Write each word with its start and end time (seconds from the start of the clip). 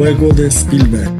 El 0.00 0.16
juego 0.16 0.32
de 0.32 0.46
Spielberg. 0.50 1.19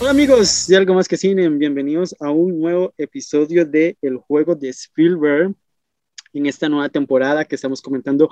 Hola 0.00 0.10
amigos 0.10 0.68
de 0.68 0.76
Algo 0.76 0.94
Más 0.94 1.08
que 1.08 1.16
Cine, 1.16 1.48
bienvenidos 1.48 2.14
a 2.20 2.30
un 2.30 2.60
nuevo 2.60 2.94
episodio 2.96 3.66
de 3.66 3.98
El 4.00 4.18
Juego 4.18 4.54
de 4.54 4.68
Spielberg. 4.68 5.56
En 6.32 6.46
esta 6.46 6.68
nueva 6.68 6.88
temporada 6.88 7.44
que 7.44 7.56
estamos 7.56 7.82
comentando 7.82 8.30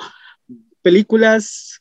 películas 0.81 1.81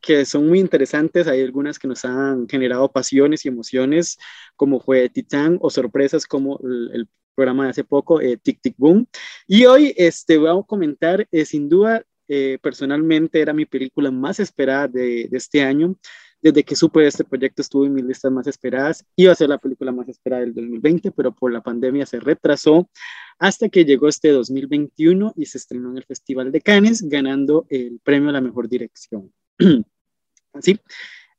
que 0.00 0.24
son 0.24 0.48
muy 0.48 0.60
interesantes, 0.60 1.28
hay 1.28 1.42
algunas 1.42 1.78
que 1.78 1.88
nos 1.88 2.06
han 2.06 2.48
generado 2.48 2.90
pasiones 2.90 3.44
y 3.44 3.48
emociones, 3.48 4.16
como 4.56 4.80
fue 4.80 5.10
Titán, 5.10 5.58
o 5.60 5.68
sorpresas 5.68 6.26
como 6.26 6.58
el, 6.92 7.06
programa 7.34 7.64
de 7.64 7.70
hace 7.70 7.84
poco, 7.84 8.20
eh, 8.20 8.38
Tic 8.38 8.60
Tic 8.62 8.74
Boom. 8.78 9.06
Y 9.46 9.66
hoy 9.66 9.94
este, 9.96 10.38
voy 10.38 10.48
a 10.48 10.62
comentar, 10.62 11.26
eh, 11.30 11.44
sin 11.44 11.68
duda, 11.68 12.02
eh, 12.28 12.58
personalmente 12.62 13.40
era 13.40 13.52
mi 13.52 13.66
película 13.66 14.10
más 14.10 14.40
esperada 14.40 14.88
de 14.88 15.28
este 15.32 15.62
año 15.62 15.96
desde 16.42 16.64
que 16.64 16.74
supe 16.74 17.00
de 17.00 17.06
este 17.06 17.24
proyecto 17.24 17.62
estuvo 17.62 17.86
en 17.86 17.94
mis 17.94 18.04
listas 18.04 18.32
más 18.32 18.46
esperadas. 18.48 19.06
Iba 19.14 19.32
a 19.32 19.36
ser 19.36 19.48
la 19.48 19.58
película 19.58 19.92
más 19.92 20.08
esperada 20.08 20.42
del 20.42 20.54
2020, 20.54 21.12
pero 21.12 21.32
por 21.32 21.52
la 21.52 21.62
pandemia 21.62 22.04
se 22.04 22.18
retrasó 22.18 22.90
hasta 23.38 23.68
que 23.68 23.84
llegó 23.84 24.08
este 24.08 24.30
2021 24.30 25.34
y 25.36 25.46
se 25.46 25.58
estrenó 25.58 25.90
en 25.90 25.98
el 25.98 26.04
Festival 26.04 26.50
de 26.50 26.60
Cannes, 26.60 27.08
ganando 27.08 27.66
el 27.70 28.00
premio 28.02 28.30
a 28.30 28.32
la 28.32 28.40
mejor 28.40 28.68
dirección. 28.68 29.32
Así, 30.52 30.78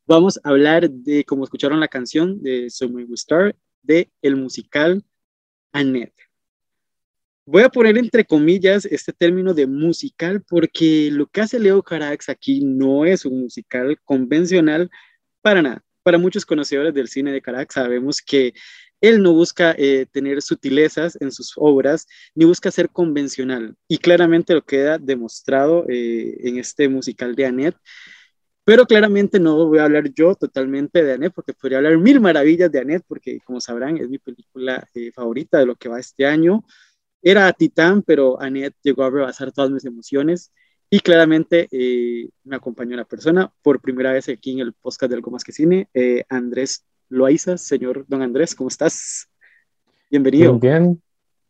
vamos 0.08 0.40
a 0.42 0.50
hablar 0.50 0.90
de, 0.90 1.26
como 1.26 1.44
escucharon 1.44 1.82
la 1.82 1.90
canción 1.90 2.42
de 2.42 2.70
So 2.70 2.90
May 2.90 3.04
We 3.04 3.18
Start, 3.18 3.58
de 3.82 4.10
el 4.22 4.38
musical 4.38 5.04
Annette. 5.74 6.33
Voy 7.46 7.64
a 7.64 7.70
poner 7.70 7.98
entre 7.98 8.24
comillas 8.24 8.86
este 8.86 9.12
término 9.12 9.54
de 9.54 9.68
musical 9.68 10.42
porque 10.48 11.10
lo 11.12 11.28
que 11.28 11.42
hace 11.42 11.60
Leo 11.60 11.84
Carax 11.84 12.30
aquí 12.30 12.62
no 12.64 13.04
es 13.04 13.26
un 13.26 13.42
musical 13.42 14.00
convencional 14.06 14.90
para 15.42 15.62
nada. 15.62 15.84
Para 16.04 16.18
muchos 16.18 16.46
conocedores 16.46 16.94
del 16.94 17.10
cine 17.10 17.34
de 17.34 17.42
Carax 17.42 17.74
sabemos 17.76 18.22
que 18.22 18.54
él 19.02 19.22
no 19.22 19.34
busca 19.34 19.76
eh, 19.78 20.06
tener 20.10 20.42
sutilezas 20.42 21.18
en 21.20 21.34
sus 21.34 21.54
obras 21.58 22.08
ni 22.34 22.46
busca 22.46 22.72
ser 22.72 22.90
convencional 22.90 23.76
y 23.90 23.98
claramente 23.98 24.54
lo 24.54 24.64
queda 24.64 24.98
demostrado 24.98 25.86
eh, 25.90 26.38
en 26.48 26.60
este 26.60 26.88
musical 26.88 27.36
de 27.36 27.46
Annette. 27.46 27.78
Pero 28.64 28.86
claramente 28.86 29.42
no 29.42 29.68
voy 29.68 29.80
a 29.80 29.84
hablar 29.84 30.14
yo 30.14 30.34
totalmente 30.36 31.04
de 31.04 31.12
Annette 31.12 31.34
porque 31.34 31.54
podría 31.54 31.80
hablar 31.80 31.98
mil 31.98 32.22
maravillas 32.22 32.72
de 32.72 32.80
Annette 32.80 33.04
porque 33.06 33.40
como 33.44 33.60
sabrán 33.60 33.98
es 33.98 34.08
mi 34.08 34.18
película 34.18 34.88
eh, 34.94 35.12
favorita 35.12 35.58
de 35.60 35.66
lo 35.66 35.76
que 35.76 35.90
va 35.90 36.00
este 36.00 36.26
año 36.26 36.64
era 37.24 37.52
Titán, 37.54 38.04
pero 38.04 38.40
Annette 38.40 38.76
llegó 38.84 39.04
a 39.04 39.10
rebasar 39.10 39.52
todas 39.54 39.72
mis 39.72 39.86
emociones 39.86 40.52
y 40.90 41.00
claramente 41.00 41.70
eh, 41.72 42.30
me 42.44 42.58
acompañó 42.58 42.94
una 42.94 43.06
persona 43.06 43.52
por 43.64 43.80
primera 43.80 44.12
vez 44.12 44.28
aquí 44.30 44.52
en 44.52 44.60
el 44.60 44.74
podcast 44.74 45.10
de 45.10 45.16
Algo 45.16 45.32
Más 45.32 45.44
que 45.44 45.54
Cine, 45.54 45.88
eh, 45.94 46.26
Andrés 46.30 46.86
Loaiza. 47.10 47.58
Señor 47.58 48.06
Don 48.08 48.22
Andrés, 48.22 48.54
¿cómo 48.54 48.68
estás? 48.68 49.30
Bienvenido. 50.12 50.60
Bien, 50.60 50.84
bien, 50.84 51.02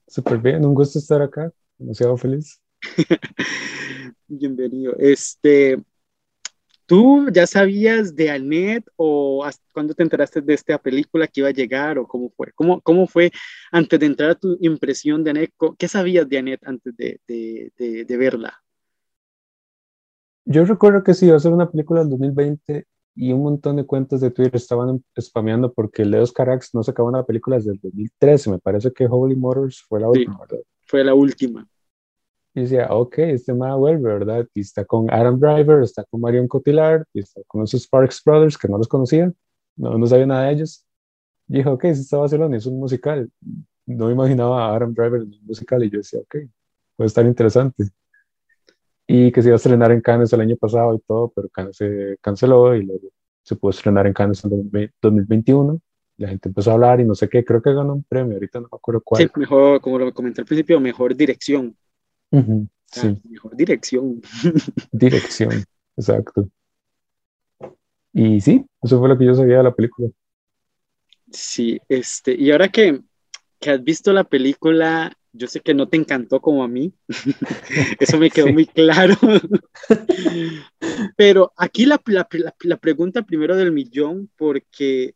súper 0.08 0.38
bien, 0.38 0.64
un 0.64 0.76
gusto 0.76 1.00
estar 1.00 1.22
acá, 1.22 1.52
demasiado 1.78 2.16
feliz. 2.18 2.62
Bienvenido. 4.28 4.96
Este, 5.00 5.84
¿Tú 6.94 7.28
ya 7.34 7.48
sabías 7.48 8.16
de 8.16 8.30
Annette 8.30 8.86
o 8.98 9.44
cuándo 9.72 9.96
te 9.96 10.04
enteraste 10.04 10.42
de 10.42 10.54
esta 10.54 10.78
película 10.78 11.26
que 11.28 11.40
iba 11.42 11.50
a 11.50 11.52
llegar 11.52 11.98
o 11.98 12.08
cómo 12.08 12.30
fue? 12.30 12.52
¿Cómo, 12.54 12.82
cómo 12.82 13.08
fue 13.08 13.32
antes 13.72 14.00
de 14.00 14.06
entrar 14.06 14.30
a 14.30 14.36
tu 14.36 14.58
impresión 14.62 15.24
de 15.24 15.32
Annette? 15.32 15.54
¿Qué 15.80 15.88
sabías 15.88 16.30
de 16.30 16.38
Annette 16.38 16.68
antes 16.68 16.96
de, 16.96 17.20
de, 17.28 17.72
de, 17.80 18.06
de 18.06 18.18
verla? 18.18 18.62
Yo 20.46 20.66
recuerdo 20.66 21.04
que 21.04 21.16
sí, 21.16 21.26
iba 21.26 21.36
a 21.36 21.40
ser 21.40 21.52
una 21.52 21.72
película 21.72 22.02
del 22.02 22.12
2020 22.12 22.86
y 23.16 23.32
un 23.34 23.42
montón 23.42 23.78
de 23.78 23.88
cuentas 23.88 24.22
de 24.22 24.30
Twitter 24.30 24.56
estaban 24.56 25.04
spameando 25.20 25.74
porque 25.74 26.06
Leos 26.06 26.32
Carax 26.32 26.76
no 26.76 26.84
sacaba 26.84 27.10
una 27.10 27.24
película 27.26 27.56
desde 27.56 27.72
el 27.72 27.80
2013. 27.80 28.52
Me 28.52 28.60
parece 28.60 28.92
que 28.94 29.08
Holy 29.10 29.36
Motors 29.36 29.82
fue 29.90 30.00
la 30.00 30.10
Sí. 30.12 30.20
última, 30.20 30.38
¿verdad? 30.42 30.60
Fue 30.86 31.04
la 31.04 31.16
última. 31.16 31.68
Y 32.56 32.62
decía, 32.62 32.88
ok, 32.92 33.18
este 33.20 33.54
ma 33.54 33.76
vuelve, 33.76 34.14
¿verdad? 34.14 34.48
Y 34.54 34.62
está 34.62 34.86
con 34.86 35.12
Adam 35.12 35.40
Driver, 35.40 35.82
está 35.82 36.04
con 36.04 36.22
Marion 36.22 36.48
Cotillard, 36.48 37.04
y 37.14 37.20
está 37.20 37.42
con 37.48 37.64
esos 37.64 37.84
Sparks 37.84 38.22
Brothers 38.24 38.58
que 38.58 38.68
no 38.68 38.78
los 38.78 38.88
conocía, 38.88 39.32
no, 39.76 39.98
no 39.98 40.06
sabía 40.06 40.28
nada 40.28 40.46
de 40.46 40.54
ellos. 40.54 40.86
Y 41.48 41.58
dije, 41.58 41.70
ok, 41.70 41.82
sí 41.82 42.02
está 42.02 42.18
Barcelona, 42.18 42.58
es 42.58 42.66
un 42.66 42.80
musical. 42.80 43.30
No 43.86 44.08
me 44.08 44.14
imaginaba 44.14 44.66
a 44.68 44.76
Adam 44.76 44.94
Driver 44.94 45.22
en 45.22 45.34
un 45.34 45.46
musical, 45.46 45.84
y 45.84 45.90
yo 45.90 45.98
decía, 45.98 46.20
ok, 46.20 46.36
puede 46.96 47.08
estar 47.08 47.26
interesante. 47.26 47.86
Y 49.08 49.32
que 49.32 49.42
se 49.42 49.50
iba 49.50 49.56
a 49.56 49.58
estrenar 49.58 49.92
en 49.92 50.02
Cannes 50.02 50.32
el 50.32 50.42
año 50.42 50.56
pasado 50.56 50.96
y 50.96 51.00
todo, 51.00 51.32
pero 51.36 51.50
Cannes 51.50 51.76
se 51.76 52.18
canceló 52.22 52.76
y 52.76 52.86
luego 52.86 53.10
se 53.42 53.56
pudo 53.56 53.72
estrenar 53.72 54.08
en 54.08 54.14
Cannes 54.14 54.44
en 54.46 54.92
2021. 55.02 55.82
La 56.18 56.30
gente 56.30 56.50
empezó 56.50 56.72
a 56.72 56.74
hablar 56.76 57.02
y 57.02 57.06
no 57.06 57.16
sé 57.16 57.28
qué, 57.28 57.44
creo 57.44 57.62
que 57.62 57.74
ganó 57.74 57.94
un 57.94 58.04
premio, 58.04 58.36
ahorita 58.36 58.60
no 58.60 58.70
me 58.72 58.78
acuerdo 58.78 59.02
cuál. 59.04 59.24
Sí, 59.24 59.30
mejor, 59.36 59.82
como 59.82 59.98
lo 60.00 60.14
comenté 60.14 60.42
al 60.42 60.46
principio, 60.48 60.80
mejor 60.80 61.16
dirección. 61.16 61.76
Ah, 62.34 62.42
sí. 62.88 63.18
Mejor 63.30 63.56
dirección. 63.56 64.22
Dirección, 64.92 65.64
exacto. 65.96 66.50
Y 68.12 68.42
sí, 68.42 68.66
eso 68.82 69.00
fue 69.00 69.10
lo 69.10 69.18
que 69.18 69.26
yo 69.26 69.36
sabía 69.36 69.58
de 69.58 69.64
la 69.64 69.74
película. 69.74 70.10
Sí, 71.32 71.80
este, 71.90 72.34
y 72.36 72.52
ahora 72.52 72.70
que, 72.70 73.02
que 73.60 73.72
has 73.72 73.84
visto 73.84 74.14
la 74.14 74.24
película, 74.24 75.12
yo 75.32 75.48
sé 75.48 75.62
que 75.62 75.74
no 75.74 75.88
te 75.90 75.98
encantó 75.98 76.40
como 76.42 76.64
a 76.64 76.68
mí, 76.68 76.94
eso 78.00 78.18
me 78.20 78.30
quedó 78.30 78.48
Sí. 78.48 78.54
muy 78.54 78.66
claro, 78.68 79.16
pero 81.16 81.52
aquí 81.58 81.86
la, 81.86 82.00
la, 82.06 82.28
la, 82.32 82.56
la 82.62 82.78
pregunta 82.78 83.24
primero 83.24 83.56
del 83.56 83.72
millón, 83.72 84.30
porque 84.38 85.16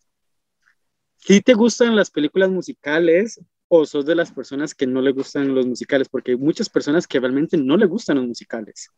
si 1.18 1.42
te 1.42 1.54
gustan 1.54 1.96
las 1.96 2.10
películas 2.10 2.50
musicales 2.50 3.40
o 3.70 3.86
sos 3.86 4.06
de 4.06 4.16
las 4.16 4.32
personas 4.32 4.74
que 4.74 4.88
no 4.88 5.02
le 5.02 5.12
gustan 5.12 5.54
los 5.54 5.66
musicales, 5.66 6.08
porque 6.10 6.32
hay 6.32 6.38
muchas 6.38 6.70
personas 6.70 7.08
que 7.08 7.20
realmente 7.20 7.58
no 7.58 7.78
le 7.78 7.86
gustan 7.86 8.18
los 8.18 8.28
musicales. 8.28 8.90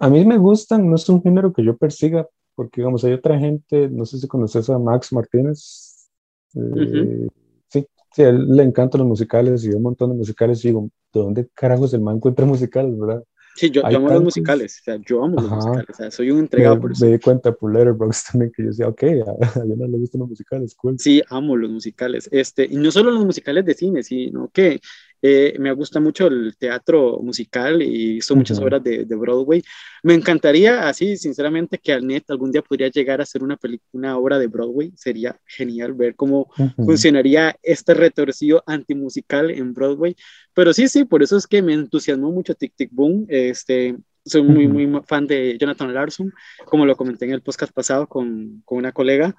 A 0.00 0.08
mí 0.08 0.24
me 0.24 0.38
gustan, 0.38 0.88
no 0.88 0.96
es 0.96 1.08
un 1.08 1.22
género 1.22 1.52
que 1.52 1.64
yo 1.64 1.76
persiga, 1.76 2.26
porque 2.54 2.80
digamos, 2.80 3.04
hay 3.04 3.12
otra 3.12 3.38
gente, 3.38 3.88
no 3.88 4.04
sé 4.04 4.18
si 4.18 4.26
conoces 4.26 4.68
a 4.70 4.78
Max 4.78 5.12
Martínez. 5.12 6.08
eh. 6.54 7.28
Sí, 7.68 7.86
sí, 8.12 8.22
a 8.22 8.30
él 8.30 8.48
le 8.48 8.64
encantan 8.64 9.00
los 9.00 9.08
musicales 9.08 9.64
y 9.64 9.68
ve 9.68 9.76
un 9.76 9.82
montón 9.82 10.10
de 10.10 10.16
musicales 10.16 10.64
y 10.64 10.68
digo, 10.68 10.90
¿de 11.12 11.20
dónde 11.20 11.48
carajos 11.54 11.94
el 11.94 12.00
man 12.00 12.16
encuentra 12.16 12.44
musicales, 12.46 12.98
verdad? 12.98 13.24
Sí, 13.54 13.70
yo, 13.70 13.84
amo 13.84 14.08
los 14.08 14.22
musicales, 14.22 14.78
o 14.80 14.84
sea, 14.84 14.96
yo 15.04 15.24
amo 15.24 15.40
los 15.40 15.50
musicales, 15.50 15.90
o 15.90 15.94
sea, 15.94 16.10
soy 16.10 16.30
un 16.30 16.36
Me, 16.36 16.42
entregado 16.42 16.80
por 16.80 16.92
eso. 16.92 17.04
me 17.04 17.12
di 17.12 17.18
cuenta 17.18 17.52
por 17.52 17.72
Letterboxd 17.72 18.26
también 18.32 18.52
que 18.54 18.62
yo 18.62 18.68
decía, 18.68 18.88
ok, 18.88 19.02
a, 19.02 19.60
a 19.60 19.64
Diana 19.64 19.86
le 19.86 19.98
gustan 19.98 20.20
los 20.20 20.30
musicales, 20.30 20.74
cool. 20.74 20.98
Sí, 20.98 21.22
amo 21.28 21.56
los 21.56 21.70
musicales. 21.70 22.28
Este, 22.32 22.64
y 22.64 22.76
no 22.76 22.90
solo 22.90 23.10
los 23.10 23.24
musicales 23.24 23.64
de 23.64 23.74
cine, 23.74 24.02
sino 24.02 24.48
que 24.52 24.80
eh, 25.22 25.54
me 25.58 25.72
gusta 25.72 26.00
mucho 26.00 26.26
el 26.28 26.56
teatro 26.56 27.18
musical 27.22 27.82
y 27.82 28.16
hizo 28.16 28.34
muchas 28.34 28.58
obras 28.58 28.82
de, 28.82 29.04
de 29.04 29.16
Broadway. 29.16 29.62
Me 30.02 30.14
encantaría, 30.14 30.88
así, 30.88 31.16
sinceramente, 31.16 31.78
que 31.78 31.92
Annette 31.92 32.30
algún 32.30 32.50
día 32.50 32.62
podría 32.62 32.88
llegar 32.88 33.20
a 33.20 33.24
hacer 33.24 33.42
una, 33.42 33.58
una 33.92 34.16
obra 34.16 34.38
de 34.38 34.46
Broadway. 34.46 34.92
Sería 34.96 35.38
genial 35.44 35.92
ver 35.92 36.14
cómo 36.14 36.50
funcionaría 36.76 37.56
este 37.62 37.94
retorcido 37.94 38.62
antimusical 38.66 39.50
en 39.50 39.74
Broadway. 39.74 40.16
Pero 40.54 40.72
sí, 40.72 40.88
sí, 40.88 41.04
por 41.04 41.22
eso 41.22 41.36
es 41.36 41.46
que 41.46 41.62
me 41.62 41.74
entusiasmó 41.74 42.30
mucho 42.32 42.54
Tic 42.54 42.74
Tic 42.74 42.90
Boom. 42.92 43.26
Este, 43.28 43.96
soy 44.24 44.42
muy, 44.42 44.68
muy 44.68 45.02
fan 45.06 45.26
de 45.26 45.58
Jonathan 45.58 45.92
Larson, 45.92 46.32
como 46.64 46.86
lo 46.86 46.96
comenté 46.96 47.26
en 47.26 47.32
el 47.32 47.42
podcast 47.42 47.72
pasado 47.72 48.06
con, 48.06 48.62
con 48.64 48.78
una 48.78 48.92
colega. 48.92 49.36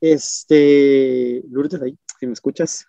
Este, 0.00 1.42
Lourdes, 1.50 1.80
ahí, 1.80 1.96
si 2.20 2.26
me 2.26 2.34
escuchas. 2.34 2.86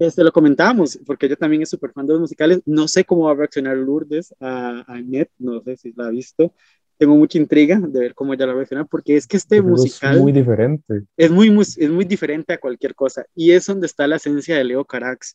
Este, 0.00 0.22
lo 0.24 0.32
comentábamos, 0.32 0.98
porque 1.06 1.26
ella 1.26 1.36
también 1.36 1.62
es 1.62 1.70
súper 1.70 1.92
fan 1.92 2.06
de 2.06 2.12
los 2.14 2.20
musicales. 2.22 2.60
No 2.66 2.88
sé 2.88 3.04
cómo 3.04 3.24
va 3.24 3.32
a 3.32 3.34
reaccionar 3.34 3.76
Lourdes 3.76 4.34
a, 4.40 4.80
a 4.86 4.94
Annette, 4.94 5.30
no 5.38 5.60
sé 5.62 5.76
si 5.76 5.92
la 5.96 6.06
ha 6.06 6.10
visto. 6.10 6.52
Tengo 6.98 7.14
mucha 7.16 7.38
intriga 7.38 7.78
de 7.80 8.00
ver 8.00 8.14
cómo 8.14 8.34
ella 8.34 8.46
la 8.46 8.52
va 8.52 8.58
a 8.58 8.60
reaccionar, 8.60 8.86
porque 8.88 9.16
es 9.16 9.26
que 9.26 9.36
este 9.36 9.56
Pero 9.62 9.74
es 9.74 9.80
musical 9.82 10.20
muy 10.20 10.32
diferente. 10.32 11.04
es 11.16 11.30
muy, 11.30 11.50
mus- 11.50 11.78
es 11.78 11.90
muy 11.90 12.04
diferente 12.04 12.52
a 12.52 12.58
cualquier 12.58 12.94
cosa. 12.94 13.24
Y 13.34 13.52
es 13.52 13.66
donde 13.66 13.86
está 13.86 14.06
la 14.06 14.16
esencia 14.16 14.56
de 14.56 14.64
Leo 14.64 14.84
Carax. 14.84 15.34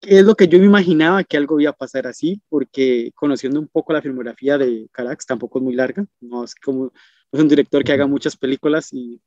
Que 0.00 0.18
es 0.20 0.24
lo 0.24 0.34
que 0.34 0.48
yo 0.48 0.58
me 0.58 0.64
imaginaba 0.66 1.24
que 1.24 1.36
algo 1.36 1.60
iba 1.60 1.70
a 1.70 1.74
pasar 1.76 2.06
así, 2.06 2.40
porque 2.48 3.12
conociendo 3.14 3.60
un 3.60 3.68
poco 3.68 3.92
la 3.92 4.00
filmografía 4.02 4.56
de 4.56 4.88
Carax, 4.92 5.26
tampoco 5.26 5.58
es 5.58 5.62
muy 5.64 5.74
larga, 5.74 6.06
no 6.20 6.42
es 6.44 6.54
como 6.54 6.92
es 7.32 7.40
un 7.40 7.48
director 7.48 7.84
que 7.84 7.92
haga 7.92 8.06
muchas 8.06 8.36
películas 8.36 8.88
y 8.92 9.20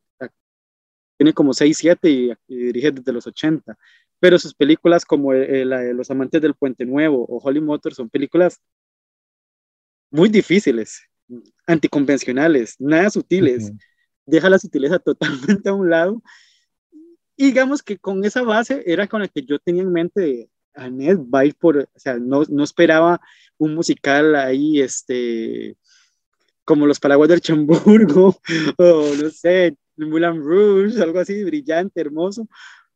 tiene 1.18 1.34
como 1.34 1.54
6, 1.54 1.78
7 1.78 2.10
y, 2.10 2.32
y 2.48 2.56
dirige 2.58 2.92
desde 2.92 3.14
los 3.14 3.28
80. 3.28 3.78
Pero 4.24 4.40
sus 4.40 4.54
películas 4.54 5.04
como 5.04 5.34
eh, 5.34 5.66
la 5.66 5.82
de 5.82 5.94
Los 5.94 6.10
Amantes 6.10 6.42
del 6.42 6.54
Puente 6.54 6.86
Nuevo 6.86 7.26
o 7.28 7.40
Holly 7.40 7.60
Motors 7.60 7.98
son 7.98 8.10
películas 8.10 8.58
muy 10.10 10.30
difíciles, 10.30 11.02
anticonvencionales, 11.68 12.78
nada 12.80 13.10
sutiles 13.10 13.66
Ujú. 13.66 13.78
deja 14.26 14.50
la 14.50 14.60
sutileza 14.60 14.98
totalmente 15.60 15.68
a 15.68 15.74
un 15.74 15.90
lado. 15.90 16.24
Y 17.36 17.48
digamos 17.48 17.84
que 17.84 17.98
con 17.98 18.24
esa 18.24 18.44
base 18.44 18.82
era 18.86 19.08
con 19.08 19.20
la 19.20 19.28
que 19.28 19.42
yo 19.42 19.60
tenía 19.60 19.84
en 19.84 19.92
mente 19.92 20.50
Annette 20.74 21.20
va 21.20 21.40
a 21.40 21.46
ir 21.46 21.56
por, 21.56 21.80
o 21.80 22.00
sea, 22.00 22.18
no, 22.18 22.44
no 22.48 22.64
esperaba 22.64 23.20
un 23.58 23.76
musical 23.76 24.38
ahí, 24.38 24.80
este, 24.80 25.76
como 26.64 26.88
Los 26.88 27.02
Paraguas 27.02 27.28
del 27.28 27.42
Chamburgo, 27.42 28.40
o 28.78 29.16
no 29.22 29.30
sé, 29.32 29.76
Moulin 29.98 30.42
Rouge, 30.42 31.02
algo 31.02 31.20
así 31.20 31.44
brillante, 31.44 32.00
hermoso. 32.00 32.48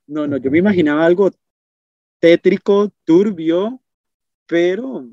No, 0.08 0.26
no, 0.28 0.38
yo 0.38 0.52
me 0.52 0.60
imaginaba 0.60 1.06
algo 1.06 1.32
tétrico, 2.20 2.92
turbio, 3.06 3.82
pero 4.48 5.08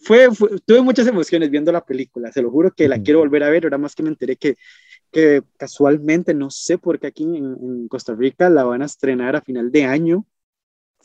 fue, 0.00 0.30
fue- 0.34 0.58
tuve 0.66 0.82
muchas 0.82 1.06
emociones 1.06 1.50
viendo 1.50 1.72
la 1.72 1.84
película, 1.84 2.30
se 2.32 2.42
lo 2.42 2.50
juro 2.50 2.70
que 2.72 2.88
la 2.88 2.98
quiero 2.98 3.20
volver 3.20 3.42
a 3.44 3.50
ver, 3.50 3.64
ahora 3.64 3.78
más 3.78 3.94
que 3.94 4.02
me 4.02 4.08
enteré 4.10 4.36
que, 4.36 4.56
que 5.12 5.42
casualmente, 5.58 6.34
no 6.34 6.50
sé 6.50 6.78
por 6.78 7.00
qué 7.00 7.08
aquí 7.08 7.24
en, 7.24 7.36
en 7.46 7.88
Costa 7.88 8.14
Rica 8.14 8.50
la 8.50 8.64
van 8.64 8.82
a 8.82 8.86
estrenar 8.86 9.36
a 9.36 9.42
final 9.42 9.72
de 9.72 9.84
año, 9.84 10.26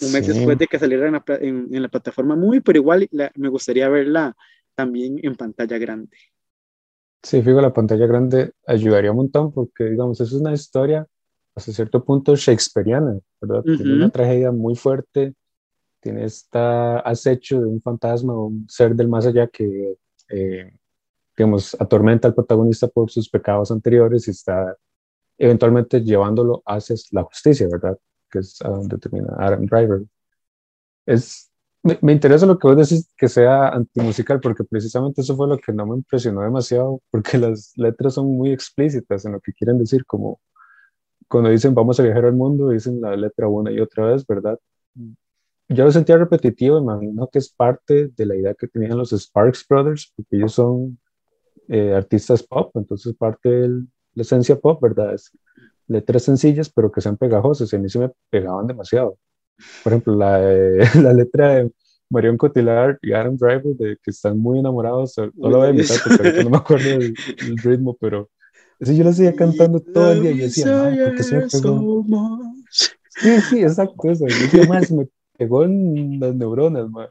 un 0.02 0.12
mes 0.12 0.26
Sí. 0.26 0.28
después 0.28 0.58
de 0.58 0.68
que 0.68 0.80
saliera 0.80 1.08
en 1.08 1.14
la, 1.14 1.24
en- 1.42 1.68
en 1.76 1.82
la 1.84 1.90
plataforma 1.90 2.36
muy, 2.36 2.62
pero 2.62 2.80
igual 2.80 3.08
la- 3.12 3.32
me 3.36 3.50
gustaría 3.50 3.90
verla 3.90 4.36
también 4.76 5.20
en 5.24 5.36
pantalla 5.36 5.78
grande. 5.80 6.18
Sí, 7.22 7.42
fijo, 7.42 7.60
la 7.62 7.74
pantalla 7.74 8.06
grande 8.08 8.54
ayudaría 8.66 9.12
un 9.12 9.18
montón 9.18 9.52
porque, 9.52 9.86
digamos, 9.86 10.20
eso 10.22 10.36
es 10.36 10.42
una 10.42 10.54
historia 10.54 11.06
hasta 11.56 11.72
cierto 11.72 12.04
punto 12.04 12.36
shakespeariana, 12.36 13.20
¿verdad? 13.42 13.64
Tiene 13.64 13.84
Ujú. 13.84 13.94
una 13.94 14.10
tragedia 14.10 14.52
muy 14.52 14.76
fuerte, 14.76 15.34
tiene 16.02 16.26
esta 16.26 17.00
acecho 17.00 17.60
de 17.60 17.68
un 17.68 17.82
fantasma 17.82 18.34
o 18.34 18.48
un 18.48 18.66
ser 18.70 18.96
del 18.96 19.10
más 19.10 19.26
allá 19.26 19.48
que, 19.48 19.98
eh, 20.30 20.72
digamos, 21.36 21.76
atormenta 21.80 22.28
al 22.28 22.36
protagonista 22.36 22.88
por 22.88 23.10
sus 23.12 23.30
pecados 23.30 23.72
anteriores 23.72 24.28
y 24.28 24.32
está 24.32 24.76
eventualmente 25.38 26.02
llevándolo 26.02 26.62
hacia 26.66 26.96
la 27.12 27.24
justicia, 27.24 27.68
¿verdad? 27.72 27.98
Que 28.30 28.40
es 28.40 28.62
a 28.62 28.70
donde 28.70 28.98
termina 28.98 29.34
Adam 29.38 29.66
Driver. 29.66 30.04
Es, 31.06 31.50
me, 31.82 31.98
me 32.02 32.12
interesa 32.12 32.46
lo 32.46 32.60
que 32.60 32.68
vos 32.68 32.78
decís 32.90 33.12
que 33.18 33.28
sea 33.28 33.70
antimusical, 33.70 34.40
porque 34.40 34.64
precisamente 34.64 35.22
eso 35.22 35.36
fue 35.36 35.48
lo 35.48 35.58
que 35.58 35.74
no 35.74 35.86
me 35.86 35.96
impresionó 35.96 36.42
demasiado, 36.42 37.02
porque 37.10 37.38
las 37.38 37.74
letras 37.76 38.16
son 38.16 38.28
muy 38.28 38.52
explícitas 38.52 39.26
en 39.26 39.34
lo 39.34 39.40
que 39.40 39.54
quieren 39.54 39.78
decir, 39.78 40.06
como 40.06 40.40
cuando 41.30 41.50
dicen 41.50 41.74
vamos 41.74 42.00
a 42.00 42.04
viajar 42.04 42.26
al 42.26 42.34
mundo, 42.34 42.70
dicen 42.70 43.00
la 43.02 43.16
letra 43.16 43.48
una 43.48 43.72
y 43.72 43.80
otra 43.80 44.06
vez, 44.08 44.26
¿verdad? 44.28 44.58
Yo 45.72 45.86
lo 45.86 45.92
sentía 45.92 46.18
repetitivo, 46.18 46.80
imagino 46.80 47.30
que 47.32 47.38
es 47.40 47.50
parte 47.54 48.08
de 48.08 48.26
la 48.26 48.36
idea 48.36 48.56
que 48.56 48.68
tenían 48.68 48.98
los 48.98 49.12
Sparks 49.12 49.66
Brothers, 49.70 50.12
porque 50.16 50.36
ellos 50.38 50.54
son 50.54 50.98
eh, 51.68 51.94
artistas 51.94 52.42
pop, 52.42 52.72
entonces 52.76 53.14
parte 53.16 53.50
de 53.50 53.68
la 54.16 54.22
esencia 54.24 54.60
pop, 54.60 54.82
¿verdad? 54.82 55.14
Es 55.14 55.32
letras 55.88 56.24
sencillas, 56.24 56.70
pero 56.72 56.92
que 56.92 57.02
sean 57.02 57.18
pegajosas, 57.18 57.72
y 57.72 57.76
a 57.76 57.80
mí 57.80 57.88
se 57.90 58.00
me 58.00 58.12
pegaban 58.32 58.66
demasiado. 58.66 59.18
Por 59.84 59.94
ejemplo, 59.94 60.16
la, 60.16 60.40
de- 60.40 60.80
la 61.04 61.14
letra 61.14 61.56
de 61.56 61.72
Marion 62.10 62.38
Cotillard 62.38 62.98
y 63.04 63.14
Adam 63.14 63.38
Driver, 63.38 63.76
de 63.76 63.98
que 64.02 64.10
están 64.10 64.40
muy 64.40 64.58
enamorados, 64.60 65.16
no 65.36 65.50
lo 65.52 65.58
voy 65.60 65.68
a 65.68 65.70
imitar 65.70 65.98
porque 66.04 66.44
no 66.44 66.50
me 66.50 66.58
acuerdo 66.58 66.90
del, 66.90 67.14
del 67.46 67.58
ritmo, 67.60 67.96
pero 68.00 68.30
eso 68.80 68.92
yo 68.94 69.04
lo 69.04 69.14
seguía 69.14 69.36
cantando 69.36 69.80
todo 69.80 70.12
el 70.14 70.22
día 70.22 70.32
y 70.32 70.38
yo 70.38 70.44
decía, 70.46 70.66
"Mae, 70.84 70.96
¿por 71.06 71.16
qué 71.16 71.24
se 71.24 71.36
me 71.36 71.42
pegó? 71.62 72.06
Sí, 72.70 73.42
sí, 73.50 73.62
exacto, 73.62 74.10
eso. 74.10 74.28
Yo 74.28 74.36
decía, 74.36 74.64
"Mae, 74.68 74.86
se 74.86 74.96
me 74.96 75.08
pegó 75.38 75.64
en 75.66 76.20
las 76.20 76.34
neuronas, 76.36 76.90
mae". 76.90 77.08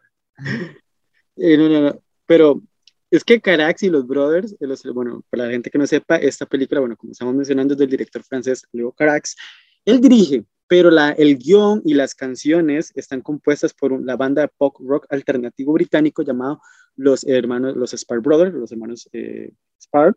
Eh, 1.36 1.56
no, 1.56 1.68
no, 1.68 1.80
no. 1.80 2.00
Pero 2.26 2.62
es 3.10 3.24
que 3.24 3.40
Carax 3.40 3.82
y 3.84 3.88
los 3.90 4.06
Brothers, 4.06 4.52
eh, 4.60 4.66
los- 4.66 4.82
bueno, 4.92 5.22
para 5.30 5.46
la 5.46 5.50
gente 5.52 5.70
que 5.70 5.78
no 5.78 5.86
sepa, 5.86 6.16
esta 6.16 6.46
película, 6.46 6.80
bueno, 6.80 6.96
como 6.96 7.12
estamos 7.12 7.34
mencionando, 7.34 7.74
es 7.74 7.78
del 7.78 7.90
director 7.90 8.22
francés 8.22 8.62
Leo 8.72 8.92
Carax. 8.92 9.36
Él 9.84 10.00
dirige, 10.00 10.44
pero 10.66 10.90
la, 10.90 11.10
el 11.12 11.38
guion 11.38 11.80
y 11.84 11.94
las 11.94 12.14
canciones 12.14 12.92
están 12.94 13.20
compuestas 13.22 13.72
por 13.72 13.92
un- 13.92 14.04
la 14.04 14.16
banda 14.16 14.42
de 14.42 14.48
pop 14.56 14.76
rock 14.80 15.06
alternativo 15.10 15.72
británico 15.72 16.22
llamado 16.22 16.60
los 16.96 17.24
hermanos, 17.24 17.76
los 17.76 17.92
Spar 17.94 18.20
Brothers, 18.20 18.54
los 18.54 18.72
hermanos 18.72 19.08
eh, 19.12 19.52
Spar. 19.80 20.16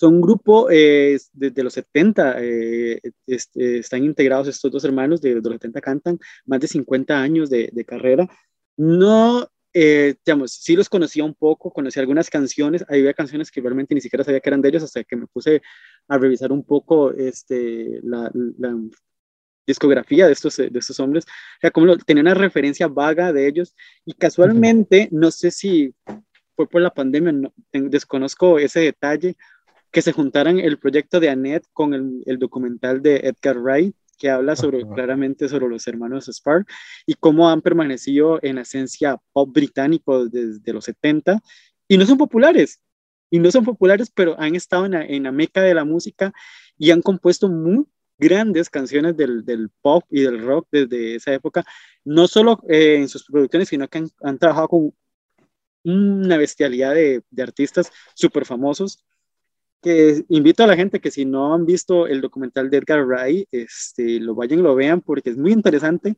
Son 0.00 0.14
un 0.14 0.20
grupo 0.22 0.70
eh, 0.70 1.18
desde 1.34 1.62
los 1.62 1.74
70, 1.74 2.36
eh, 2.38 3.02
este, 3.26 3.80
están 3.80 4.02
integrados 4.02 4.48
estos 4.48 4.72
dos 4.72 4.82
hermanos, 4.82 5.20
de, 5.20 5.34
de 5.34 5.42
los 5.42 5.52
70 5.56 5.78
cantan, 5.82 6.18
más 6.46 6.58
de 6.58 6.68
50 6.68 7.20
años 7.20 7.50
de, 7.50 7.68
de 7.70 7.84
carrera. 7.84 8.26
No 8.78 9.46
eh, 9.74 10.14
digamos, 10.24 10.52
sí 10.52 10.74
los 10.74 10.88
conocía 10.88 11.22
un 11.22 11.34
poco, 11.34 11.70
conocía 11.70 12.00
algunas 12.00 12.30
canciones, 12.30 12.82
había 12.88 13.12
canciones 13.12 13.50
que 13.50 13.60
realmente 13.60 13.94
ni 13.94 14.00
siquiera 14.00 14.24
sabía 14.24 14.40
que 14.40 14.48
eran 14.48 14.62
de 14.62 14.70
ellos 14.70 14.82
hasta 14.84 15.04
que 15.04 15.16
me 15.16 15.26
puse 15.26 15.60
a 16.08 16.16
revisar 16.16 16.50
un 16.50 16.64
poco 16.64 17.12
este, 17.12 18.00
la, 18.02 18.30
la 18.32 18.74
discografía 19.66 20.26
de 20.26 20.32
estos, 20.32 20.56
de 20.56 20.70
estos 20.72 20.98
hombres, 20.98 21.26
o 21.26 21.60
sea, 21.60 21.70
como 21.70 21.84
lo, 21.84 21.98
tenía 21.98 22.22
una 22.22 22.32
referencia 22.32 22.88
vaga 22.88 23.34
de 23.34 23.46
ellos 23.46 23.76
y 24.06 24.14
casualmente, 24.14 25.10
no 25.12 25.30
sé 25.30 25.50
si 25.50 25.94
fue 26.56 26.68
por 26.68 26.82
la 26.82 26.92
pandemia, 26.92 27.32
no, 27.32 27.52
desconozco 27.72 28.58
ese 28.58 28.80
detalle, 28.80 29.36
que 29.90 30.02
se 30.02 30.12
juntaran 30.12 30.58
el 30.58 30.78
proyecto 30.78 31.20
de 31.20 31.30
Annette 31.30 31.66
con 31.72 31.94
el, 31.94 32.22
el 32.26 32.38
documental 32.38 33.02
de 33.02 33.16
Edgar 33.16 33.58
Wright, 33.58 33.94
que 34.20 34.30
habla 34.30 34.54
sobre, 34.54 34.86
claramente 34.86 35.48
sobre 35.48 35.66
los 35.66 35.86
hermanos 35.86 36.28
Spark 36.28 36.68
y 37.06 37.14
cómo 37.14 37.48
han 37.48 37.62
permanecido 37.62 38.38
en 38.42 38.56
la 38.56 38.62
esencia 38.62 39.16
pop 39.32 39.50
británico 39.52 40.28
desde 40.28 40.72
los 40.72 40.84
70 40.84 41.40
y 41.88 41.96
no 41.96 42.06
son 42.06 42.18
populares. 42.18 42.80
Y 43.30 43.38
no 43.38 43.50
son 43.50 43.64
populares, 43.64 44.12
pero 44.14 44.38
han 44.38 44.54
estado 44.54 44.86
en 44.86 44.92
la, 44.92 45.04
en 45.04 45.22
la 45.22 45.32
meca 45.32 45.62
de 45.62 45.72
la 45.72 45.84
música 45.84 46.32
y 46.76 46.90
han 46.90 47.00
compuesto 47.00 47.48
muy 47.48 47.86
grandes 48.18 48.68
canciones 48.68 49.16
del, 49.16 49.44
del 49.44 49.70
pop 49.80 50.04
y 50.10 50.20
del 50.20 50.44
rock 50.44 50.68
desde 50.70 51.14
esa 51.14 51.32
época, 51.32 51.64
no 52.04 52.28
solo 52.28 52.60
eh, 52.68 52.96
en 52.96 53.08
sus 53.08 53.24
producciones, 53.24 53.68
sino 53.68 53.88
que 53.88 53.98
han, 53.98 54.10
han 54.22 54.38
trabajado 54.38 54.68
con 54.68 54.94
una 55.84 56.36
bestialidad 56.36 56.94
de, 56.94 57.22
de 57.30 57.42
artistas 57.42 57.90
súper 58.14 58.44
famosos 58.44 59.02
que 59.82 60.24
invito 60.28 60.64
a 60.64 60.66
la 60.66 60.76
gente 60.76 61.00
que 61.00 61.10
si 61.10 61.24
no 61.24 61.54
han 61.54 61.64
visto 61.66 62.06
el 62.06 62.20
documental 62.20 62.70
de 62.70 62.78
Edgar 62.78 63.04
Wright, 63.06 63.48
este, 63.50 64.20
lo 64.20 64.34
vayan 64.34 64.58
y 64.58 64.62
lo 64.62 64.74
vean 64.74 65.00
porque 65.00 65.30
es 65.30 65.36
muy 65.36 65.52
interesante 65.52 66.16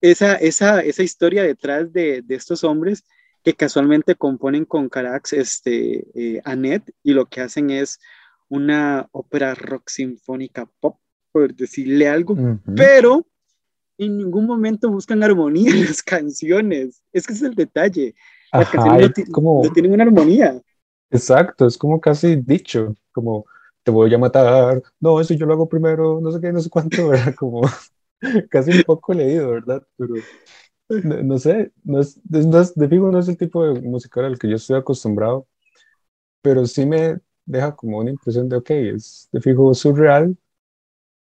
esa, 0.00 0.36
esa, 0.36 0.80
esa 0.80 1.02
historia 1.02 1.42
detrás 1.42 1.92
de, 1.92 2.22
de 2.22 2.34
estos 2.34 2.64
hombres 2.64 3.04
que 3.42 3.54
casualmente 3.54 4.14
componen 4.14 4.64
con 4.64 4.88
Carax 4.88 5.32
este, 5.32 6.06
eh, 6.14 6.40
Annette 6.44 6.92
y 7.02 7.12
lo 7.12 7.26
que 7.26 7.40
hacen 7.40 7.70
es 7.70 7.98
una 8.48 9.08
ópera 9.12 9.54
rock 9.54 9.88
sinfónica 9.88 10.68
pop, 10.80 10.98
por 11.32 11.54
decirle 11.54 12.08
algo, 12.08 12.34
Ujú. 12.34 12.58
pero 12.76 13.26
en 13.96 14.18
ningún 14.18 14.46
momento 14.46 14.90
buscan 14.90 15.22
armonía 15.22 15.70
en 15.70 15.84
las 15.84 16.02
canciones. 16.02 17.02
Es 17.12 17.26
que 17.26 17.34
es 17.34 17.42
el 17.42 17.54
detalle. 17.54 18.14
Las 18.52 18.62
Ajá, 18.62 18.72
canciones 18.72 19.10
no, 19.28 19.32
como, 19.32 19.62
no 19.62 19.72
tienen 19.72 19.92
una 19.92 20.04
armonía. 20.04 20.60
Exacto, 21.10 21.66
es 21.66 21.78
como 21.78 22.00
casi 22.00 22.36
dicho, 22.36 22.94
como 23.12 23.46
te 23.82 23.90
voy 23.90 24.12
a 24.14 24.18
matar, 24.18 24.82
no, 25.00 25.20
eso 25.20 25.34
yo 25.34 25.46
lo 25.46 25.54
hago 25.54 25.68
primero, 25.68 26.20
no 26.20 26.30
sé 26.32 26.40
qué, 26.40 26.52
no 26.52 26.60
sé 26.60 26.70
cuánto, 26.70 27.08
¿verdad? 27.08 27.34
Como 27.34 27.62
casi 28.50 28.72
un 28.72 28.82
poco 28.84 29.14
leído, 29.14 29.50
¿verdad? 29.52 29.86
Pero 29.96 30.26
no, 30.88 31.22
no 31.22 31.38
sé, 31.38 31.72
no 31.84 32.00
es, 32.00 32.20
no 32.28 32.60
es- 32.60 32.74
de 32.74 32.88
fijo 32.88 33.10
no 33.12 33.18
es 33.20 33.28
el 33.28 33.36
tipo 33.38 33.64
de 33.66 33.80
musical 33.82 34.24
al 34.26 34.38
que 34.38 34.48
yo 34.50 34.56
estoy 34.56 34.78
acostumbrado, 34.78 35.48
pero 36.42 36.66
sí 36.66 36.86
me 36.86 37.20
deja 37.46 37.74
como 37.76 37.98
una 37.98 38.10
impresión 38.10 38.48
de, 38.48 38.56
ok, 38.56 38.70
es 38.70 39.28
de 39.32 39.40
fijo 39.40 39.74
surreal, 39.74 40.36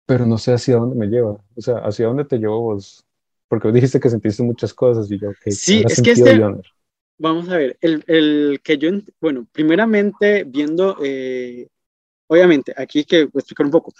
pero 0.06 0.26
no 0.26 0.38
sé 0.38 0.54
hacia 0.54 0.76
dónde 0.76 0.96
me 0.96 1.06
lleva, 1.08 1.32
o 1.56 1.60
sea, 1.60 1.78
hacia 1.78 2.06
dónde 2.08 2.24
te 2.24 2.38
llevó 2.38 2.60
vos, 2.62 3.06
porque 3.48 3.72
dijiste 3.72 4.00
que 4.00 4.10
sentiste 4.10 4.42
muchas 4.42 4.74
cosas 4.74 5.10
y 5.10 5.18
yo, 5.20 5.30
ok, 5.30 5.42
¿qué 5.44 5.60
Sí, 5.60 5.84
es 5.88 6.02
que 6.02 6.16
este-? 6.16 6.48
Vamos 7.18 7.48
a 7.48 7.56
ver, 7.56 7.78
el, 7.80 8.04
el 8.06 8.60
que 8.62 8.76
yo, 8.76 8.90
bueno, 9.20 9.46
primeramente 9.50 10.44
viendo, 10.44 10.98
eh, 11.02 11.68
obviamente, 12.26 12.74
aquí 12.76 13.04
que 13.04 13.24
voy 13.24 13.32
a 13.36 13.38
explicar 13.40 13.66
un 13.66 13.72
poco. 13.72 13.94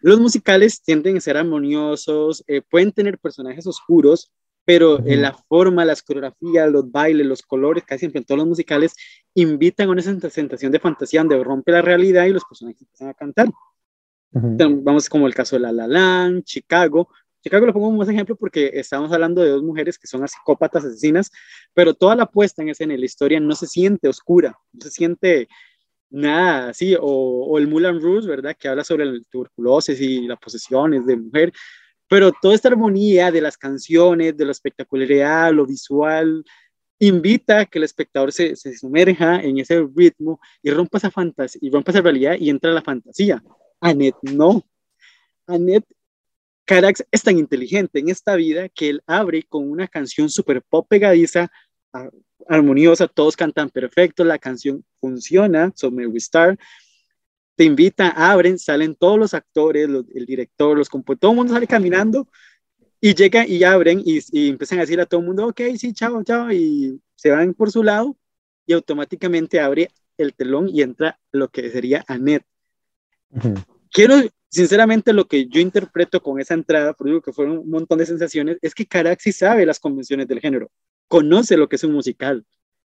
Los 0.00 0.18
musicales 0.20 0.82
tienden 0.82 1.16
a 1.16 1.20
ser 1.20 1.36
armoniosos, 1.36 2.42
eh, 2.46 2.62
pueden 2.62 2.92
tener 2.92 3.18
personajes 3.18 3.66
oscuros, 3.66 4.32
pero 4.64 4.98
eh, 5.04 5.16
la 5.16 5.34
forma, 5.34 5.84
las 5.84 6.02
coreografías, 6.02 6.70
los 6.70 6.90
bailes, 6.90 7.26
los 7.26 7.42
colores, 7.42 7.84
casi 7.84 8.00
siempre 8.00 8.20
en 8.20 8.24
todos 8.24 8.38
los 8.38 8.48
musicales, 8.48 8.94
invitan 9.34 9.88
a 9.88 9.92
una 9.92 10.02
sens- 10.02 10.30
sensación 10.30 10.72
de 10.72 10.78
fantasía 10.80 11.20
donde 11.20 11.42
rompe 11.44 11.70
la 11.70 11.82
realidad 11.82 12.24
y 12.24 12.30
los 12.32 12.44
personajes 12.44 12.80
empiezan 12.80 13.08
a 13.08 13.14
cantar. 13.14 13.48
Vamos 14.82 15.08
como 15.08 15.26
el 15.26 15.34
caso 15.34 15.56
de 15.56 15.60
La 15.60 15.72
La 15.72 15.86
Land, 15.86 16.44
Chicago. 16.44 17.08
Chicago 17.44 17.66
lo 17.66 17.74
pongo 17.74 17.88
como 17.88 17.98
más 17.98 18.08
ejemplo 18.08 18.36
porque 18.36 18.70
estamos 18.72 19.12
hablando 19.12 19.42
de 19.42 19.50
dos 19.50 19.62
mujeres 19.62 19.98
que 19.98 20.06
son 20.06 20.26
psicópatas 20.26 20.82
asesinas, 20.82 21.30
pero 21.74 21.92
toda 21.92 22.16
la 22.16 22.24
puesta 22.24 22.62
en 22.62 22.70
escena 22.70 22.94
y 22.94 22.96
la 22.96 23.04
historia 23.04 23.38
no 23.38 23.54
se 23.54 23.66
siente 23.66 24.08
oscura, 24.08 24.58
no 24.72 24.80
se 24.80 24.90
siente 24.90 25.48
nada 26.08 26.70
así, 26.70 26.94
o, 26.94 27.02
o 27.02 27.58
el 27.58 27.68
Moulin 27.68 28.00
Rouge, 28.00 28.26
¿verdad? 28.26 28.56
Que 28.58 28.68
habla 28.68 28.82
sobre 28.82 29.04
la 29.04 29.20
tuberculosis 29.30 30.00
y 30.00 30.26
las 30.26 30.38
posesiones 30.38 31.04
de 31.04 31.18
mujer, 31.18 31.52
pero 32.08 32.32
toda 32.40 32.54
esta 32.54 32.68
armonía 32.68 33.30
de 33.30 33.42
las 33.42 33.58
canciones, 33.58 34.34
de 34.38 34.46
la 34.46 34.52
espectacularidad, 34.52 35.52
lo 35.52 35.66
visual, 35.66 36.44
invita 36.98 37.60
a 37.60 37.64
que 37.66 37.76
el 37.76 37.84
espectador 37.84 38.32
se, 38.32 38.56
se 38.56 38.74
sumerja 38.74 39.42
en 39.42 39.58
ese 39.58 39.86
ritmo 39.94 40.40
y 40.62 40.70
rompa 40.70 40.96
esa 40.96 41.10
fantasía, 41.10 41.60
y 41.62 41.70
rompa 41.70 41.90
esa 41.92 42.00
realidad 42.00 42.36
y 42.40 42.48
entra 42.48 42.70
a 42.70 42.74
la 42.74 42.82
fantasía. 42.82 43.42
Annette 43.80 44.16
no. 44.22 44.62
Annette 45.46 45.94
Carax 46.64 47.04
es 47.10 47.22
tan 47.22 47.38
inteligente 47.38 47.98
en 47.98 48.08
esta 48.08 48.36
vida 48.36 48.68
que 48.68 48.88
él 48.90 49.02
abre 49.06 49.42
con 49.42 49.70
una 49.70 49.86
canción 49.88 50.30
super 50.30 50.62
pop 50.62 50.86
pegadiza, 50.88 51.50
armoniosa, 52.48 53.06
todos 53.06 53.36
cantan 53.36 53.70
perfecto, 53.70 54.24
la 54.24 54.38
canción 54.38 54.84
funciona, 55.00 55.72
So 55.74 55.90
May 55.90 56.06
We 56.06 56.20
Start, 56.20 56.58
te 57.56 57.64
invita, 57.64 58.08
abren, 58.10 58.58
salen 58.58 58.94
todos 58.96 59.18
los 59.18 59.34
actores, 59.34 59.88
los- 59.88 60.06
el 60.14 60.26
director, 60.26 60.76
los 60.76 60.88
compositores, 60.88 61.20
todo 61.20 61.30
el 61.32 61.36
mundo 61.36 61.52
sale 61.54 61.66
caminando 61.66 62.28
y 63.00 63.14
llegan 63.14 63.46
y 63.48 63.62
abren 63.62 64.00
y, 64.04 64.18
y 64.32 64.48
empiezan 64.48 64.78
a 64.78 64.82
decir 64.82 65.00
a 65.00 65.06
todo 65.06 65.20
el 65.20 65.26
mundo, 65.26 65.46
ok, 65.48 65.60
sí, 65.78 65.92
chao, 65.92 66.22
chao, 66.24 66.50
y 66.50 67.00
se 67.14 67.30
van 67.30 67.54
por 67.54 67.70
su 67.70 67.82
lado 67.82 68.16
y 68.66 68.72
automáticamente 68.72 69.60
abre 69.60 69.90
el 70.18 70.34
telón 70.34 70.68
y 70.68 70.82
entra 70.82 71.20
lo 71.30 71.48
que 71.48 71.70
sería 71.70 72.04
Annette 72.08 72.46
Ujú. 73.30 73.54
quiero, 73.92 74.16
sinceramente, 74.54 75.12
lo 75.12 75.26
que 75.26 75.46
yo 75.46 75.60
interpreto 75.60 76.22
con 76.22 76.40
esa 76.40 76.54
entrada, 76.54 76.92
por 76.94 77.08
digo 77.08 77.20
que 77.20 77.32
fueron 77.32 77.58
un 77.58 77.70
montón 77.70 77.98
de 77.98 78.06
sensaciones, 78.06 78.58
es 78.62 78.74
que 78.74 78.86
Caraxi 78.86 79.32
sabe 79.32 79.66
las 79.66 79.80
convenciones 79.80 80.28
del 80.28 80.40
género, 80.40 80.70
conoce 81.08 81.56
lo 81.56 81.68
que 81.68 81.76
es 81.76 81.84
un 81.84 81.92
musical 81.92 82.46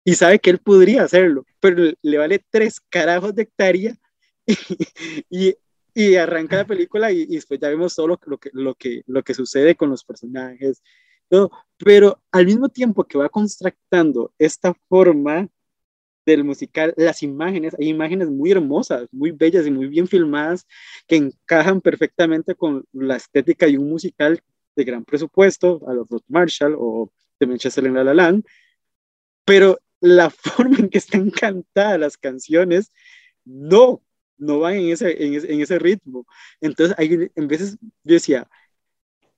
y 0.04 0.16
sabe 0.16 0.40
que 0.40 0.50
él 0.52 0.60
podría 0.60 1.04
hacerlo, 1.04 1.46
pero 1.60 1.94
le 2.02 2.18
vale 2.18 2.46
tres 2.50 2.80
carajos 2.80 3.36
de 3.36 3.44
hectárea 3.44 3.98
y, 5.30 5.56
arranca 6.16 6.58
la 6.58 6.68
película 6.68 7.12
y, 7.12 7.24
y 7.24 7.36
después 7.36 7.60
ya 7.60 7.70
vemos 7.70 7.96
todo 7.96 8.08
lo, 8.08 8.18
que, 8.18 8.52
lo, 8.54 8.76
que, 8.76 9.02
lo 9.08 9.24
que 9.24 9.34
sucede 9.34 9.76
con 9.76 9.90
los 9.90 10.04
personajes. 10.04 10.84
todo. 11.28 11.52
Pero 11.78 12.22
al 12.32 12.46
mismo 12.46 12.70
tiempo 12.70 13.04
que 13.04 13.18
va 13.18 13.30
constructando 13.30 14.32
esta 14.38 14.76
forma 14.88 15.50
del 16.32 16.44
musical, 16.44 16.94
las 16.98 17.24
imágenes, 17.24 17.76
hay 17.80 17.88
imágenes 17.88 18.30
muy 18.30 18.52
hermosas, 18.52 19.08
muy 19.12 19.32
bellas 19.32 19.66
y 19.66 19.72
muy 19.72 19.88
bien 19.88 20.08
filmadas 20.08 20.68
que 21.08 21.16
encajan 21.16 21.82
perfectamente 21.82 22.56
con 22.56 22.86
la 22.94 23.16
estética 23.16 23.66
de 23.66 23.78
un 23.78 23.90
musical 23.90 24.42
de 24.76 24.84
gran 24.84 25.04
presupuesto, 25.06 25.82
a 25.88 25.94
los 25.94 26.08
Roth 26.10 26.26
Marshall 26.28 26.76
o 26.78 27.12
de 27.40 27.48
Manchester 27.48 27.86
en 27.86 27.94
La 27.96 28.04
La 28.04 28.14
Land, 28.14 28.44
pero 29.46 29.80
la 30.00 30.30
forma 30.30 30.78
en 30.80 30.90
que 30.90 30.98
están 30.98 31.30
cantadas 31.32 32.00
las 32.00 32.18
canciones, 32.18 32.92
no, 33.46 34.02
no 34.38 34.60
van 34.60 34.76
en 34.76 34.90
ese, 34.90 35.24
en 35.24 35.34
ese, 35.34 35.52
en 35.54 35.62
ese 35.62 35.80
ritmo. 35.80 36.26
Entonces, 36.62 36.96
hay, 37.00 37.32
en 37.36 37.48
veces 37.48 37.78
yo 38.04 38.14
decía, 38.14 38.50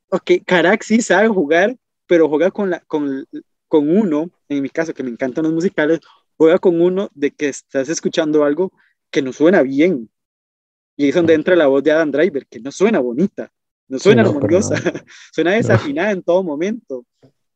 ok, 0.09 0.31
Carax 0.45 0.87
sí 0.87 1.01
sabe 1.01 1.27
jugar, 1.27 1.77
pero 2.07 2.27
juega 2.27 2.51
con, 2.51 2.71
la, 2.71 2.79
con, 2.81 3.27
con 3.67 3.89
uno, 3.95 4.31
en 4.49 4.61
mi 4.63 4.69
caso, 4.69 4.93
que 4.93 5.03
me 5.03 5.11
encantan 5.11 5.43
los 5.43 5.53
musicales, 5.53 5.99
juega 6.39 6.57
con 6.57 6.79
uno 6.79 7.09
de 7.13 7.31
que 7.31 7.49
estás 7.49 7.89
escuchando 7.89 8.45
algo 8.45 8.71
que 9.11 9.21
no 9.21 9.33
suena 9.33 9.61
bien. 9.61 10.09
Y 10.95 11.09
es 11.09 11.15
donde 11.15 11.33
entra 11.33 11.55
la 11.55 11.67
voz 11.67 11.83
de 11.83 11.91
Adam 11.91 12.11
Driver, 12.11 12.47
que 12.47 12.61
no 12.61 12.71
suena 12.71 12.99
bonita, 12.99 13.51
no 13.89 13.99
suena 13.99 14.23
no, 14.23 14.29
armoniosa, 14.29 14.75
suena 15.33 15.51
desafinada 15.51 16.11
en 16.11 16.23
todo 16.23 16.41
momento. 16.41 17.05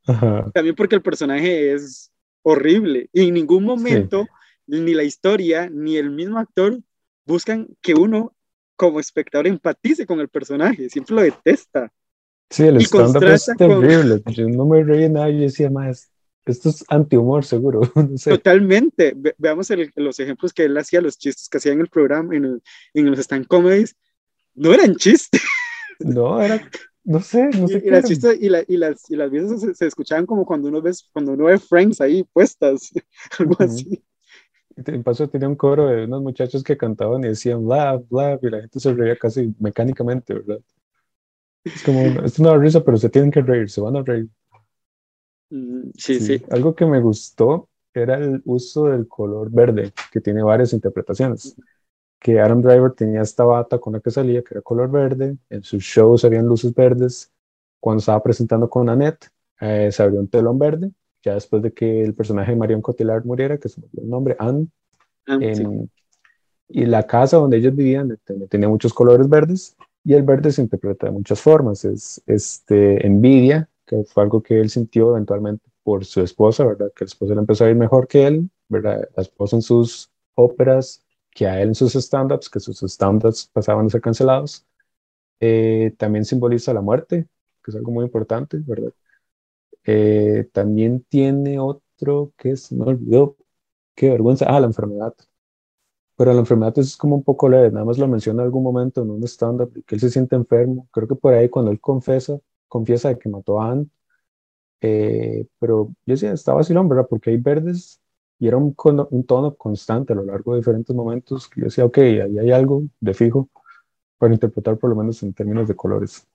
Ajá. 0.06 0.52
También 0.54 0.76
porque 0.76 0.96
el 0.96 1.02
personaje 1.02 1.74
es 1.74 2.12
horrible 2.42 3.10
y 3.14 3.30
en 3.30 3.34
ningún 3.34 3.64
momento 3.64 4.28
ni 4.68 4.94
la 4.94 5.04
historia 5.04 5.70
ni 5.70 5.96
el 5.96 6.12
mismo 6.12 6.38
actor 6.38 6.78
buscan 7.26 7.70
que 7.82 7.94
uno 7.94 8.36
como 8.76 9.00
espectador 9.00 9.48
empatice 9.48 10.06
con 10.06 10.20
el 10.20 10.28
personaje, 10.28 10.90
siempre 10.90 11.16
lo 11.16 11.22
detesta. 11.22 11.90
Sí, 12.50 12.64
el 12.64 12.82
stand-up 12.82 13.24
es 13.24 13.46
con- 13.46 13.56
terrible. 13.58 14.22
Yo 14.26 14.50
no 14.50 14.66
me 14.66 14.84
reí 14.84 15.10
nada, 15.10 15.30
yo 15.30 15.40
decía, 15.40 15.70
más, 15.70 16.13
esto 16.46 16.70
es 16.70 16.84
antihumor 16.90 17.46
seguro. 17.46 17.82
No 17.96 18.18
sé. 18.18 18.32
Totalmente. 18.32 19.14
Ve- 19.16 19.36
veamos 19.38 19.70
el- 19.72 19.92
los 19.96 20.20
ejemplos 20.20 20.54
que 20.54 20.66
él 20.66 20.78
hacía, 20.78 21.02
los 21.02 21.18
chistes 21.18 21.48
que 21.50 21.58
hacía 21.58 21.74
en 21.74 21.82
el 21.82 21.88
programa, 21.88 22.36
en, 22.36 22.46
el- 22.46 22.64
en 22.94 23.10
los 23.10 23.20
stand 23.20 23.48
comedies, 23.48 23.96
no 24.56 24.74
eran 24.74 24.96
chistes. 24.96 25.42
No, 26.00 26.42
era, 26.42 26.60
no 27.06 27.22
sé, 27.22 27.50
no 27.50 27.68
sé 27.68 27.78
y, 27.78 27.82
qué 27.82 27.88
y 27.88 27.92
las 27.92 28.06
chistes 28.06 28.38
y, 28.42 28.50
la- 28.50 28.64
y 28.68 28.78
las 28.78 29.10
y 29.10 29.16
las 29.16 29.30
veces 29.32 29.62
se, 29.62 29.74
se 29.76 29.86
escuchaban 29.86 30.26
como 30.26 30.44
cuando 30.46 30.68
uno 30.68 30.82
ves 30.82 31.08
cuando 31.14 31.34
uno 31.34 31.46
ve 31.46 31.60
Friends 31.60 32.02
ahí 32.02 32.26
puestas, 32.34 32.92
algo 33.40 33.54
Ujú. 33.54 33.64
así. 33.64 34.04
En 34.76 35.04
paso 35.04 35.30
tenía 35.30 35.48
un 35.48 35.56
coro 35.56 35.88
de 35.88 36.06
unos 36.06 36.24
muchachos 36.24 36.64
que 36.64 36.76
cantaban 36.76 37.24
y 37.24 37.28
decían 37.28 37.66
laugh, 37.68 38.04
laugh, 38.10 38.40
y 38.44 38.50
la 38.50 38.62
gente 38.62 38.80
se 38.80 38.94
reía 38.94 39.16
casi 39.16 39.54
mecánicamente, 39.60 40.34
¿verdad? 40.34 40.60
Es 41.64 41.84
como, 41.84 42.02
es 42.26 42.40
una 42.40 42.58
risa, 42.58 42.84
pero 42.84 42.98
se 42.98 43.10
tienen 43.10 43.32
que 43.32 43.42
reír, 43.42 43.70
se 43.70 43.80
van 43.80 43.96
a 43.96 44.02
reír. 44.02 44.28
Sí, 45.96 46.20
Sí, 46.20 46.20
sí. 46.20 46.46
Algo 46.50 46.74
que 46.76 46.86
me 46.86 47.00
gustó 47.00 47.70
era 47.94 48.18
el 48.18 48.42
uso 48.46 48.86
del 48.86 49.08
color 49.08 49.52
verde, 49.52 49.94
que 50.12 50.20
tiene 50.20 50.42
varias 50.42 50.74
interpretaciones. 50.74 51.56
Que 52.20 52.40
Adam 52.40 52.62
Driver 52.62 52.92
tenía 52.94 53.22
esta 53.22 53.44
bata 53.44 53.78
con 53.80 53.94
la 53.94 54.00
que 54.00 54.10
salía, 54.10 54.42
que 54.42 54.56
era 54.56 54.62
color 54.62 54.90
verde, 54.90 55.38
en 55.50 55.64
sus 55.64 55.84
shows 55.84 56.26
habían 56.26 56.48
luces 56.48 56.74
verdes. 56.74 57.32
Cuando 57.80 58.00
estaba 58.00 58.24
presentando 58.24 58.70
con 58.70 58.90
Annette, 58.90 59.28
eh, 59.60 59.90
se 59.92 60.02
abrió 60.02 60.20
un 60.22 60.28
telón 60.28 60.58
verde, 60.58 60.92
ya 61.22 61.34
después 61.36 61.62
de 61.62 61.72
que 61.74 62.02
el 62.02 62.14
personaje 62.16 62.52
de 62.52 62.58
Marion 62.58 62.82
Cotillard 62.82 63.26
muriera, 63.26 63.58
que 63.58 63.70
se 63.70 63.82
me 63.82 63.88
el 63.98 64.10
nombre, 64.10 64.36
Anne, 64.40 64.68
sí. 65.28 65.44
en- 65.64 65.90
y 66.70 66.86
la 66.86 67.06
casa 67.06 67.38
donde 67.38 67.58
ellos 67.58 67.76
vivían 67.76 68.18
ten- 68.24 68.48
tenía 68.48 68.68
muchos 68.70 68.94
colores 68.94 69.30
verdes 69.30 69.76
y 70.04 70.14
el 70.14 70.24
verde 70.24 70.52
se 70.52 70.62
interpreta 70.62 71.08
de 71.08 71.12
muchas 71.12 71.40
formas. 71.40 71.86
Es 71.86 72.22
este, 72.26 73.06
envidia, 73.06 73.70
que 73.86 74.04
fue 74.06 74.24
algo 74.24 74.42
que 74.44 74.60
él 74.60 74.70
sintió 74.70 75.12
eventualmente 75.12 75.70
por 75.84 76.06
su 76.06 76.22
esposa, 76.22 76.66
¿verdad? 76.66 76.92
Que 76.96 77.06
la 77.06 77.08
esposa 77.08 77.34
le 77.34 77.42
empezó 77.42 77.66
a 77.66 77.70
ir 77.70 77.76
mejor 77.76 78.08
que 78.08 78.28
él, 78.28 78.50
¿verdad? 78.70 79.08
La 79.16 79.24
esposa 79.24 79.56
en 79.58 79.62
sus 79.62 80.12
óperas, 80.36 81.04
que 81.32 81.48
a 81.48 81.62
él 81.62 81.70
en 81.70 81.76
sus 81.76 81.96
stand-ups, 81.96 82.50
que 82.50 82.60
sus 82.60 82.82
stand-ups 82.84 83.50
pasaban 83.54 83.88
a 83.88 83.90
ser 83.90 84.02
cancelados. 84.02 84.66
Eh, 85.40 85.94
también 85.98 86.26
simboliza 86.26 86.74
la 86.74 86.82
muerte, 86.82 87.28
que 87.64 87.72
es 87.72 87.78
algo 87.78 87.92
muy 87.92 88.06
importante, 88.06 88.58
¿verdad? 88.66 88.94
Eh, 89.86 90.50
también 90.54 91.04
tiene 91.10 91.60
otro 91.60 92.34
que 92.38 92.56
se 92.58 92.76
me 92.76 92.86
olvidó, 92.86 93.38
qué 93.96 94.10
vergüenza, 94.10 94.46
ah, 94.48 94.60
la 94.60 94.68
enfermedad. 94.68 95.16
Pero 96.16 96.34
la 96.34 96.40
enfermedad 96.40 96.78
es 96.80 96.96
como 96.98 97.16
un 97.16 97.24
poco 97.24 97.50
leve, 97.50 97.72
nada 97.72 97.86
más 97.86 97.98
lo 97.98 98.08
menciona 98.08 98.42
en 98.44 98.46
algún 98.48 98.64
momento 98.64 99.02
en 99.02 99.10
un 99.12 99.24
stand-up, 99.24 99.74
que 99.86 99.96
él 99.96 100.02
se 100.02 100.10
siente 100.10 100.36
enfermo. 100.36 100.88
Creo 100.92 101.08
que 101.08 101.16
por 101.16 101.34
ahí 101.34 101.50
cuando 101.50 101.72
él 101.72 101.80
confesa, 101.80 102.40
confiesa 102.74 103.10
de 103.10 103.20
que 103.20 103.30
mató 103.30 103.62
a 103.62 103.72
Anne, 103.74 103.88
Eh, 104.82 105.48
pero 105.60 105.88
yo 106.06 106.14
decía, 106.16 106.34
está 106.34 106.54
vacilón, 106.54 106.90
¿verdad? 106.90 107.08
Porque 107.10 107.30
hay 107.32 107.38
verdes 107.38 108.02
y 108.40 108.48
era 108.48 108.58
un, 108.58 108.76
un 109.12 109.26
tono 109.26 109.56
constante 109.56 110.14
a 110.14 110.16
lo 110.18 110.26
largo 110.26 110.54
de 110.54 110.60
diferentes 110.60 110.96
momentos. 110.96 111.48
que 111.50 111.62
Yo 111.62 111.66
decía, 111.68 111.86
ok, 111.86 111.98
ahí 112.00 112.38
hay 112.40 112.52
algo 112.52 112.84
de 113.00 113.14
fijo 113.14 113.50
para 114.20 114.34
interpretar 114.34 114.78
por 114.80 114.90
lo 114.92 114.96
menos 114.98 115.24
en 115.24 115.34
términos 115.34 115.68
de 115.70 115.76
colores. 115.76 116.28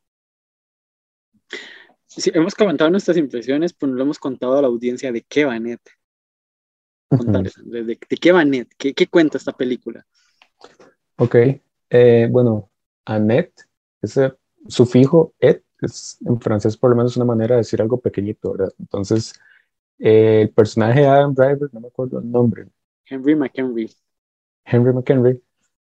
Sí, 2.06 2.30
hemos 2.34 2.54
comentado 2.54 2.90
nuestras 2.90 3.16
impresiones, 3.18 3.72
pero 3.72 3.90
no 3.92 3.98
lo 3.98 4.02
hemos 4.04 4.18
contado 4.18 4.56
a 4.56 4.62
la 4.62 4.68
audiencia 4.68 5.12
de 5.12 5.22
qué 5.22 5.44
va 5.44 5.58
Net. 5.58 5.80
Contarles, 7.16 7.54
de, 7.72 7.84
de- 7.84 7.98
de 8.10 8.16
qué 8.16 8.32
va 8.32 8.44
Net, 8.46 8.68
qué, 8.78 8.94
qué 8.94 9.06
cuenta 9.08 9.36
esta 9.36 9.52
película. 9.52 10.06
Ok, 11.16 11.36
eh, 11.90 12.28
bueno, 12.30 12.70
Annette, 13.04 13.52
ese 14.02 14.34
sufijo 14.68 15.34
et, 15.40 15.64
es 15.86 16.18
en 16.24 16.40
francés 16.40 16.76
por 16.76 16.90
lo 16.90 16.96
menos 16.96 17.16
una 17.16 17.26
manera 17.26 17.54
de 17.56 17.60
decir 17.60 17.80
algo 17.80 18.00
pequeñito, 18.00 18.52
¿verdad? 18.52 18.72
Entonces, 18.78 19.34
eh, 19.98 20.42
el 20.42 20.50
personaje 20.50 21.00
de 21.00 21.06
Adam 21.06 21.34
Driver, 21.34 21.68
no 21.72 21.80
me 21.80 21.88
acuerdo 21.88 22.18
el 22.20 22.30
nombre, 22.30 22.66
Henry 23.06 23.34
McHenry. 23.34 23.90
Henry 24.64 24.92
McHenry, 24.92 25.42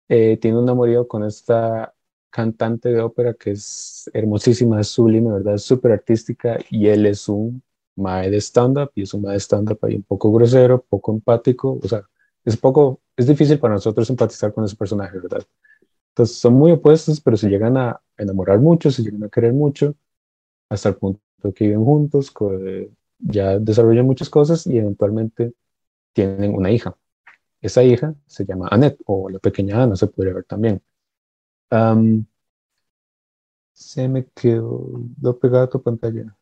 eh, 0.08 0.36
tiene 0.40 0.58
un 0.58 0.68
amorío 0.68 1.08
con 1.08 1.24
esta 1.24 1.94
cantante 2.30 2.90
de 2.90 3.00
ópera 3.00 3.34
que 3.34 3.52
es 3.52 4.10
hermosísima, 4.12 4.80
es 4.80 4.88
sublime, 4.88 5.32
¿verdad? 5.32 5.54
Es 5.54 5.62
súper 5.62 5.92
artística 5.92 6.58
y 6.68 6.88
él 6.88 7.06
es 7.06 7.28
un 7.28 7.62
mae 7.96 8.30
de 8.30 8.38
stand-up 8.40 8.90
y 8.94 9.02
es 9.02 9.14
un 9.14 9.22
mae 9.22 9.34
de 9.34 9.40
stand-up 9.40 9.78
ahí 9.82 9.94
un 9.96 10.02
poco 10.02 10.32
grosero, 10.32 10.82
poco 10.82 11.12
empático, 11.12 11.78
o 11.82 11.88
sea, 11.88 12.02
es 12.44 12.56
poco, 12.56 13.00
es 13.16 13.26
difícil 13.26 13.58
para 13.58 13.74
nosotros 13.74 14.10
empatizar 14.10 14.52
con 14.52 14.64
ese 14.64 14.76
personaje, 14.76 15.18
¿verdad? 15.18 15.44
Entonces 16.14 16.38
son 16.38 16.54
muy 16.54 16.70
opuestos, 16.70 17.20
pero 17.20 17.36
se 17.36 17.48
llegan 17.48 17.76
a 17.76 18.00
enamorar 18.16 18.60
mucho, 18.60 18.88
se 18.92 19.02
llegan 19.02 19.24
a 19.24 19.28
querer 19.28 19.52
mucho, 19.52 19.96
hasta 20.68 20.90
el 20.90 20.96
punto 20.96 21.20
que 21.54 21.66
viven 21.66 21.84
juntos, 21.84 22.32
eh, 22.60 22.88
ya 23.18 23.58
desarrollan 23.58 24.06
muchas 24.06 24.30
cosas 24.30 24.64
y 24.68 24.78
eventualmente 24.78 25.54
tienen 26.12 26.54
una 26.54 26.70
hija. 26.70 26.96
Esa 27.60 27.82
hija 27.82 28.14
se 28.26 28.44
llama 28.44 28.68
Annette, 28.70 29.00
o 29.06 29.28
la 29.28 29.40
pequeña 29.40 29.82
Ana, 29.82 29.96
se 29.96 30.06
podría 30.06 30.34
ver 30.34 30.44
también. 30.44 30.80
Am, 31.70 32.24
se 33.72 34.06
me 34.06 34.26
quedó 34.26 35.36
pegado 35.40 35.64
a 35.64 35.70
tu 35.70 35.82
pantalla. 35.82 36.36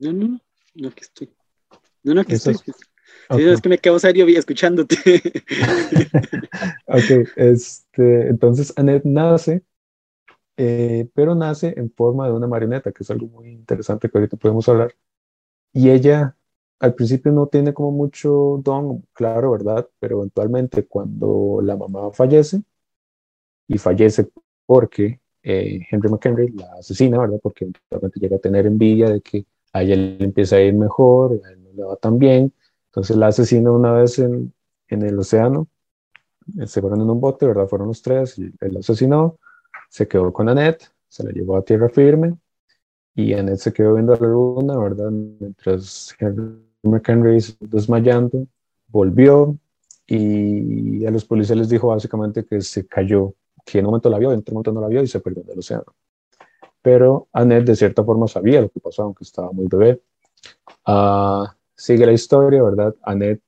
No, 0.00 0.12
no, 0.12 0.28
no, 0.28 0.40
no, 0.74 0.88
aquí 0.88 1.00
estoy. 1.00 1.34
No, 2.02 2.12
no, 2.12 2.20
aquí 2.20 2.34
estoy. 2.34 2.56
Es- 3.28 3.36
Sí, 3.36 3.42
es 3.44 3.60
que 3.60 3.68
me 3.68 3.78
quedo 3.78 3.98
serio 3.98 4.26
vi- 4.26 4.36
escuchándote. 4.36 4.96
Ok, 6.86 7.10
este, 7.36 8.28
entonces 8.28 8.72
Annette 8.76 9.04
nace, 9.04 9.62
eh, 10.56 11.08
pero 11.14 11.34
nace 11.34 11.74
en 11.78 11.92
forma 11.92 12.26
de 12.28 12.32
una 12.34 12.46
marioneta, 12.48 12.92
que 12.92 13.02
es 13.04 13.10
algo 13.10 13.28
muy 13.28 13.50
interesante 13.50 14.10
que 14.10 14.18
ahorita 14.18 14.36
podemos 14.36 14.68
hablar. 14.68 14.94
Y 15.72 15.90
ella 15.90 16.36
al 16.80 16.94
principio 16.94 17.32
no 17.32 17.48
tiene 17.48 17.74
como 17.74 17.92
mucho 17.92 18.60
don, 18.64 19.02
claro, 19.14 19.52
¿verdad? 19.52 19.88
Pero 20.00 20.18
eventualmente 20.20 20.86
cuando 20.86 21.60
la 21.62 21.76
mamá 21.76 22.12
fallece, 22.12 22.62
y 23.66 23.78
fallece 23.78 24.28
porque 24.66 25.20
eh, 25.42 25.80
Henry 25.90 26.08
McHenry 26.10 26.48
la 26.52 26.74
asesina, 26.78 27.18
¿verdad? 27.18 27.38
Porque 27.42 27.64
eventualmente 27.64 28.20
llega 28.20 28.36
a 28.36 28.40
tener 28.40 28.66
envidia 28.66 29.10
de 29.10 29.20
que 29.20 29.46
a 29.72 29.82
ella 29.82 29.96
le 29.96 30.24
empieza 30.24 30.56
a 30.56 30.60
ir 30.60 30.74
mejor, 30.74 31.40
a 31.44 31.50
él 31.50 31.62
no 31.62 31.72
le 31.72 31.82
va 31.84 31.96
tan 31.96 32.18
bien. 32.18 32.52
Entonces 32.88 33.16
la 33.16 33.28
asesina 33.28 33.70
una 33.70 33.92
vez 33.92 34.18
en, 34.18 34.52
el 34.88 35.18
océano 35.18 35.68
eh, 36.58 36.66
se 36.66 36.80
fueron 36.80 37.00
en 37.02 37.10
un 37.10 37.20
bote, 37.20 37.46
¿verdad? 37.46 37.68
Fueron 37.68 37.88
los 37.88 38.02
tres 38.02 38.38
él 38.38 38.54
la 38.60 38.80
asesinó, 38.80 39.38
se 39.88 40.08
quedó 40.08 40.32
con 40.32 40.48
Annette, 40.48 40.90
se 41.08 41.24
la 41.24 41.30
llevó 41.30 41.56
a 41.56 41.62
tierra 41.62 41.88
firme 41.88 42.36
y 43.14 43.34
Annette 43.34 43.58
se 43.58 43.72
quedó 43.72 43.94
viendo 43.94 44.14
a 44.14 44.16
la 44.16 44.28
luna, 44.28 44.78
¿verdad? 44.78 45.10
Mientras 45.10 46.14
Henry 46.18 46.62
McHenry 46.82 47.40
se 47.40 47.56
desmayando, 47.60 48.46
volvió 48.88 49.58
y 50.06 51.04
a 51.04 51.10
los 51.10 51.24
policías 51.24 51.58
les 51.58 51.68
dijo 51.68 51.88
básicamente 51.88 52.44
que 52.46 52.62
se 52.62 52.86
cayó, 52.86 53.34
que 53.64 53.78
en 53.78 53.84
un 53.84 53.90
momento 53.90 54.08
la 54.08 54.18
vio, 54.18 54.32
en 54.32 54.38
otro 54.38 54.54
momento 54.54 54.72
no 54.72 54.80
la 54.80 54.88
vio 54.88 55.02
y 55.02 55.06
se 55.06 55.20
perdió 55.20 55.42
en 55.42 55.50
el 55.50 55.58
océano. 55.58 55.94
Pero 56.80 57.28
Annette 57.32 57.66
de 57.66 57.76
cierta 57.76 58.02
forma 58.02 58.26
sabía 58.26 58.62
lo 58.62 58.70
que 58.70 58.80
pasó, 58.80 59.02
aunque 59.02 59.24
estaba 59.24 59.52
muy 59.52 59.66
bebé. 59.66 60.00
Ah, 60.86 61.54
sigue 61.78 62.04
la 62.04 62.12
historia, 62.12 62.62
¿verdad? 62.62 62.94
Annette 63.02 63.42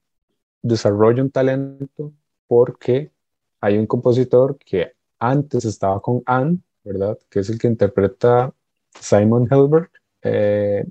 desarrolla 0.63 1.23
un 1.23 1.31
talento 1.31 2.13
porque 2.47 3.13
hay 3.61 3.77
un 3.77 3.87
compositor 3.87 4.57
que 4.59 4.93
antes 5.19 5.65
estaba 5.65 6.01
con 6.01 6.23
Anne, 6.25 6.61
¿verdad? 6.85 7.19
Que 7.29 7.41
es 7.41 7.51
el 7.51 7.59
que 7.59 7.67
interpreta 7.67 8.55
Simon 8.99 9.49
Hilbert. 9.51 9.91
Eh, 10.23 10.85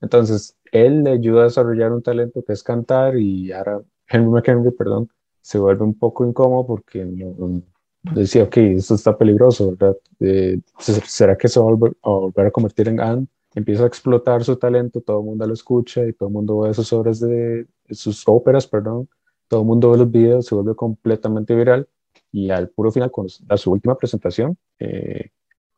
entonces, 0.00 0.56
él 0.72 1.02
le 1.02 1.10
ayuda 1.10 1.42
a 1.42 1.44
desarrollar 1.44 1.92
un 1.92 2.02
talento 2.02 2.42
que 2.44 2.52
es 2.52 2.62
cantar 2.62 3.16
y 3.18 3.52
ahora 3.52 3.82
Henry 4.08 4.30
McHenry, 4.30 4.70
perdón, 4.70 5.10
se 5.40 5.58
vuelve 5.58 5.84
un 5.84 5.98
poco 5.98 6.24
incómodo 6.24 6.66
porque 6.66 7.04
no, 7.04 7.62
decía, 8.14 8.44
ok, 8.44 8.56
esto 8.58 8.94
está 8.94 9.18
peligroso, 9.18 9.70
¿verdad? 9.70 9.96
Eh, 10.20 10.60
¿Será 10.78 11.36
que 11.36 11.48
se 11.48 11.58
va 11.60 11.66
a 11.66 12.08
volver 12.08 12.46
a 12.46 12.50
convertir 12.50 12.88
en 12.88 13.00
Anne? 13.00 13.26
Empieza 13.56 13.84
a 13.84 13.88
explotar 13.88 14.44
su 14.44 14.56
talento, 14.56 15.00
todo 15.00 15.20
el 15.20 15.26
mundo 15.26 15.46
lo 15.48 15.54
escucha 15.54 16.06
y 16.06 16.12
todo 16.14 16.28
el 16.28 16.34
mundo 16.34 16.60
ve 16.60 16.74
sus 16.74 16.92
obras 16.92 17.20
de, 17.20 17.66
sus 17.90 18.22
óperas, 18.28 18.66
perdón, 18.68 19.08
todo 19.48 19.62
el 19.62 19.66
mundo 19.66 19.90
ve 19.92 19.98
los 19.98 20.10
videos, 20.12 20.46
se 20.46 20.54
vuelve 20.54 20.76
completamente 20.76 21.54
viral 21.56 21.88
y 22.32 22.50
al 22.50 22.68
puro 22.70 22.92
final, 22.92 23.10
con 23.10 23.26
a 23.48 23.56
su 23.56 23.72
última 23.72 23.96
presentación, 23.96 24.58
eh, 24.78 25.30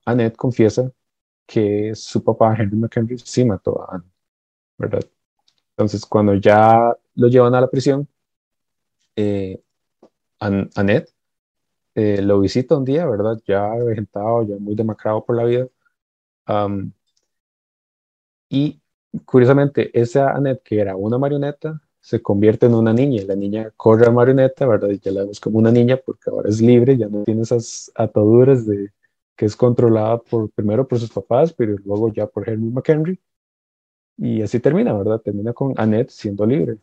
Annette 0.07 0.37
confiesa 0.37 0.93
que 1.47 1.95
su 1.95 2.25
papá, 2.25 2.57
Henry 2.59 2.77
McHenry, 2.77 3.19
sí 3.19 3.45
mató 3.45 3.83
a 3.83 3.97
Anne, 3.97 4.05
¿verdad? 4.79 5.05
Entonces, 5.73 6.07
cuando 6.07 6.35
ya 6.35 6.97
lo 7.17 7.29
llevan 7.29 7.55
a 7.55 7.61
la 7.63 7.71
prisión, 7.71 8.09
eh, 9.17 9.61
An- 10.41 10.71
Annette 10.77 11.13
eh, 11.97 12.23
lo 12.23 12.41
visita 12.41 12.77
un 12.77 12.85
día, 12.85 13.07
¿verdad? 13.07 13.41
Ya 13.47 13.71
vegetado, 13.77 14.45
ya 14.45 14.57
muy 14.59 14.75
demacrado 14.75 15.25
por 15.25 15.37
la 15.37 15.45
vida. 15.45 15.69
Am, 16.47 16.93
y 18.49 18.81
curiosamente, 19.25 19.91
esa 19.99 20.31
Annette, 20.33 20.63
que 20.63 20.81
era 20.81 20.97
una 20.97 21.19
marioneta, 21.19 21.81
se 22.01 22.23
convierte 22.23 22.67
en 22.67 22.75
una 22.75 22.93
niña. 22.93 23.23
La 23.27 23.37
niña 23.37 23.71
corre 23.77 24.07
a 24.07 24.11
marioneta, 24.11 24.67
¿verdad? 24.67 24.89
Y 24.91 24.99
ya 24.99 25.13
la 25.13 25.21
vemos 25.21 25.41
como 25.41 25.59
una 25.59 25.71
niña 25.71 25.97
porque 25.97 26.31
ahora 26.31 26.49
es 26.49 26.61
libre, 26.61 26.97
ya 26.97 27.09
no 27.09 27.25
tiene 27.25 27.43
esas 27.43 27.91
ataduras 27.95 28.67
de 28.67 28.91
que 29.37 29.47
es 29.47 29.55
controlada 29.55 30.19
por, 30.19 30.51
primero 30.51 30.87
por 30.89 30.99
sus 30.99 31.11
papás, 31.11 31.53
pero 31.53 31.77
luego 31.85 32.13
ya 32.13 32.27
por 32.27 32.49
Henry 32.49 32.71
McHenry. 32.71 33.21
Y 34.17 34.43
así 34.43 34.59
termina, 34.59 34.93
¿verdad? 34.95 35.21
Termina 35.21 35.53
con 35.53 35.75
Annette 35.77 36.11
siendo 36.11 36.45
libre. 36.45 36.79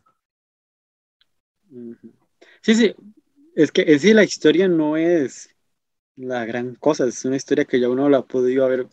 Sí, 2.62 2.74
sí, 2.74 2.94
es 3.54 3.70
que 3.72 3.98
sí 3.98 4.14
la 4.14 4.24
historia 4.24 4.68
no 4.68 4.96
es 4.96 5.50
la 6.16 6.46
gran 6.46 6.74
cosa, 6.76 7.06
es 7.06 7.24
una 7.24 7.36
historia 7.36 7.66
que 7.66 7.78
ya 7.78 7.90
uno 7.90 8.08
la 8.08 8.18
ha 8.18 8.26
podido 8.26 8.66
ver 8.68 8.86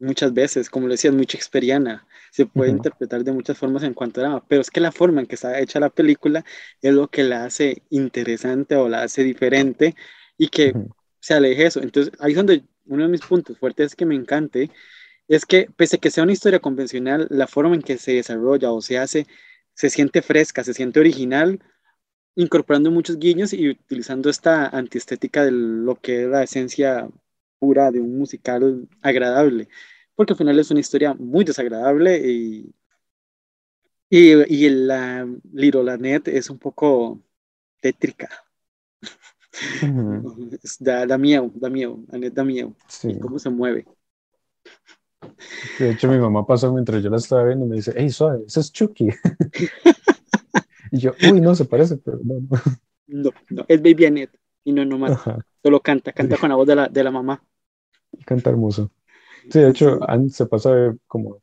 muchas 0.00 0.32
veces, 0.34 0.70
como 0.70 0.88
le 0.88 0.94
decía, 0.94 1.10
es 1.10 1.16
muy 1.16 1.26
shakespeariana, 1.26 2.06
se 2.32 2.46
puede 2.46 2.70
interpretar 2.70 3.22
de 3.22 3.32
muchas 3.32 3.58
formas 3.58 3.82
en 3.82 3.94
cuanto 3.94 4.20
a 4.20 4.24
drama, 4.24 4.44
pero 4.48 4.62
es 4.62 4.70
que 4.70 4.80
la 4.80 4.92
forma 4.92 5.20
en 5.20 5.26
que 5.26 5.34
está 5.36 5.60
hecha 5.60 5.80
la 5.80 5.90
película 5.90 6.44
es 6.82 6.94
lo 6.94 7.08
que 7.08 7.22
la 7.22 7.44
hace 7.44 7.82
interesante 7.90 8.76
o 8.76 8.88
la 8.88 9.02
hace 9.02 9.22
diferente 9.22 9.94
y 10.38 10.48
que 10.48 10.74
se 11.20 11.34
aleje 11.34 11.66
eso. 11.66 11.82
Entonces, 11.82 12.12
ahí 12.20 12.32
es 12.32 12.36
donde 12.36 12.64
uno 12.86 13.04
de 13.04 13.10
mis 13.10 13.20
puntos 13.20 13.58
fuertes 13.58 13.86
es 13.88 13.96
que 13.96 14.06
me 14.06 14.14
encante, 14.14 14.70
es 15.28 15.46
que 15.46 15.68
pese 15.76 15.96
a 15.96 15.98
que 16.00 16.10
sea 16.10 16.24
una 16.24 16.32
historia 16.32 16.60
convencional, 16.60 17.26
la 17.30 17.46
forma 17.46 17.74
en 17.74 17.82
que 17.82 17.98
se 17.98 18.14
desarrolla 18.14 18.72
o 18.72 18.82
se 18.82 18.98
hace, 18.98 19.26
se 19.74 19.90
siente 19.90 20.22
fresca, 20.22 20.64
se 20.64 20.74
siente 20.74 21.00
original, 21.00 21.60
incorporando 22.34 22.90
muchos 22.90 23.18
guiños 23.18 23.52
y 23.52 23.68
utilizando 23.70 24.30
esta 24.30 24.68
antiestética 24.68 25.44
de 25.44 25.52
lo 25.52 25.96
que 25.96 26.22
es 26.24 26.28
la 26.28 26.42
esencia 26.42 27.08
pura 27.60 27.92
de 27.92 28.00
un 28.00 28.18
musical 28.18 28.88
agradable, 29.02 29.68
porque 30.16 30.32
al 30.32 30.38
final 30.38 30.58
es 30.58 30.70
una 30.72 30.80
historia 30.80 31.14
muy 31.14 31.44
desagradable 31.44 32.18
y, 32.18 32.74
y, 34.08 34.32
y 34.66 34.68
la 34.70 35.28
Little 35.52 35.90
Annette 35.92 36.28
es 36.28 36.50
un 36.50 36.58
poco 36.58 37.22
tétrica, 37.80 38.28
Ujú. 39.82 40.48
Es- 40.62 40.78
da, 40.80 41.06
da 41.06 41.18
miedo, 41.18 41.50
da 41.54 41.68
miedo, 41.70 42.00
Annette 42.12 42.34
da 42.34 42.44
miedo, 42.44 42.74
Sí. 42.88 43.10
y 43.10 43.18
cómo 43.20 43.38
se 43.38 43.50
mueve. 43.50 43.86
De 45.78 45.90
hecho, 45.90 46.08
mi 46.08 46.18
mamá 46.18 46.46
pasó 46.46 46.72
mientras 46.72 47.02
yo 47.02 47.10
la 47.10 47.16
estaba 47.18 47.44
viendo 47.44 47.66
y 47.66 47.68
me 47.68 47.76
dice, 47.76 47.92
hey, 47.96 48.10
suave, 48.10 48.44
ese 48.46 48.60
es 48.60 48.72
Chucky. 48.72 49.08
y 50.92 50.98
yo, 50.98 51.12
uy, 51.30 51.40
no, 51.40 51.54
se 51.54 51.64
parece, 51.66 51.96
pero 51.98 52.18
no, 52.24 52.40
no. 52.40 52.48
No, 53.06 53.30
no, 53.50 53.64
es 53.68 53.82
Baby 53.82 54.06
Annette 54.06 54.38
y 54.64 54.72
no 54.72 54.84
nomás, 54.84 55.12
Ajá, 55.12 55.38
solo 55.62 55.80
canta, 55.80 56.12
canta 56.12 56.36
con 56.36 56.48
la 56.48 56.54
voz 56.56 56.66
de 56.66 56.76
la, 56.76 56.88
de 56.88 57.04
la 57.04 57.10
mamá. 57.10 57.42
Canta 58.30 58.50
hermoso. 58.50 58.90
Sí, 59.50 59.58
de 59.58 59.70
hecho, 59.70 59.98
Anne 60.08 60.30
se 60.30 60.46
pasa 60.46 60.72
de 60.72 60.96
como 61.08 61.42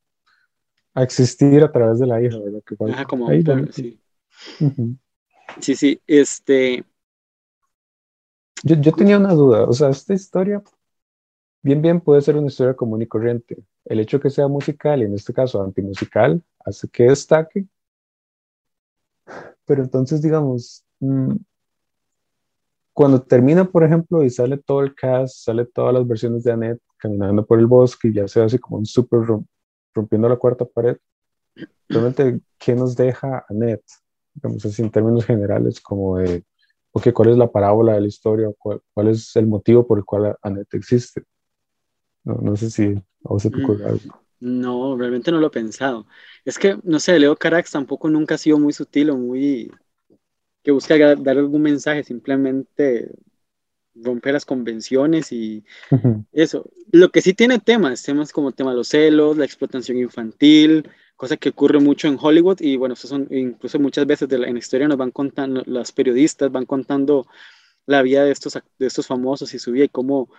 a 0.94 1.04
existir 1.04 1.62
a 1.64 1.72
través 1.72 2.00
de 2.00 2.08
la 2.08 2.22
hija, 2.22 2.38
¿verdad? 2.40 2.62
Que 2.66 2.76
Ajá, 2.92 3.06
como, 3.06 3.28
ahí, 3.30 3.44
por- 3.44 3.74
sí, 3.74 4.00
Ujú. 4.62 4.96
sí, 5.60 5.76
sí, 5.76 6.02
este, 6.08 6.86
Yo, 8.64 8.76
yo 8.78 8.92
tenía 8.94 9.18
una 9.18 9.34
duda, 9.34 9.66
o 9.66 9.74
sea, 9.74 9.90
esta 9.90 10.14
historia 10.14 10.64
bien, 11.62 11.82
bien 11.82 12.00
puede 12.00 12.22
ser 12.22 12.38
una 12.38 12.48
historia 12.48 12.74
común 12.74 13.02
y 13.02 13.08
corriente. 13.08 13.58
El 13.86 14.00
hecho 14.00 14.20
que 14.22 14.30
sea 14.30 14.48
musical, 14.48 15.02
y 15.02 15.06
en 15.06 15.14
este 15.14 15.34
caso 15.34 15.62
antimusical, 15.62 16.42
hace 16.66 16.88
que 16.88 17.04
destaque. 17.04 17.66
Pero 19.66 19.84
entonces, 19.84 20.22
digamos, 20.22 20.86
mm, 21.00 21.36
cuando 22.98 23.22
termina, 23.22 23.64
por 23.64 23.84
ejemplo, 23.84 24.24
y 24.24 24.32
sale 24.32 24.58
todo 24.58 24.82
el 24.82 24.96
cast, 24.96 25.46
sale 25.46 25.66
todas 25.68 25.94
las 25.94 26.08
versiones 26.08 26.44
de 26.44 26.52
Annette 26.52 26.82
caminando 26.98 27.46
por 27.46 27.60
el 27.60 27.68
bosque 27.68 28.08
y 28.08 28.14
ya 28.14 28.28
se 28.28 28.42
hace 28.42 28.58
como 28.58 28.80
un 28.80 28.88
súper 28.88 29.20
rompiendo 29.94 30.28
la 30.28 30.36
cuarta 30.36 30.66
pared, 30.66 30.98
realmente, 31.88 32.42
¿qué 32.58 32.74
nos 32.74 32.96
deja 32.96 33.46
Annette? 33.50 33.86
Digamos 34.34 34.66
así, 34.66 34.82
en 34.82 34.90
términos 34.90 35.28
generales, 35.28 35.80
como 35.80 36.18
de, 36.18 36.44
ok, 36.92 37.14
¿cuál 37.14 37.30
es 37.30 37.38
la 37.38 37.52
parábola 37.52 37.94
de 37.94 38.02
la 38.02 38.08
historia? 38.08 38.50
¿Cuál, 38.58 38.82
cuál 38.92 39.10
es 39.10 39.36
el 39.36 39.46
motivo 39.46 39.86
por 39.86 40.00
el 40.00 40.04
cual 40.04 40.36
Annette 40.42 40.74
existe? 40.74 41.22
No, 42.24 42.40
no 42.42 42.56
sé 42.56 42.72
si 42.72 42.96
a 42.96 43.02
vos 43.22 43.44
se 43.44 43.52
te 43.52 43.62
ocurre 43.62 43.86
Mm. 43.86 43.90
algo. 43.90 44.24
No, 44.40 44.98
realmente 44.98 45.32
no 45.32 45.40
lo 45.40 45.48
he 45.48 45.52
pensado. 45.52 46.08
Es 46.46 46.58
que, 46.58 46.80
no 46.84 47.00
sé, 47.00 47.20
Leo 47.20 47.36
Carax 47.36 47.70
tampoco 47.74 48.10
nunca 48.10 48.34
ha 48.34 48.38
sido 48.40 48.58
muy 48.58 48.74
sutil 48.74 49.12
o 49.12 49.18
muy 49.18 49.72
que 50.68 50.74
busca 50.74 50.98
dar 51.16 51.38
algún 51.38 51.62
mensaje, 51.62 52.04
simplemente 52.04 53.10
rompe 53.96 54.34
las 54.34 54.44
convenciones 54.44 55.32
y 55.32 55.64
eso. 56.34 56.70
Lo 56.92 57.10
que 57.10 57.22
sí 57.22 57.34
tiene 57.34 57.60
temas, 57.60 58.04
temas 58.04 58.34
como 58.34 58.52
tema 58.52 58.72
de 58.72 58.76
los 58.76 58.90
celos, 58.90 59.38
la 59.38 59.46
explotación 59.46 59.98
infantil, 59.98 60.90
cosa 61.16 61.38
que 61.38 61.50
ocurre 61.50 61.80
mucho 61.80 62.10
en 62.10 62.18
Hollywood 62.20 62.60
y 62.60 62.76
bueno, 62.76 62.96
eso 62.96 63.08
son 63.08 63.30
incluso 63.32 63.80
muchas 63.80 64.06
veces 64.06 64.28
de 64.28 64.40
la, 64.40 64.48
en 64.48 64.56
la 64.56 64.60
historia 64.60 64.90
nos 64.90 64.98
van 64.98 65.12
contando, 65.12 65.64
los 65.66 65.94
periodistas 65.94 66.52
van 66.52 66.66
contando 66.66 67.28
la 67.86 68.02
vida 68.02 68.26
de 68.26 68.32
estos, 68.32 68.60
de 68.78 68.88
estos 68.88 69.08
famosos 69.08 69.54
y 69.54 69.60
su 69.60 69.72
vida 69.72 69.86
y 69.86 69.90
cómo 69.90 70.30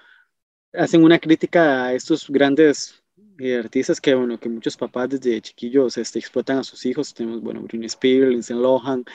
hacen 0.74 1.04
una 1.04 1.18
crítica 1.18 1.86
a 1.86 1.94
estos 1.94 2.28
grandes 2.28 3.02
eh, 3.38 3.56
artistas 3.56 3.98
que, 3.98 4.14
bueno, 4.14 4.38
que 4.38 4.50
muchos 4.50 4.76
papás 4.76 5.08
desde 5.08 5.40
chiquillos 5.40 5.96
este, 5.96 6.18
explotan 6.18 6.58
a 6.58 6.64
sus 6.64 6.84
hijos. 6.84 7.14
Tenemos, 7.14 7.40
bueno, 7.40 7.62
Britney 7.62 7.86
Spears, 7.86 8.28
Lindsay 8.28 8.54
Lohan, 8.54 9.06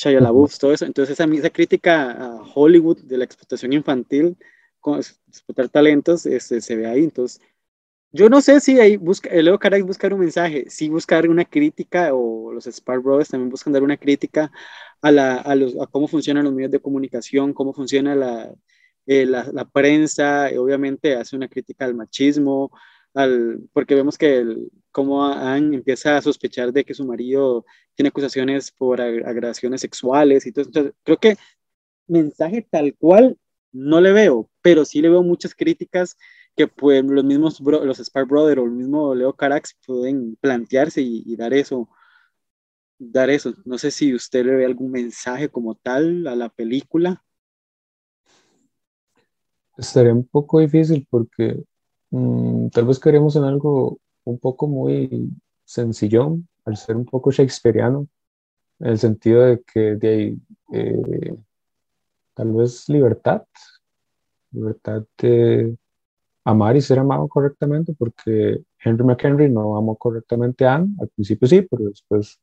Shia 0.00 0.20
LaBeouf, 0.20 0.58
todo 0.58 0.72
eso. 0.72 0.86
Entonces, 0.86 1.12
esa, 1.12 1.30
esa 1.32 1.50
crítica 1.50 2.12
a 2.12 2.42
Hollywood 2.54 3.02
de 3.02 3.18
la 3.18 3.24
explotación 3.24 3.72
infantil, 3.74 4.36
con 4.80 4.98
explotar 4.98 5.68
talentos, 5.68 6.24
este, 6.26 6.60
se 6.62 6.76
ve 6.76 6.86
ahí. 6.86 7.04
Entonces, 7.04 7.40
yo 8.12 8.28
no 8.30 8.40
sé 8.40 8.60
si 8.60 8.80
ahí 8.80 8.96
busca, 8.96 9.30
Leo 9.30 9.58
Carax 9.58 9.84
buscar 9.84 10.14
un 10.14 10.20
mensaje, 10.20 10.70
sí 10.70 10.88
buscar 10.88 11.28
una 11.28 11.44
crítica, 11.44 12.14
o 12.14 12.52
los 12.52 12.64
Spark 12.64 13.02
Brothers 13.02 13.28
también 13.30 13.50
buscan 13.50 13.72
dar 13.72 13.82
una 13.82 13.98
crítica 13.98 14.50
a, 15.02 15.10
la, 15.12 15.36
a, 15.36 15.54
los, 15.54 15.76
a 15.80 15.86
cómo 15.86 16.08
funcionan 16.08 16.44
los 16.44 16.54
medios 16.54 16.72
de 16.72 16.80
comunicación, 16.80 17.52
cómo 17.52 17.72
funciona 17.74 18.14
la, 18.14 18.54
eh, 19.06 19.26
la, 19.26 19.44
la, 19.52 19.64
prensa, 19.66 20.48
obviamente 20.58 21.14
hace 21.14 21.36
una 21.36 21.48
crítica 21.48 21.84
al 21.84 21.94
machismo, 21.94 22.72
al, 23.14 23.68
porque 23.72 23.94
vemos 23.94 24.18
que 24.18 24.38
el, 24.38 24.70
cómo 24.92 25.24
Anne 25.24 25.76
empieza 25.76 26.16
a 26.16 26.22
sospechar 26.22 26.72
de 26.72 26.84
que 26.84 26.94
su 26.94 27.04
marido 27.04 27.64
tiene 27.94 28.08
acusaciones 28.08 28.70
por 28.72 29.00
ag 29.00 29.26
agresiones 29.26 29.80
sexuales 29.80 30.46
y 30.46 30.52
todo. 30.52 30.64
Entonces, 30.66 30.92
creo 31.02 31.18
que 31.18 31.36
mensaje 32.06 32.66
tal 32.70 32.94
cual 32.96 33.38
no 33.72 34.00
le 34.00 34.12
veo, 34.12 34.50
pero 34.62 34.84
sí 34.84 35.00
le 35.00 35.10
veo 35.10 35.22
muchas 35.22 35.54
críticas 35.54 36.16
que 36.56 36.66
pues, 36.66 37.04
los 37.04 37.24
mismos 37.24 37.60
bro, 37.60 37.84
los 37.84 37.98
Spark 37.98 38.28
Brothers 38.28 38.60
o 38.60 38.64
el 38.64 38.72
mismo 38.72 39.14
Leo 39.14 39.34
Carax 39.34 39.76
pueden 39.86 40.36
plantearse 40.36 41.00
y, 41.00 41.22
y, 41.26 41.36
dar 41.36 41.54
eso 41.54 41.88
dar 42.98 43.30
eso 43.30 43.54
no 43.64 43.78
sé 43.78 43.90
si 43.90 44.14
usted 44.14 44.44
le 44.44 44.56
ve 44.56 44.64
algún 44.66 44.90
mensaje 44.90 45.48
como 45.48 45.74
tal 45.74 46.26
a 46.26 46.36
la 46.36 46.48
película 46.50 47.24
estaría 49.78 50.12
un 50.12 50.26
poco 50.26 50.60
difícil 50.60 51.06
porque 51.08 51.62
mmm, 52.10 52.68
tal 52.70 52.86
vez 52.86 52.98
queremos 52.98 53.36
en 53.36 53.44
algo 53.44 53.98
un 54.24 54.38
poco 54.38 54.66
muy 54.66 55.30
sencillón 55.64 56.48
al 56.64 56.76
ser 56.76 56.96
un 56.96 57.04
poco 57.06 57.30
shakespeariano 57.30 58.08
en 58.80 58.88
el 58.88 58.98
sentido 58.98 59.42
de 59.42 59.62
que 59.62 59.96
de 59.96 60.08
ahí 60.08 60.38
eh, 60.72 61.34
tal 62.34 62.52
vez 62.52 62.88
libertad 62.88 63.44
libertad 64.52 65.04
de 65.18 65.76
amar 66.44 66.76
y 66.76 66.80
ser 66.80 66.98
amado 66.98 67.28
correctamente, 67.28 67.94
porque 67.96 68.62
Henry 68.82 69.04
McHenry 69.04 69.50
no 69.50 69.76
amó 69.76 69.96
correctamente 69.96 70.64
a 70.64 70.76
Anne, 70.76 70.94
al 71.00 71.08
principio 71.08 71.48
sí, 71.48 71.62
pero 71.62 71.84
después 71.84 72.40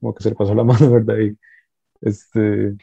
como 0.00 0.14
que 0.14 0.22
se 0.22 0.30
le 0.30 0.36
pasó 0.36 0.54
la 0.54 0.64
mano, 0.64 0.90
¿verdad? 0.90 1.18
Y, 1.18 1.38
este, 2.00 2.76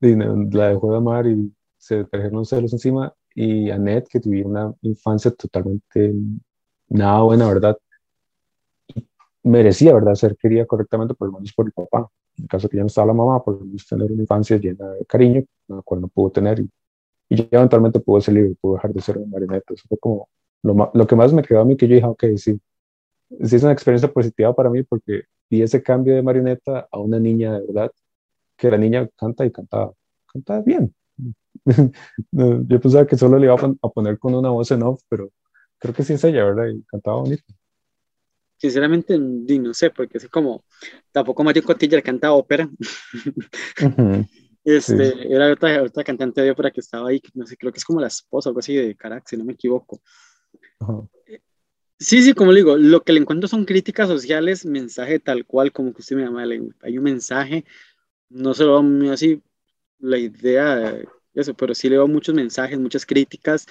la 0.00 0.68
dejó 0.68 0.90
de 0.90 0.96
amar 0.96 1.26
y 1.26 1.52
se 1.76 2.04
trajeron 2.04 2.44
celos 2.44 2.72
encima, 2.72 3.12
y 3.42 3.70
Annette, 3.70 4.08
que 4.08 4.20
tuvo 4.20 4.48
una 4.48 4.74
infancia 4.82 5.30
totalmente 5.30 6.12
nada 6.88 7.22
buena, 7.22 7.48
¿verdad? 7.48 7.78
Y 8.94 9.06
merecía, 9.42 9.94
¿verdad?, 9.94 10.14
ser 10.14 10.36
querida 10.36 10.66
correctamente, 10.66 11.14
por 11.14 11.28
lo 11.28 11.34
menos 11.34 11.52
por 11.52 11.66
el 11.66 11.72
papá. 11.72 12.08
En 12.36 12.44
el 12.44 12.48
caso 12.48 12.68
que 12.68 12.76
ya 12.76 12.82
no 12.82 12.88
estaba 12.88 13.08
la 13.08 13.14
mamá, 13.14 13.42
por 13.42 13.58
lo 13.58 13.64
menos 13.64 13.86
tener 13.86 14.10
una 14.12 14.22
infancia 14.22 14.56
llena 14.58 14.90
de 14.90 15.04
cariño, 15.06 15.44
la 15.68 15.82
cual 15.82 16.02
no 16.02 16.08
pudo 16.08 16.30
tener, 16.30 16.60
y 16.60 16.70
y 17.30 17.36
ya 17.36 17.46
eventualmente 17.52 18.00
pudo 18.00 18.20
ser 18.20 18.34
libre, 18.34 18.56
pudo 18.60 18.74
dejar 18.74 18.92
de 18.92 19.00
ser 19.00 19.16
una 19.16 19.26
marioneta. 19.28 19.72
Eso 19.72 19.84
fue 19.88 19.98
como 19.98 20.28
lo, 20.62 20.90
lo, 20.92 21.06
que 21.06 21.16
más 21.16 21.32
me 21.32 21.42
quedó 21.42 21.60
a 21.60 21.64
mí, 21.64 21.76
que 21.76 21.86
yo 21.86 21.94
dije, 21.94 22.06
ok, 22.06 22.24
sí, 22.36 22.60
sí 23.44 23.56
es 23.56 23.62
una 23.62 23.72
experiencia 23.72 24.12
positiva 24.12 24.52
para 24.52 24.68
mí 24.68 24.82
porque 24.82 25.22
vi 25.48 25.62
ese 25.62 25.82
cambio 25.82 26.14
de 26.14 26.22
marioneta 26.22 26.88
a 26.90 26.98
una 26.98 27.20
niña 27.20 27.54
de 27.54 27.66
verdad, 27.66 27.92
que 28.56 28.70
la 28.70 28.78
niña 28.78 29.08
canta 29.16 29.46
y 29.46 29.52
canta, 29.52 29.92
canta 30.26 30.60
bien. 30.60 30.92
yo 32.32 32.80
pensaba 32.80 33.06
que 33.06 33.16
solo 33.16 33.38
le 33.38 33.46
iba 33.46 33.54
a 33.54 33.88
poner 33.88 34.18
con 34.18 34.34
una 34.34 34.50
voz 34.50 34.70
en 34.70 34.82
off, 34.82 35.02
pero 35.08 35.30
creo 35.78 35.94
que 35.94 36.02
sí 36.02 36.14
es 36.14 36.24
ella, 36.24 36.44
¿verdad? 36.44 36.68
Y 36.68 36.82
cantaba 36.84 37.18
bonito. 37.18 37.44
Sinceramente, 38.56 39.18
no 39.18 39.72
sé, 39.72 39.90
porque 39.90 40.18
así 40.18 40.28
como 40.28 40.64
tampoco 41.12 41.42
Mario 41.42 41.62
Cotilla 41.62 42.02
canta 42.02 42.32
ópera. 42.32 42.64
uh 42.66 42.76
-huh. 43.76 44.28
Este, 44.62 45.12
sí. 45.12 45.18
era 45.30 45.50
otra, 45.50 45.82
otra, 45.82 46.04
cantante 46.04 46.42
de 46.42 46.50
ópera 46.50 46.70
que 46.70 46.80
estaba 46.80 47.08
ahí, 47.08 47.22
no 47.32 47.46
sé, 47.46 47.56
creo 47.56 47.72
que 47.72 47.78
es 47.78 47.84
como 47.84 47.98
la 47.98 48.08
esposa 48.08 48.48
o 48.48 48.50
algo 48.50 48.60
así 48.60 48.74
de 48.74 48.94
Carax, 48.94 49.30
si 49.30 49.36
no 49.38 49.44
me 49.44 49.54
equivoco. 49.54 50.02
Uh 50.80 50.86
-huh. 50.86 51.08
Sí, 51.98 52.22
sí, 52.22 52.32
como 52.32 52.50
le 52.50 52.60
digo, 52.60 52.76
lo 52.78 53.02
que 53.02 53.12
le 53.12 53.20
encuentro 53.20 53.46
son 53.46 53.66
críticas 53.66 54.08
sociales, 54.08 54.64
mensaje 54.64 55.18
tal 55.18 55.44
cual 55.44 55.70
como 55.70 55.92
que 55.92 56.00
usted 56.00 56.16
me 56.16 56.22
llama, 56.22 56.44
hay 56.82 56.98
un 56.98 57.04
mensaje, 57.04 57.64
no 58.30 58.54
se 58.54 58.64
lo 58.64 58.82
va 58.82 59.12
así 59.12 59.42
la 59.98 60.16
idea 60.16 60.76
de 60.76 61.08
eso, 61.34 61.54
pero 61.54 61.74
sí 61.74 61.88
le 61.88 61.96
veo 61.96 62.08
muchos 62.08 62.34
mensajes, 62.34 62.78
muchas 62.78 63.06
críticas, 63.06 63.66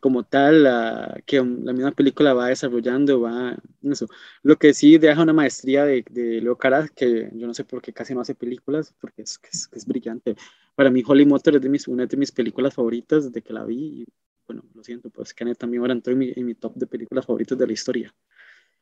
como 0.00 0.24
tal, 0.24 0.64
la, 0.64 1.20
que 1.26 1.36
la 1.38 1.72
misma 1.72 1.92
película 1.92 2.34
va 2.34 2.48
desarrollando, 2.48 3.20
va, 3.20 3.56
eso. 3.82 4.06
Lo 4.42 4.56
que 4.56 4.74
sí 4.74 4.98
deja 4.98 5.22
una 5.22 5.32
maestría 5.32 5.84
de, 5.84 6.04
de 6.10 6.40
Leo 6.40 6.56
Caras, 6.58 6.90
que 6.90 7.30
yo 7.34 7.46
no 7.46 7.54
sé 7.54 7.64
por 7.64 7.80
qué 7.80 7.92
casi 7.92 8.14
no 8.14 8.20
hace 8.20 8.34
películas, 8.34 8.94
porque 9.00 9.22
es, 9.22 9.40
es, 9.50 9.68
es 9.72 9.86
brillante. 9.86 10.36
Para 10.74 10.90
mí, 10.90 11.02
Holly 11.06 11.24
Motor 11.24 11.56
es 11.56 11.62
de 11.62 11.68
mis, 11.68 11.88
una 11.88 12.06
de 12.06 12.16
mis 12.16 12.32
películas 12.32 12.74
favoritas 12.74 13.24
desde 13.24 13.42
que 13.42 13.52
la 13.52 13.64
vi. 13.64 14.02
Y, 14.02 14.06
bueno, 14.46 14.64
lo 14.74 14.84
siento, 14.84 15.10
pues 15.10 15.32
que 15.32 15.54
también 15.54 15.80
ahora 15.82 15.94
entró 15.94 16.12
en 16.12 16.18
mi, 16.18 16.32
en 16.34 16.46
mi, 16.46 16.54
top 16.54 16.74
de 16.74 16.86
películas 16.86 17.24
favoritas 17.24 17.56
de 17.56 17.66
la 17.66 17.72
historia. 17.72 18.14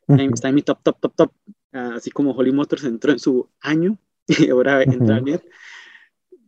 Uh 0.06 0.14
-huh. 0.14 0.34
Está 0.34 0.48
en 0.48 0.54
mi 0.56 0.62
top, 0.62 0.82
top, 0.82 0.98
top, 1.00 1.14
top. 1.14 1.32
Uh, 1.72 1.94
así 1.94 2.10
como 2.10 2.32
Holly 2.32 2.50
Motors 2.50 2.82
entró 2.82 3.12
en 3.12 3.20
su 3.20 3.48
año 3.60 3.96
y 4.26 4.50
ahora 4.50 4.78
uh 4.78 4.90
-huh. 4.90 5.42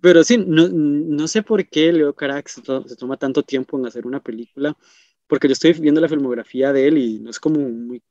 En. 0.03 0.13
Pero 0.13 0.25
sí, 0.25 0.37
no, 0.37 0.69
no 0.69 1.29
sé 1.29 1.43
por 1.43 1.67
qué 1.69 1.93
Leo 1.93 2.15
Carax 2.15 2.53
se, 2.53 2.63
to 2.63 2.87
se, 2.89 2.97
toma 2.97 3.17
tanto 3.17 3.43
tiempo 3.43 3.79
en 3.79 3.87
hacer 3.87 4.07
una 4.07 4.21
película, 4.21 4.77
porque 5.27 5.49
yo 5.49 5.53
estoy 5.53 5.73
viendo 5.75 6.01
la 6.01 6.09
filmografía 6.09 6.73
de 6.73 6.89
él 6.89 6.99
y 6.99 7.19
no 7.21 7.31
es 7.31 7.41
como 7.41 7.61
muy 7.61 8.03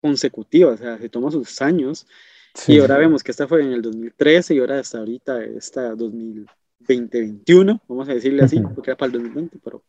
consecutiva, 0.00 0.72
o 0.72 0.76
sea, 0.76 0.98
se 0.98 1.08
toma 1.08 1.30
sus 1.30 1.60
años. 1.60 2.06
Sí. 2.54 2.74
Y 2.74 2.78
ahora 2.78 2.96
vemos 2.96 3.22
que 3.22 3.32
esta 3.32 3.46
fue 3.46 3.62
en 3.62 3.72
el 3.72 3.82
2013 3.82 4.54
y 4.54 4.58
ahora 4.60 4.78
hasta 4.78 4.98
ahorita, 4.98 5.44
esta 5.44 5.94
2020-21, 5.94 7.80
vamos 7.86 8.08
a 8.08 8.14
decirle 8.14 8.44
así, 8.44 8.60
porque 8.74 8.90
era 8.90 8.96
para 8.96 9.08
el 9.08 9.12
2020, 9.12 9.58
pero 9.62 9.82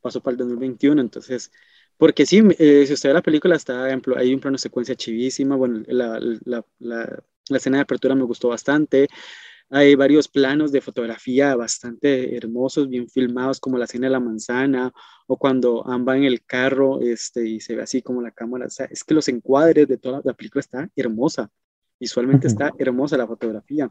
pasó 0.00 0.20
para 0.20 0.32
el 0.32 0.38
2021, 0.38 1.00
entonces, 1.00 1.50
porque 1.96 2.26
sí, 2.26 2.42
eh, 2.58 2.84
si 2.86 2.92
usted 2.92 3.08
ve 3.08 3.14
la 3.14 3.22
película, 3.22 3.56
está, 3.56 3.88
ejemplo, 3.88 4.16
hay 4.16 4.32
un 4.34 4.40
plano 4.40 4.58
secuencia 4.58 4.94
chivísima, 4.94 5.56
bueno, 5.56 5.82
la, 5.88 6.20
la, 6.20 6.64
la, 6.78 7.24
la 7.48 7.56
escena 7.56 7.78
de 7.78 7.82
apertura 7.82 8.14
me 8.14 8.24
gustó 8.24 8.48
bastante, 8.48 9.08
hay 9.70 9.94
varios 9.94 10.28
planos 10.28 10.72
de 10.72 10.80
fotografía 10.80 11.56
bastante 11.56 12.36
hermosos, 12.36 12.88
bien 12.88 13.08
filmados, 13.08 13.60
como 13.60 13.78
la 13.78 13.86
escena 13.86 14.06
de 14.06 14.12
la 14.12 14.20
manzana, 14.20 14.92
o 15.26 15.36
cuando 15.36 15.84
va 15.84 16.16
en 16.16 16.24
el 16.24 16.44
carro 16.44 17.00
este, 17.00 17.48
y 17.48 17.60
se 17.60 17.74
ve 17.74 17.82
así 17.82 18.02
como 18.02 18.22
la 18.22 18.30
cámara. 18.30 18.66
O 18.66 18.70
sea, 18.70 18.86
es 18.86 19.02
que 19.02 19.14
los 19.14 19.28
encuadres 19.28 19.88
de 19.88 19.96
toda 19.96 20.20
la 20.24 20.34
película 20.34 20.60
está 20.60 20.88
hermosa. 20.94 21.50
Visualmente 21.98 22.46
está 22.46 22.72
hermosa 22.78 23.16
la 23.16 23.26
fotografía. 23.26 23.90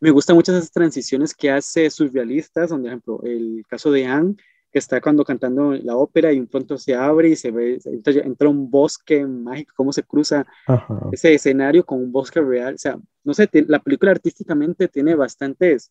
Me 0.00 0.10
gustan 0.10 0.36
muchas 0.36 0.56
esas 0.56 0.72
transiciones 0.72 1.34
que 1.34 1.50
hace 1.50 1.88
surrealistas, 1.88 2.70
donde, 2.70 2.88
por 3.00 3.20
ejemplo, 3.20 3.20
el 3.24 3.64
caso 3.68 3.90
de 3.90 4.06
Anne, 4.06 4.36
que 4.76 4.80
está 4.80 5.00
cuando 5.00 5.24
cantando 5.24 5.72
la 5.72 5.96
ópera 5.96 6.30
y 6.30 6.38
un 6.38 6.46
pronto 6.46 6.76
se 6.76 6.94
abre 6.94 7.30
y 7.30 7.36
se 7.36 7.50
ve, 7.50 7.78
entra, 7.86 8.12
entra 8.12 8.46
un 8.46 8.70
bosque 8.70 9.24
mágico, 9.24 9.72
cómo 9.74 9.90
se 9.90 10.02
cruza 10.02 10.46
Ajá. 10.66 11.00
ese 11.12 11.32
escenario 11.32 11.82
con 11.82 11.98
un 11.98 12.12
bosque 12.12 12.42
real. 12.42 12.74
O 12.74 12.78
sea, 12.78 12.98
no 13.24 13.32
sé, 13.32 13.48
la 13.68 13.78
película 13.78 14.10
artísticamente 14.10 14.86
tiene 14.88 15.14
bastantes 15.14 15.90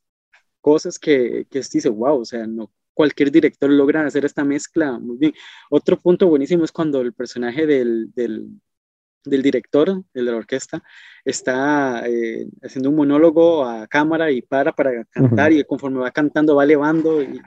cosas 0.61 0.99
que, 0.99 1.47
que 1.49 1.61
dice, 1.61 1.89
wow, 1.89 2.19
o 2.19 2.25
sea, 2.25 2.45
no, 2.45 2.71
cualquier 2.93 3.31
director 3.31 3.71
logra 3.71 4.05
hacer 4.05 4.23
esta 4.23 4.43
mezcla 4.43 4.99
muy 4.99 5.17
bien. 5.17 5.33
Otro 5.71 5.99
punto 5.99 6.27
buenísimo 6.27 6.63
es 6.63 6.71
cuando 6.71 7.01
el 7.01 7.11
personaje 7.11 7.65
del, 7.65 8.13
del, 8.13 8.47
del 9.23 9.41
director, 9.41 10.03
el 10.13 10.25
de 10.25 10.31
la 10.31 10.37
orquesta, 10.37 10.83
está 11.23 12.03
eh, 12.07 12.47
haciendo 12.61 12.91
un 12.91 12.97
monólogo 12.97 13.65
a 13.65 13.87
cámara 13.87 14.29
y 14.29 14.43
para 14.43 14.73
para 14.73 15.03
cantar 15.05 15.51
y 15.53 15.63
conforme 15.63 16.01
va 16.01 16.11
cantando 16.11 16.55
va 16.55 16.65
elevando 16.65 17.23
y 17.23 17.41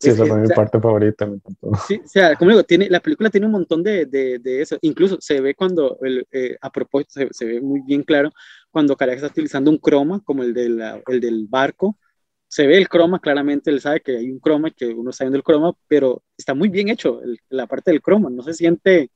Sí, 0.00 0.10
Es 0.10 0.14
esa 0.14 0.26
fue 0.26 0.36
o 0.36 0.40
mi 0.40 0.46
sea, 0.46 0.54
parte 0.56 0.80
favorita. 0.80 1.26
me. 1.26 1.38
Sí, 1.86 2.00
o 2.04 2.08
sea, 2.08 2.36
como 2.36 2.52
digo, 2.52 2.62
tiene, 2.62 2.88
la 2.88 3.00
película 3.00 3.30
tiene 3.30 3.46
un 3.46 3.52
montón 3.52 3.82
de, 3.82 4.06
de, 4.06 4.38
de 4.38 4.62
eso. 4.62 4.78
Incluso 4.82 5.18
se 5.20 5.40
ve 5.40 5.54
cuando, 5.56 5.98
el, 6.02 6.24
eh, 6.30 6.56
a 6.60 6.70
propósito, 6.70 7.14
se, 7.14 7.28
se, 7.32 7.44
ve 7.44 7.60
muy 7.60 7.80
bien 7.80 8.04
claro 8.04 8.30
cuando 8.70 8.96
Carax 8.96 9.16
está 9.16 9.26
utilizando 9.28 9.70
un 9.72 9.78
croma, 9.78 10.22
como 10.24 10.44
el, 10.44 10.54
de 10.54 10.68
la, 10.68 11.02
el 11.08 11.20
del 11.20 11.46
barco. 11.48 11.98
Se 12.46 12.66
ve 12.66 12.78
el 12.78 12.88
croma, 12.88 13.18
claramente 13.20 13.70
él 13.70 13.80
sabe 13.80 14.00
que 14.00 14.16
hay 14.18 14.30
un 14.30 14.38
croma, 14.38 14.70
que 14.70 14.86
uno 14.86 15.10
está 15.10 15.24
viendo 15.24 15.36
el 15.36 15.42
croma, 15.42 15.74
pero 15.88 16.22
está 16.36 16.54
muy 16.54 16.68
bien 16.68 16.88
hecho 16.88 17.20
el, 17.22 17.38
la 17.48 17.66
parte 17.66 17.90
del 17.90 18.00
croma. 18.00 18.30
No 18.30 18.42
se 18.44 18.54
siente, 18.54 19.10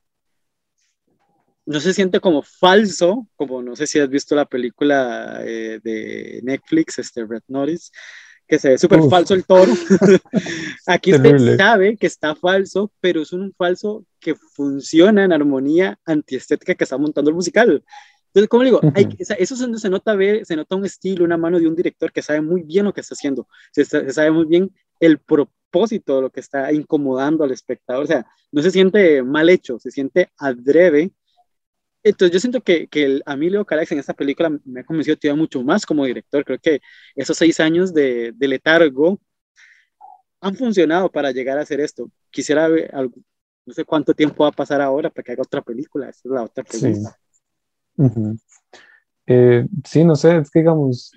no 1.65 1.79
se 1.79 1.93
siente 1.93 2.19
como 2.19 2.41
falso, 2.43 3.27
como 3.37 3.63
no 3.63 3.75
sé 3.77 3.87
si 3.87 3.99
has 3.99 4.09
visto 4.09 4.35
la 4.35 4.45
película 4.45 5.39
eh, 5.45 5.79
de 5.81 6.41
Netflix, 6.43 6.99
este 6.99 7.25
Red 7.25 7.43
Notice, 7.47 7.89
que 8.53 8.59
se 8.59 8.69
ve 8.69 8.77
súper 8.77 9.01
falso 9.09 9.33
el 9.33 9.45
toro. 9.45 9.73
Aquí 10.85 11.11
usted 11.11 11.57
sabe 11.57 11.97
que 11.97 12.05
está 12.05 12.35
falso, 12.35 12.91
pero 12.99 13.23
es 13.23 13.33
un 13.33 13.51
falso 13.53 14.05
que 14.19 14.35
funciona 14.35 15.25
en 15.25 15.33
armonía 15.33 15.97
antiestética 16.05 16.75
que 16.75 16.83
está 16.83 16.99
montando 16.99 17.31
el 17.31 17.35
musical. 17.35 17.83
Entonces, 18.27 18.49
como 18.49 18.63
digo, 18.63 18.79
hay, 18.93 19.07
eso 19.17 19.33
es 19.55 19.59
donde 19.59 19.79
se 19.79 19.89
nota, 19.89 20.13
ver, 20.15 20.45
se 20.45 20.55
nota 20.55 20.75
un 20.75 20.85
estilo, 20.85 21.25
una 21.25 21.35
mano 21.35 21.59
de 21.59 21.67
un 21.67 21.75
director 21.75 22.11
que 22.11 22.21
sabe 22.21 22.41
muy 22.41 22.61
bien 22.61 22.85
lo 22.85 22.93
que 22.93 23.01
está 23.01 23.15
haciendo, 23.15 23.47
se, 23.71 23.85
se 23.85 24.11
sabe 24.11 24.29
muy 24.29 24.45
bien 24.45 24.71
el 24.99 25.17
propósito 25.17 26.17
de 26.17 26.21
lo 26.21 26.29
que 26.29 26.39
está 26.39 26.71
incomodando 26.71 27.43
al 27.43 27.51
espectador, 27.51 28.03
o 28.03 28.07
sea, 28.07 28.25
no 28.51 28.61
se 28.61 28.71
siente 28.71 29.23
mal 29.23 29.49
hecho, 29.49 29.79
se 29.79 29.89
siente 29.89 30.31
adrede. 30.37 31.11
Entonces 32.03 32.33
yo 32.33 32.39
siento 32.39 32.61
que, 32.61 32.87
que 32.87 33.03
el, 33.05 33.23
a 33.25 33.35
mí 33.35 33.49
Leo 33.49 33.65
Carax 33.65 33.91
en 33.93 33.99
esta 33.99 34.13
película 34.13 34.49
me 34.65 34.81
ha 34.81 34.83
convencido 34.83 35.15
todavía 35.17 35.39
mucho 35.41 35.63
más 35.63 35.85
como 35.85 36.05
director, 36.05 36.43
creo 36.43 36.59
que 36.59 36.81
esos 37.15 37.37
seis 37.37 37.59
años 37.59 37.93
de, 37.93 38.33
de 38.33 38.47
letargo 38.47 39.19
han 40.41 40.55
funcionado 40.55 41.09
para 41.09 41.31
llegar 41.31 41.57
a 41.57 41.61
hacer 41.61 41.79
esto. 41.79 42.11
Quisiera 42.29 42.67
ver, 42.67 42.93
algo, 42.93 43.15
no 43.65 43.73
sé 43.73 43.85
cuánto 43.85 44.13
tiempo 44.13 44.43
va 44.43 44.49
a 44.49 44.53
pasar 44.53 44.81
ahora 44.81 45.09
para 45.09 45.23
que 45.23 45.31
haga 45.31 45.43
otra 45.43 45.61
película, 45.61 46.09
esa 46.09 46.21
es 46.25 46.31
la 46.31 46.43
otra 46.43 46.65
Sí. 46.67 46.79
pregunta. 46.81 47.17
Ujú. 47.95 48.37
Eh, 49.27 49.65
sí, 49.85 50.03
no 50.03 50.15
sé, 50.17 50.37
es 50.37 50.51
que 50.51 50.59
digamos, 50.59 51.13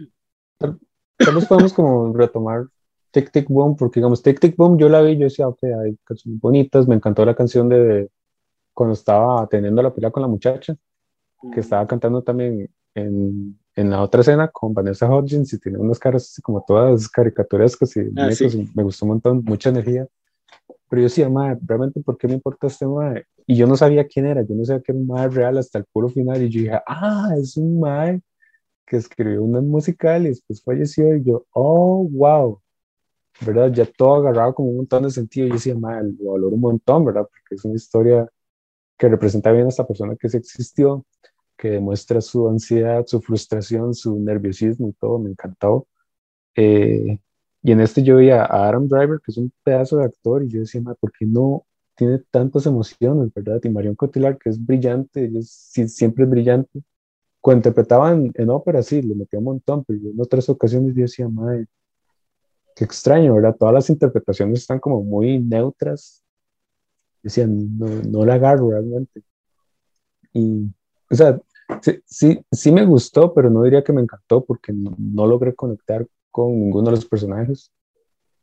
tal, 0.59 0.79
tal 1.16 1.35
vez 1.35 1.46
podemos 1.46 1.72
como 1.72 2.12
retomar 2.16 2.66
Tic 3.11 3.33
Tic 3.33 3.49
Boom, 3.49 3.77
porque 3.77 3.99
digamos, 3.99 4.22
Tic 4.22 4.38
Tic 4.38 4.55
Boom 4.57 4.79
yo 4.79 4.88
la 4.88 5.01
vi, 5.03 5.16
yo 5.16 5.25
decía, 5.25 5.49
ok, 5.49 5.59
hay 5.64 5.96
canciones 6.05 6.40
bonitas, 6.40 6.87
me 6.87 6.94
encantó 6.94 7.25
la 7.25 7.35
canción 7.35 7.68
de 7.68 8.09
cuando 8.77 8.93
estaba 8.93 9.47
teniendo 9.47 9.83
la 9.83 9.93
pelea 9.93 10.11
con 10.11 10.21
la 10.21 10.29
muchacha, 10.29 10.77
que 11.53 11.61
estaba 11.61 11.87
cantando 11.87 12.23
también 12.23 12.69
en, 12.95 13.59
en 13.75 13.91
la 13.91 14.03
otra 14.03 14.21
escena 14.21 14.49
con 14.49 14.75
Vanessa 14.75 15.09
Hudgens 15.09 15.51
y 15.55 15.59
tiene 15.59 15.79
unas 15.79 15.99
caras 15.99 16.25
así 16.25 16.43
como 16.43 16.62
todas 16.67 17.09
caricaturescas 17.09 17.97
y 17.97 18.01
Ah, 18.17 18.31
sí. 18.31 18.71
me 18.75 18.83
gustó 18.83 19.07
un 19.07 19.12
montón, 19.12 19.43
mucha 19.45 19.71
energía. 19.71 20.07
Pero 20.89 21.01
yo 21.03 21.05
decía, 21.05 21.29
madre, 21.31 21.59
realmente, 21.67 22.01
¿por 22.01 22.19
qué 22.19 22.29
me 22.29 22.35
importa 22.35 22.67
este 22.67 22.87
madre? 22.87 23.27
Y 23.47 23.57
yo 23.57 23.67
no 23.67 23.77
sabía 23.77 24.07
quién 24.07 24.27
era, 24.27 24.43
yo 24.43 24.55
no 24.55 24.65
sabía 24.65 24.83
que 24.83 24.93
era 24.93 24.99
un 25.01 25.07
madre 25.07 25.29
real 25.31 25.57
hasta 25.59 25.79
el 25.79 25.85
puro 25.87 26.09
final. 26.11 26.43
Y 26.43 26.51
yo 26.51 26.61
dije, 26.61 26.79
ah, 26.87 27.31
es 27.39 27.57
un 27.57 27.81
madre 27.81 28.21
que 28.87 28.97
escribió 28.99 29.43
una 29.43 29.61
musical 29.62 30.27
y 30.27 30.29
después 30.29 30.62
falleció. 30.62 31.17
Y 31.17 31.25
yo, 31.25 31.47
oh, 31.53 32.07
wow, 32.11 32.61
¿verdad? 33.45 33.73
Ya 33.73 33.87
todo 33.87 34.17
agarrado 34.17 34.55
como 34.55 34.69
un 34.71 34.77
montón 34.79 35.05
de 35.05 35.11
sentido. 35.11 35.47
Y 35.47 35.51
yo 35.51 35.55
decía, 35.55 35.75
madre, 35.75 36.12
lo 36.21 36.33
valoro 36.33 36.55
un 36.55 36.61
montón, 36.61 37.05
¿verdad? 37.05 37.23
Porque 37.31 37.55
es 37.57 37.65
una 37.65 37.75
historia 37.75 38.29
que 38.99 39.09
representa 39.09 39.53
bien 39.53 39.67
a 39.67 39.69
esta 39.71 39.87
persona 39.87 40.17
que 40.17 40.29
sí 40.29 40.37
existió, 40.39 41.05
que 41.57 41.71
demuestra 41.71 42.21
su 42.21 42.49
ansiedad, 42.49 43.05
su 43.07 43.21
frustración, 43.23 43.95
su 43.95 44.19
nerviosismo 44.21 44.89
y 44.91 44.93
todo. 44.95 45.19
Me 45.19 45.31
encantó. 45.31 45.87
Eh, 46.57 47.19
y 47.63 47.73
en 47.73 47.81
este 47.81 48.03
yo 48.03 48.17
vi 48.19 48.31
a 48.31 48.45
Adam 48.45 48.89
Driver, 48.89 49.21
que 49.25 49.33
es 49.33 49.39
un 49.39 49.53
pedazo 49.65 49.99
de 49.99 50.05
actor, 50.07 50.43
y 50.45 50.49
yo 50.51 50.61
decía, 50.61 50.81
"Ma, 50.81 50.95
¿por 50.95 51.13
qué 51.13 51.27
no 51.27 51.65
tiene 51.97 52.21
tantas 52.31 52.67
emociones, 52.67 53.33
verdad? 53.35 53.61
Y 53.65 53.71
Marion 53.71 53.95
Cotillard, 53.97 54.39
que 54.39 54.51
es 54.51 54.65
brillante, 54.65 55.25
ella 55.27 55.41
es- 55.41 55.51
siempre 55.95 56.25
es 56.25 56.31
brillante. 56.31 56.83
Cuando 57.41 57.61
interpretaba 57.61 58.13
en, 58.13 58.51
ópera, 58.51 58.83
sí, 58.83 59.03
le 59.03 59.15
metía 59.17 59.39
un 59.41 59.47
montón, 59.47 59.85
pero 59.85 60.01
en 60.01 60.21
otras 60.21 60.49
ocasiones 60.51 60.95
yo 60.97 61.03
decía, 61.03 61.29
madre, 61.29 61.67
qué 62.75 62.85
extraño, 62.85 63.35
¿verdad? 63.35 63.57
Todas 63.59 63.75
las 63.75 63.91
interpretaciones 63.91 64.61
están 64.61 64.79
como 64.81 65.03
muy 65.03 65.39
neutras. 65.41 66.23
Decía, 67.27 67.45
no, 67.49 67.89
no 68.09 68.25
la 68.25 68.35
agarro 68.35 68.71
realmente. 68.71 69.21
Y, 70.33 70.62
o 71.11 71.15
sea, 71.17 71.41
sí, 71.83 71.99
sí, 72.05 72.41
sí 72.53 72.71
me 72.71 72.87
gustó, 72.87 73.35
pero 73.35 73.51
no 73.51 73.65
diría 73.65 73.83
que 73.83 73.93
me 73.93 74.01
encantó 74.01 74.45
porque 74.45 74.73
no, 74.73 74.95
no 74.97 75.27
logré 75.27 75.53
conectar 75.53 76.07
con 76.31 76.53
ninguno 76.53 76.85
de 76.85 76.93
los 76.93 77.05
personajes. 77.05 77.73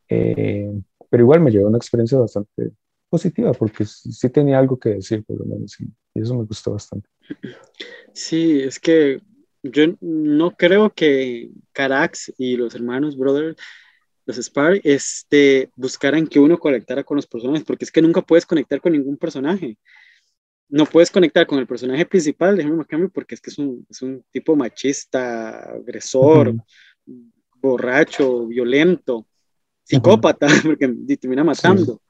Eh, 0.09 0.69
pero 1.09 1.23
igual 1.23 1.39
me 1.39 1.49
llevó 1.49 1.69
una 1.69 1.77
experiencia 1.77 2.19
bastante 2.19 2.73
positiva 3.09 3.53
porque 3.53 3.85
sí, 3.85 4.29
tenía 4.29 4.59
algo 4.59 4.77
que 4.77 4.95
decir, 4.95 5.23
por 5.23 5.39
lo 5.39 5.45
menos, 5.45 5.79
y, 5.79 5.85
y 6.13 6.21
eso 6.21 6.35
me 6.35 6.43
gustó 6.43 6.73
bastante. 6.73 7.07
Sí, 8.11 8.59
es 8.59 8.81
que 8.81 9.21
yo 9.63 9.85
no 10.01 10.51
creo 10.57 10.89
que 10.89 11.51
Carax 11.71 12.33
y 12.37 12.57
los 12.57 12.75
hermanos 12.75 13.15
Brothers, 13.15 13.55
los 14.25 14.37
Spar, 14.37 14.79
este, 14.83 15.69
buscaran 15.75 16.27
que 16.27 16.39
uno 16.39 16.57
conectara 16.57 17.03
con 17.03 17.15
los 17.17 17.27
personajes, 17.27 17.63
porque 17.63 17.85
es 17.85 17.91
que 17.91 18.01
nunca 18.01 18.21
puedes 18.21 18.45
conectar 18.45 18.79
con 18.81 18.93
ningún 18.93 19.17
personaje. 19.17 19.77
No 20.69 20.85
puedes 20.85 21.11
conectar 21.11 21.45
con 21.45 21.59
el 21.59 21.67
personaje 21.67 22.05
principal, 22.05 22.55
déjame 22.57 22.85
cambio, 22.85 23.09
porque 23.09 23.35
es 23.35 23.41
que 23.41 23.49
es 23.49 23.57
un, 23.57 23.85
es 23.89 24.01
un 24.01 24.23
tipo 24.31 24.55
machista, 24.55 25.71
agresor, 25.73 26.49
Ujú. 26.49 26.61
borracho, 27.61 28.47
violento, 28.47 29.27
psicópata, 29.83 30.47
porque 30.77 30.93
y 31.07 31.17
termina 31.17 31.43
matando. 31.43 32.01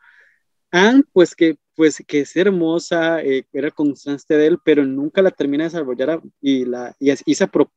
Anne, 0.71 1.03
pues 1.11 1.35
que, 1.35 1.57
pues 1.75 2.03
que 2.07 2.21
es 2.21 2.35
hermosa, 2.35 3.21
eh, 3.21 3.45
era 3.53 3.69
constante 3.69 4.35
de 4.35 4.47
él, 4.47 4.57
pero 4.63 4.85
nunca 4.85 5.21
la 5.21 5.31
termina 5.31 5.63
de 5.65 5.69
desarrollar 5.69 6.09
a- 6.11 6.21
y, 6.41 6.65
la, 6.65 6.95
y, 6.99 7.11
y 7.11 7.31
esa 7.31 7.47
pro- 7.47 7.71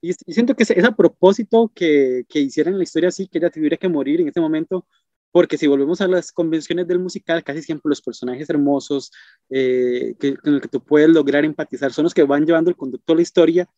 y, 0.00 0.12
siento 0.12 0.54
que 0.54 0.62
es 0.62 0.84
a 0.84 0.96
propósito 0.96 1.70
que, 1.74 2.24
que 2.28 2.40
hicieran 2.40 2.76
la 2.76 2.84
historia 2.84 3.08
así, 3.10 3.28
que 3.28 3.38
ella 3.38 3.50
tuviera 3.50 3.76
que 3.76 3.88
morir 3.88 4.20
en 4.20 4.28
ese 4.28 4.40
momento, 4.40 4.86
porque 5.32 5.58
si 5.58 5.66
volvemos 5.66 6.00
a 6.00 6.08
las 6.08 6.32
convenciones 6.32 6.86
del 6.88 6.98
musical, 6.98 7.44
casi 7.44 7.62
siempre 7.62 7.88
los 7.88 8.02
personajes 8.02 8.48
hermosos 8.50 9.12
eh, 9.48 10.14
que, 10.18 10.36
con 10.36 10.54
los 10.54 10.62
que 10.62 10.68
tú 10.68 10.82
puedes 10.82 11.08
lograr 11.10 11.44
empatizar 11.44 11.92
son 11.92 12.04
los 12.04 12.14
que 12.14 12.24
van 12.24 12.46
llevando 12.46 12.70
el 12.70 12.76
conducto 12.76 13.12
de 13.12 13.16
la 13.16 13.22
historia, 13.22 13.70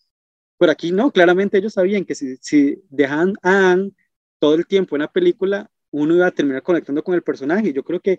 pero 0.58 0.72
aquí 0.72 0.92
no, 0.92 1.10
claramente 1.10 1.58
ellos 1.58 1.74
sabían 1.74 2.04
que 2.04 2.14
si, 2.14 2.36
si 2.36 2.82
dejaban 2.88 3.34
a 3.42 3.72
Anne 3.72 3.92
todo 4.38 4.54
el 4.54 4.66
tiempo 4.66 4.96
en 4.96 5.02
la 5.02 5.12
película, 5.12 5.70
uno 5.90 6.14
iba 6.14 6.26
a 6.26 6.30
terminar 6.30 6.62
conectando 6.62 7.04
con 7.04 7.14
el 7.14 7.22
personaje. 7.22 7.72
Yo 7.72 7.84
creo 7.84 8.00
que, 8.00 8.18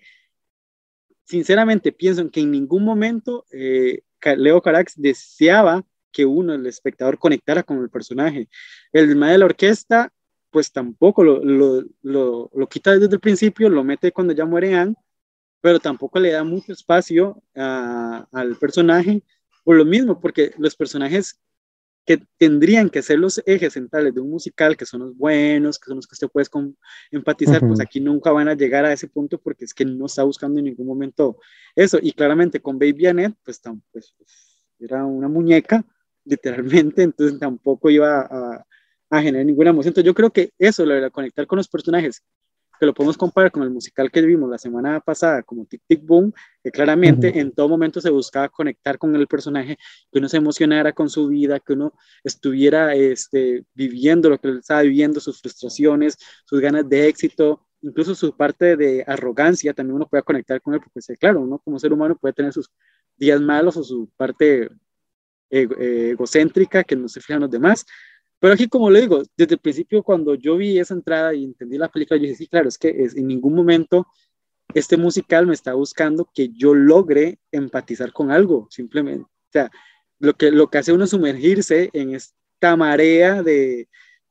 sinceramente, 1.24 1.92
pienso 1.92 2.22
en 2.22 2.30
que 2.30 2.42
en 2.42 2.52
ningún 2.52 2.84
momento 2.84 3.46
eh, 3.52 4.04
Leo 4.38 4.62
Carax 4.62 4.94
deseaba 4.96 5.86
que 6.14 6.26
uno, 6.26 6.54
el 6.54 6.66
espectador, 6.68 7.18
conectara 7.20 7.64
con 7.64 7.80
el 7.80 7.90
personaje. 7.90 8.48
El 8.94 9.16
mae 9.18 9.34
de 9.34 9.40
la 9.40 9.46
orquesta, 9.46 10.14
pues 10.52 10.72
tampoco 10.72 11.24
lo, 11.24 11.44
lo, 11.44 11.84
lo, 12.04 12.52
lo 12.54 12.68
quita 12.70 12.98
desde 12.98 13.16
el 13.16 13.20
principio, 13.20 13.70
lo 13.70 13.84
mete 13.84 14.14
cuando 14.14 14.34
ya 14.34 14.46
muere 14.46 14.76
Anne, 14.76 14.96
pero 15.62 15.80
tampoco 15.80 16.20
le 16.20 16.32
da 16.32 16.44
mucho 16.44 16.74
espacio 16.74 17.42
a- 17.56 18.28
al 18.32 18.56
personaje 18.58 19.24
por 19.64 19.78
lo 19.78 19.86
mismo, 19.86 20.20
porque 20.22 20.54
los 20.58 20.76
personajes 20.76 21.40
que 22.06 22.22
tendrían 22.38 22.90
que 22.90 23.02
ser 23.02 23.18
los 23.18 23.42
ejes 23.46 23.74
centrales 23.74 24.14
de 24.14 24.20
un 24.20 24.30
musical, 24.30 24.76
que 24.76 24.86
son 24.86 25.00
los 25.02 25.18
buenos, 25.18 25.80
que 25.80 25.88
son 25.88 25.96
los 25.96 26.06
que 26.08 26.16
usted 26.16 26.28
puede 26.28 26.48
empatizar, 27.12 27.60
pues 27.62 27.80
Ujú. 27.80 27.82
aquí 27.82 28.02
nunca 28.02 28.32
van 28.32 28.50
a 28.50 28.56
llegar 28.56 28.84
a 28.84 28.92
ese 28.92 29.08
punto 29.08 29.38
porque 29.40 29.64
es 29.64 29.74
que 29.74 29.86
no 29.86 30.08
está 30.08 30.24
buscando 30.24 30.60
en 30.60 30.66
ningún 30.66 30.86
momento 30.86 31.38
eso. 31.76 32.00
Y 32.02 32.12
claramente 32.12 32.60
con 32.62 32.78
Baby 32.78 33.08
Annette, 33.08 33.38
pues, 33.46 33.62
pues, 33.92 34.14
era 34.80 35.06
una 35.06 35.30
muñeca, 35.30 35.86
literalmente, 36.26 37.04
entonces 37.04 37.40
tampoco 37.40 37.90
iba 37.90 38.22
a, 38.22 38.66
a 39.10 39.22
generar 39.22 39.46
ninguna 39.46 39.70
emoción. 39.70 39.92
Entonces 39.92 40.08
yo 40.08 40.14
creo 40.14 40.32
que 40.32 40.52
eso, 40.58 40.86
lo 40.86 40.96
de 40.96 41.12
conectar 41.12 41.46
con 41.48 41.58
los 41.58 41.68
personajes, 41.68 42.24
que 42.80 42.86
lo 42.86 42.94
podemos 42.94 43.18
comparar 43.18 43.52
con 43.52 43.64
el 43.64 43.70
musical 43.70 44.12
que 44.12 44.22
vimos 44.22 44.50
la 44.50 44.58
semana 44.58 45.00
pasada, 45.00 45.44
como 45.44 45.66
Tic 45.66 45.82
Tic 45.88 46.06
Boom, 46.06 46.34
que 46.64 46.72
claramente 46.72 47.30
Ujú. 47.30 47.40
en 47.40 47.52
todo 47.52 47.70
momento 47.70 48.02
se 48.02 48.10
buscaba 48.10 48.50
conectar 48.50 48.98
con 48.98 49.16
el 49.16 49.28
personaje, 49.28 49.78
que 50.12 50.20
uno 50.20 50.28
se 50.28 50.38
emocionara 50.38 50.92
con 50.92 51.10
su 51.10 51.28
vida, 51.28 51.60
que 51.60 51.74
uno 51.74 51.94
estuviera 52.24 52.96
este, 52.96 53.64
viviendo 53.74 54.30
lo 54.30 54.38
que 54.40 54.50
él 54.50 54.58
estaba 54.58 54.82
viviendo, 54.82 55.20
sus 55.20 55.40
frustraciones, 55.40 56.18
sus 56.46 56.60
ganas 56.60 56.90
de 56.90 57.08
éxito, 57.08 57.66
incluso 57.82 58.16
su 58.16 58.36
parte 58.36 58.76
de 58.76 59.04
arrogancia, 59.06 59.74
también 59.74 59.96
uno 59.96 60.08
puede 60.08 60.24
conectar 60.24 60.62
con 60.62 60.74
él, 60.74 60.80
porque 60.80 61.02
sí, 61.02 61.16
claro, 61.16 61.42
uno 61.42 61.60
como 61.60 61.80
ser 61.80 61.94
humano 61.94 62.18
puede 62.20 62.34
tener 62.34 62.52
sus 62.52 62.70
días 63.16 63.40
malos 63.40 63.78
o 63.78 63.84
su 63.84 64.10
parte 64.18 64.70
egocéntrica 65.50 66.84
que 66.84 66.96
no 66.96 67.08
se 67.08 67.22
fija 67.22 67.36
en 67.36 67.42
los 67.42 67.52
demás, 67.52 67.86
Pero 68.40 68.56
aquí, 68.56 68.68
como 68.68 68.90
le 68.90 69.02
digo, 69.02 69.24
desde 69.38 69.56
el 69.56 69.60
principio, 69.62 70.04
cuando 70.04 70.36
yo 70.36 70.58
vi 70.58 70.78
esa 70.78 70.94
entrada 70.94 71.34
y 71.34 71.46
entendí 71.46 71.78
la 71.78 71.90
película, 71.90 72.18
yo 72.18 72.24
dije, 72.24 72.36
sí, 72.36 72.48
claro, 72.48 72.68
es 72.68 72.78
que 72.78 72.90
es, 72.90 73.16
en 73.16 73.28
ningún 73.28 73.56
momento 73.56 74.06
este 74.74 74.98
musical 74.98 75.48
me 75.48 75.54
está 75.54 75.74
buscando 75.76 76.30
que 76.34 76.50
yo 76.50 76.74
logre 76.74 77.40
empatizar 77.52 78.12
con 78.12 78.32
algo, 78.32 78.68
simplemente. 78.70 79.24
O 79.24 79.52
sea, 79.52 79.72
lo 80.20 80.34
que, 80.34 80.52
lo 80.52 80.70
que 80.70 80.78
hace 80.80 80.92
uno 80.92 81.08
sumergirse 81.08 81.90
en 81.94 82.16
esta 82.16 82.76
marea 82.76 83.44
de, 83.44 83.88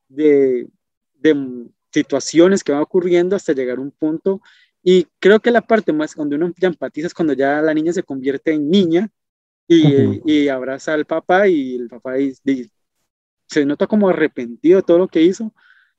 de, 0.09 0.67
de 1.15 1.65
situaciones 1.91 2.63
que 2.63 2.71
van 2.71 2.81
ocurriendo 2.81 3.35
hasta 3.35 3.53
llegar 3.53 3.77
a 3.77 3.81
un 3.81 3.91
punto. 3.91 4.41
Y 4.83 5.07
creo 5.19 5.39
que 5.39 5.49
la 5.51 5.61
parte 5.61 5.93
más 5.93 6.13
donde 6.15 6.35
uno 6.35 6.53
ya 6.57 6.67
empatiza 6.67 7.07
es 7.07 7.13
cuando 7.13 7.33
ya 7.33 7.61
la 7.61 7.73
niña 7.73 7.93
se 7.93 8.03
convierte 8.03 8.53
en 8.53 8.69
niña 8.69 9.09
y, 9.67 10.21
y 10.25 10.47
abraza 10.49 10.93
al 10.93 11.05
papá 11.05 11.47
y 11.47 11.75
el 11.75 11.87
papá 11.87 12.19
y, 12.19 12.33
y 12.45 12.69
se 13.47 13.65
nota 13.65 13.87
como 13.87 14.09
arrepentido 14.09 14.77
de 14.77 14.83
todo 14.83 14.97
lo 14.97 15.07
que 15.07 15.21
hizo 15.21 15.53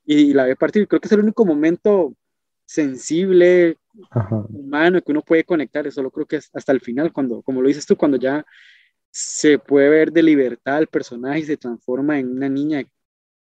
y, 0.05 0.33
la 0.33 0.45
ve 0.45 0.55
partir. 0.55 0.87
Creo 0.87 0.99
que 0.99 1.07
es 1.07 1.11
el 1.11 1.21
único 1.21 1.45
momento 1.45 2.13
sensible, 2.65 3.77
humano, 4.49 5.01
que 5.01 5.11
uno 5.11 5.21
puede 5.21 5.43
conectar. 5.43 5.87
Eso 5.87 6.03
lo 6.03 6.11
creo 6.11 6.25
que 6.25 6.37
es 6.37 6.49
hasta 6.53 6.71
el 6.71 6.81
final, 6.81 7.11
cuando, 7.11 7.41
como 7.41 7.61
lo 7.61 7.67
dices 7.67 7.85
tú, 7.85 7.95
cuando 7.95 8.17
ya 8.17 8.45
se 9.09 9.57
puede 9.57 9.89
ver 9.89 10.11
de 10.11 10.23
libertad 10.23 10.79
el 10.79 10.87
personaje 10.87 11.39
y 11.39 11.43
se 11.43 11.57
transforma 11.57 12.19
en 12.19 12.31
una 12.31 12.49
niña 12.49 12.83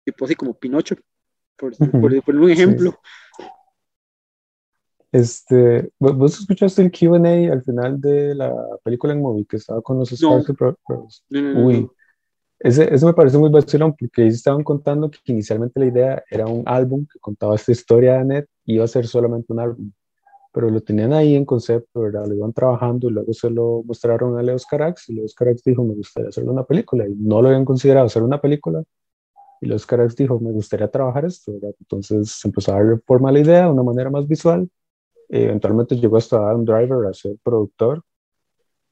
tipo 0.04 0.24
así 0.24 0.34
como 0.34 0.58
Pinocho, 0.58 0.96
por, 1.56 1.76
por, 1.76 2.34
un 2.34 2.50
ejemplo. 2.50 2.98
Este, 5.12 5.90
¿vos 5.98 6.40
escuchaste 6.40 6.80
el 6.80 6.90
Q&A 6.90 7.52
al 7.52 7.62
final 7.62 8.00
de 8.00 8.34
la 8.34 8.50
película 8.82 9.12
en 9.12 9.20
movie 9.20 9.44
que 9.44 9.58
estaba 9.58 9.82
con 9.82 9.98
los 9.98 10.10
Sparks 10.10 10.52
Bros? 10.56 11.22
Uy, 11.30 11.86
ese, 12.58 12.92
eso 12.94 13.06
me 13.06 13.12
parece 13.12 13.36
muy 13.36 13.50
vacilón 13.50 13.94
porque 13.94 14.22
ellos 14.22 14.36
estaban 14.36 14.64
contando 14.64 15.10
que 15.10 15.18
inicialmente 15.26 15.78
la 15.78 15.86
idea 15.86 16.24
era 16.30 16.46
un 16.46 16.62
álbum 16.64 17.06
que 17.12 17.18
contaba 17.18 17.56
esta 17.56 17.72
historia 17.72 18.14
de 18.14 18.18
Annette 18.20 18.48
y 18.64 18.76
iba 18.76 18.84
a 18.84 18.88
ser 18.88 19.06
solamente 19.06 19.52
un 19.52 19.60
álbum, 19.60 19.92
pero 20.50 20.70
lo 20.70 20.80
tenían 20.80 21.12
ahí 21.12 21.34
en 21.34 21.44
concepto, 21.44 22.00
¿verdad? 22.00 22.26
Lo 22.26 22.34
iban 22.34 22.54
trabajando 22.54 23.10
y 23.10 23.12
luego 23.12 23.34
se 23.34 23.50
lo 23.50 23.82
mostraron 23.84 24.38
a 24.38 24.42
Leos 24.42 24.64
Carax 24.64 25.10
y 25.10 25.14
Leos 25.14 25.34
Carax 25.34 25.62
dijo, 25.62 25.84
me 25.84 25.94
gustaría 25.94 26.30
hacer 26.30 26.44
una 26.44 26.64
película 26.64 27.06
y 27.06 27.14
no 27.14 27.42
lo 27.42 27.48
habían 27.48 27.66
considerado 27.66 28.06
hacer 28.06 28.22
una 28.22 28.40
película 28.40 28.82
y 29.60 29.66
Leos 29.66 29.84
Carax 29.84 30.16
dijo, 30.16 30.40
me 30.40 30.52
gustaría 30.52 30.88
trabajar 30.88 31.24
esto, 31.24 31.52
¿verdad? 31.52 31.74
Entonces 31.80 32.32
se 32.32 32.48
empezó 32.48 32.72
a 32.72 32.76
darle 32.76 32.98
forma 33.06 33.28
a 33.28 33.32
la 33.32 33.40
idea 33.40 33.64
de 33.64 33.70
una 33.70 33.82
manera 33.82 34.08
más 34.10 34.26
visual. 34.26 34.68
Eventualmente 35.32 35.96
llegó 35.96 36.18
hasta 36.18 36.36
Adam 36.36 36.64
Driver 36.64 37.06
a 37.06 37.14
ser 37.14 37.36
productor 37.42 38.02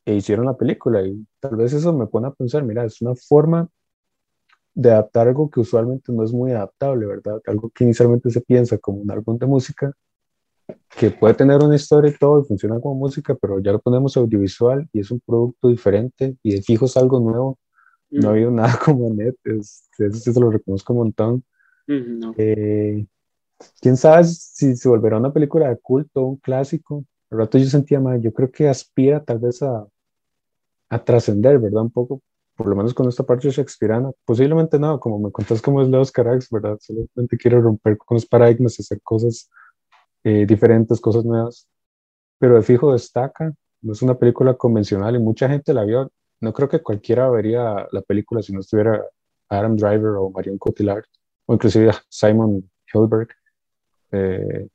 e 0.05 0.15
hicieron 0.15 0.47
la 0.47 0.57
película 0.57 1.03
y 1.03 1.27
tal 1.39 1.57
vez 1.57 1.73
eso 1.73 1.93
me 1.93 2.07
pone 2.07 2.29
a 2.29 2.33
pensar, 2.33 2.65
mira, 2.65 2.85
es 2.85 3.01
una 3.03 3.15
forma 3.15 3.69
de 4.75 4.91
adaptar 4.91 5.29
algo 5.29 5.51
que 5.51 5.61
usualmente 5.61 6.13
no 6.13 6.25
es 6.25 6.33
muy 6.33 6.53
adaptable, 6.53 7.07
¿verdad? 7.07 7.41
Algo 7.47 7.71
que 7.71 7.85
inicialmente 7.85 8.31
se 8.31 8.41
piensa 8.41 8.79
como 8.79 9.01
un 9.01 9.11
álbum 9.11 9.37
de 9.37 9.47
música, 9.47 9.93
que 10.89 11.11
puede 11.11 11.35
tener 11.35 11.63
una 11.63 11.77
historia 11.77 12.11
y 12.11 12.17
todo 12.17 12.41
y 12.41 12.45
funciona 12.45 12.81
como 12.81 12.95
música, 12.95 13.35
pero 13.35 13.61
ya 13.61 13.73
lo 13.73 13.81
ponemos 13.81 14.17
audiovisual 14.17 14.89
y 14.93 15.01
es 15.01 15.11
un 15.11 15.21
producto 15.21 15.69
diferente 15.69 16.37
y 16.43 16.55
de 16.55 16.63
fijo 16.63 16.87
es 16.87 16.97
algo 16.97 17.21
nuevo. 17.21 17.59
No 18.11 18.29
ha 18.29 18.33
habido 18.33 18.51
nada 18.51 18.79
como 18.83 19.13
Net, 19.13 19.37
es, 19.45 19.89
eso 19.99 20.19
sí 20.19 20.33
se 20.33 20.41
lo 20.41 20.51
reconozco 20.51 20.93
un 20.95 20.99
montón. 20.99 21.45
Eh, 22.37 23.05
Quién 23.81 23.97
sabe 23.97 24.25
si 24.25 24.77
se 24.77 24.89
volverá 24.89 25.19
una 25.19 25.33
película 25.33 25.69
de 25.69 25.79
culto, 25.79 26.23
un 26.25 26.37
clásico, 26.37 27.05
al 27.31 27.39
rato 27.39 27.59
yo 27.59 27.67
sentía 27.67 28.01
más, 28.01 28.21
yo 28.21 28.33
creo 28.33 28.51
que 28.51 28.69
aspira 28.69 29.23
tal 29.23 29.39
vez 29.39 29.63
a, 29.63 29.87
a 30.89 31.05
trascender, 31.05 31.59
¿verdad? 31.59 31.83
Un 31.83 31.91
poco, 31.91 32.21
por 32.57 32.67
lo 32.67 32.77
menos 32.77 32.93
con 32.93 33.09
esta 33.09 33.23
parte 33.25 33.51
shakespeariana. 33.51 34.11
Posiblemente 34.25 34.79
no, 34.79 34.99
como 35.01 35.19
me 35.19 35.31
contás 35.31 35.63
cómo 35.63 35.81
es 35.81 35.89
Leos 35.89 36.11
Carax, 36.13 36.51
¿verdad? 36.51 36.79
Solamente 36.81 37.37
quiero 37.39 37.61
romper 37.63 37.97
con 37.99 38.17
los 38.17 38.27
paradigmas 38.27 38.79
hacer 38.81 39.01
cosas 39.03 39.49
eh, 40.25 40.45
diferentes, 40.47 41.01
cosas 41.01 41.25
nuevas. 41.25 41.69
Pero 42.39 42.57
de 42.57 42.63
fijo 42.63 42.93
destaca, 42.93 43.55
no 43.83 43.93
es 43.93 44.03
una 44.03 44.19
película 44.19 44.55
convencional 44.55 45.15
y 45.17 45.19
mucha 45.21 45.49
gente 45.49 45.73
la 45.73 45.85
vio. 45.85 46.11
No 46.41 46.53
creo 46.53 46.69
que 46.69 46.83
cualquiera 46.83 47.31
vería 47.31 47.87
la 47.93 48.03
película 48.03 48.43
si 48.43 48.53
no 48.53 48.61
estuviera 48.61 49.05
Adam 49.49 49.77
Driver 49.77 50.17
o 50.19 50.31
Marion 50.31 50.59
Cotillard 50.59 51.05
o 51.47 51.55
inclusive 51.55 51.93
Simon 52.09 52.69
Hilberg. 52.93 53.29
Eh, 54.13 54.69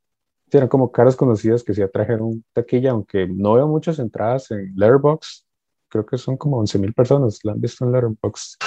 eran 0.51 0.67
como 0.67 0.91
caras 0.91 1.15
conocidas 1.15 1.63
que 1.63 1.73
se 1.73 1.83
atrajeron 1.83 2.43
taquilla, 2.53 2.91
aunque 2.91 3.27
no 3.27 3.53
veo 3.53 3.67
muchas 3.67 3.99
entradas 3.99 4.51
en 4.51 4.73
Letterboxd. 4.75 5.43
Creo 5.89 6.05
que 6.05 6.17
son 6.17 6.37
como 6.37 6.57
11 6.59 6.79
mil 6.79 6.93
personas 6.93 7.39
la 7.43 7.53
han 7.53 7.61
visto 7.61 7.85
en 7.85 7.91
Letterboxd. 7.91 8.57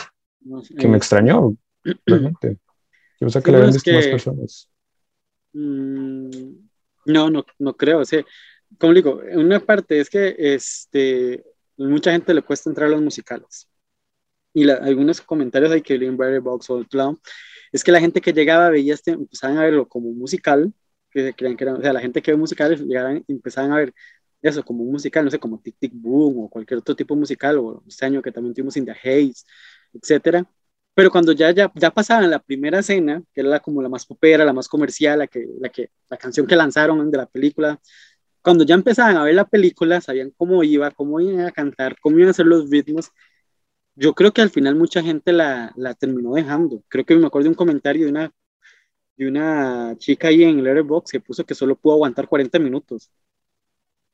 que 0.78 0.88
me 0.88 0.96
extrañó, 0.96 1.56
realmente. 2.06 2.58
Yo 3.20 3.28
sé 3.28 3.42
que 3.42 3.52
la 3.52 3.64
han 3.64 3.72
visto 3.72 3.92
más 3.92 4.06
personas. 4.06 4.70
Mm, 5.52 6.30
no, 7.06 7.30
no, 7.30 7.44
no 7.58 7.76
creo. 7.76 8.00
O 8.00 8.04
sea, 8.04 8.24
como 8.78 8.94
digo, 8.94 9.20
una 9.34 9.60
parte 9.60 10.00
es 10.00 10.10
que 10.10 10.36
este, 10.38 11.44
mucha 11.76 12.12
gente 12.12 12.34
le 12.34 12.42
cuesta 12.42 12.70
entrar 12.70 12.88
a 12.88 12.92
los 12.92 13.02
musicales. 13.02 13.68
Y 14.54 14.68
algunos 14.68 15.20
comentarios 15.20 15.70
hay 15.70 15.82
que 15.82 15.98
leer 15.98 16.10
en 16.10 16.42
Box 16.42 16.70
o 16.70 16.78
el 16.78 16.88
Clown 16.88 17.18
es 17.72 17.84
que 17.84 17.92
la 17.92 18.00
gente 18.00 18.20
que 18.20 18.32
llegaba 18.32 18.70
veía 18.70 18.94
este, 18.94 19.12
empezaban 19.12 19.58
a 19.58 19.62
verlo 19.62 19.88
como 19.88 20.10
musical 20.12 20.72
que 21.10 21.34
creían 21.34 21.56
que 21.56 21.64
eran, 21.64 21.76
o 21.76 21.82
sea, 21.82 21.92
la 21.92 22.00
gente 22.00 22.22
que 22.22 22.30
ve 22.32 22.36
musicales 22.36 22.80
llegaban 22.80 23.24
empezaban 23.28 23.72
a 23.72 23.76
ver 23.76 23.94
eso 24.42 24.64
como 24.64 24.84
musical, 24.84 25.24
no 25.24 25.30
sé, 25.30 25.38
como 25.38 25.60
Tic 25.60 25.76
Tic 25.78 25.92
Boom 25.94 26.38
o 26.44 26.48
cualquier 26.48 26.78
otro 26.78 26.94
tipo 26.94 27.16
musical, 27.16 27.58
o 27.58 27.82
este 27.86 28.06
año 28.06 28.22
que 28.22 28.32
también 28.32 28.54
tuvimos 28.54 28.76
In 28.76 28.84
the 28.84 28.92
Haze, 28.92 29.44
etcétera. 29.92 30.46
Pero 30.94 31.10
cuando 31.10 31.32
ya, 31.32 31.50
ya, 31.52 31.72
ya 31.74 31.90
pasaban 31.90 32.30
la 32.30 32.40
primera 32.40 32.80
escena, 32.80 33.22
que 33.32 33.40
era 33.40 33.50
la, 33.50 33.60
como 33.60 33.82
la 33.82 33.88
más 33.88 34.06
popera, 34.06 34.44
la 34.44 34.52
más 34.52 34.68
comercial, 34.68 35.20
la, 35.20 35.26
que, 35.28 35.46
la, 35.60 35.68
que, 35.70 35.90
la 36.08 36.16
canción 36.16 36.46
que 36.46 36.56
lanzaron 36.56 37.10
de 37.10 37.18
la 37.18 37.26
película, 37.26 37.80
cuando 38.42 38.64
ya 38.64 38.74
empezaban 38.74 39.16
a 39.16 39.24
ver 39.24 39.34
la 39.34 39.46
película, 39.48 40.00
sabían 40.00 40.32
cómo 40.36 40.62
iba, 40.64 40.90
cómo 40.90 41.20
iban 41.20 41.46
a 41.46 41.52
cantar, 41.52 41.96
cómo 42.00 42.16
iban 42.16 42.28
a 42.28 42.30
hacer 42.32 42.46
los 42.46 42.70
ritmos. 42.70 43.10
Yo 44.00 44.14
creo 44.14 44.32
que 44.32 44.42
al 44.42 44.50
final 44.50 44.76
mucha 44.76 45.02
gente 45.02 45.32
la, 45.32 45.72
la 45.76 45.94
terminó 45.94 46.34
dejando. 46.34 46.82
Creo 46.88 47.04
que 47.04 47.16
me 47.16 47.26
acuerdo 47.26 47.44
de 47.44 47.50
un 47.50 47.54
comentario 47.56 48.04
de 48.04 48.10
una 48.10 48.32
de 49.16 49.26
una 49.26 49.96
chica 49.98 50.28
ahí 50.28 50.44
en 50.44 50.62
Letterboxd 50.62 51.10
que 51.10 51.20
puso 51.20 51.44
que 51.44 51.54
solo 51.54 51.74
pudo 51.74 51.94
aguantar 51.94 52.28
40 52.28 52.60
minutos. 52.60 53.10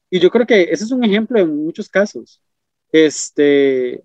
Y 0.09 0.19
yo 0.19 0.31
creo 0.31 0.47
que 0.47 0.63
ese 0.63 0.85
es 0.85 0.91
un 0.91 1.05
ejemplo 1.05 1.39
en 1.39 1.55
muchos 1.55 1.91
casos. 1.91 2.41
Este, 2.91 4.03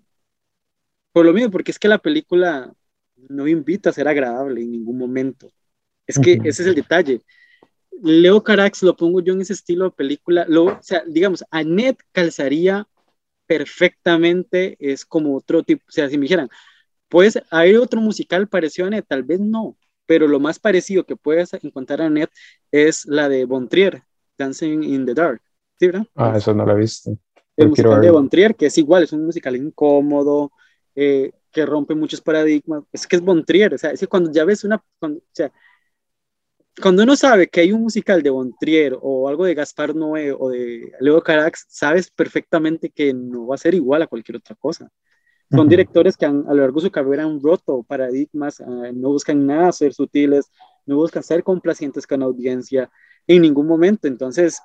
por 1.13 1.25
lo 1.25 1.31
mismo, 1.31 1.51
porque 1.51 1.71
es 1.71 1.79
que 1.79 1.87
la 1.87 1.99
película 1.99 2.73
no 3.29 3.47
invita 3.47 3.89
a 3.89 3.93
ser 3.93 4.09
agradable 4.09 4.61
en 4.61 4.71
ningún 4.71 4.97
momento. 4.97 5.49
Es 6.05 6.19
que 6.19 6.33
ese 6.43 6.63
es 6.63 6.67
el 6.67 6.75
detalle. 6.75 7.21
Leo 8.01 8.43
Carax 8.43 8.83
lo 8.83 8.95
pongo 8.95 9.21
yo 9.21 9.33
en 9.33 9.41
ese 9.41 9.53
estilo 9.53 9.85
de 9.85 9.91
película. 9.91 10.45
Lo, 10.49 10.65
o 10.65 10.81
sea, 10.81 11.03
digamos, 11.07 11.45
Annette 11.49 12.03
calzaría 12.11 12.87
perfectamente, 13.49 14.77
es 14.79 15.03
como 15.05 15.35
otro 15.35 15.63
tipo, 15.63 15.83
o 15.89 15.91
sea, 15.91 16.07
si 16.07 16.19
me 16.19 16.25
dijeran, 16.25 16.49
pues 17.07 17.41
hay 17.49 17.75
otro 17.75 17.99
musical 17.99 18.47
parecido 18.47 18.85
a 18.85 18.87
Annette, 18.89 19.07
tal 19.07 19.23
vez 19.23 19.39
no, 19.39 19.75
pero 20.05 20.27
lo 20.27 20.39
más 20.39 20.59
parecido 20.59 21.03
que 21.03 21.15
puedes 21.15 21.51
encontrar 21.55 22.01
en 22.01 22.13
net 22.13 22.29
es 22.71 23.07
la 23.07 23.27
de 23.27 23.45
Bontrier, 23.45 24.03
Dancing 24.37 24.83
in 24.83 25.03
the 25.03 25.15
Dark. 25.15 25.41
¿Sí, 25.79 25.87
verdad? 25.87 26.05
Ah, 26.13 26.35
eso 26.37 26.53
no 26.53 26.63
lo 26.63 26.73
he 26.73 26.79
visto. 26.79 27.17
El 27.57 27.69
musical 27.69 27.99
de 28.01 28.11
Bontrier, 28.11 28.55
que 28.55 28.67
es 28.67 28.77
igual, 28.77 29.01
es 29.01 29.13
un 29.13 29.25
musical 29.25 29.55
incómodo, 29.55 30.51
eh, 30.93 31.31
que 31.51 31.65
rompe 31.65 31.95
muchos 31.95 32.21
paradigmas. 32.21 32.83
Es 32.93 33.07
que 33.07 33.15
es 33.15 33.21
Bontrier, 33.23 33.73
o 33.73 33.79
sea, 33.79 33.89
es 33.89 33.99
que 33.99 34.07
cuando 34.07 34.31
ya 34.31 34.45
ves 34.45 34.63
una, 34.63 34.79
cuando, 34.99 35.21
o 35.21 35.33
sea, 35.33 35.51
cuando 36.81 37.03
uno 37.03 37.15
sabe 37.15 37.47
que 37.47 37.61
hay 37.61 37.71
un 37.71 37.81
musical 37.81 38.23
de 38.23 38.29
Bontrier 38.29 38.97
o 39.01 39.27
algo 39.27 39.45
de 39.45 39.53
Gaspar 39.53 39.95
Noé 39.95 40.31
o 40.31 40.49
de 40.49 40.91
Leo 40.99 41.21
Carax, 41.21 41.65
sabes 41.69 42.09
perfectamente 42.09 42.89
que 42.89 43.13
no 43.13 43.47
va 43.47 43.55
a 43.55 43.57
ser 43.57 43.73
igual 43.73 44.01
a 44.01 44.07
cualquier 44.07 44.37
otra 44.37 44.55
cosa. 44.55 44.89
Son 45.51 45.67
directores 45.67 46.15
que 46.15 46.27
han, 46.27 46.45
a 46.47 46.53
lo 46.53 46.61
largo 46.61 46.79
de 46.79 46.85
su 46.85 46.91
carrera 46.91 47.23
han 47.23 47.41
roto 47.41 47.81
paradigmas, 47.81 48.61
ah, 48.61 48.91
no 48.93 49.09
buscan 49.09 49.47
nada 49.47 49.71
ser 49.71 49.95
sutiles, 49.95 50.51
no 50.85 50.97
buscan 50.97 51.23
ser 51.23 51.43
complacientes 51.43 52.05
con 52.05 52.19
la 52.19 52.27
audiencia 52.27 52.91
en 53.25 53.41
ningún 53.41 53.65
momento. 53.65 54.07
Entonces, 54.07 54.61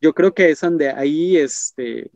yo 0.00 0.14
creo 0.14 0.32
que 0.32 0.50
es 0.50 0.60
donde 0.60 0.88
ahí, 0.88 1.36
este, 1.36 2.10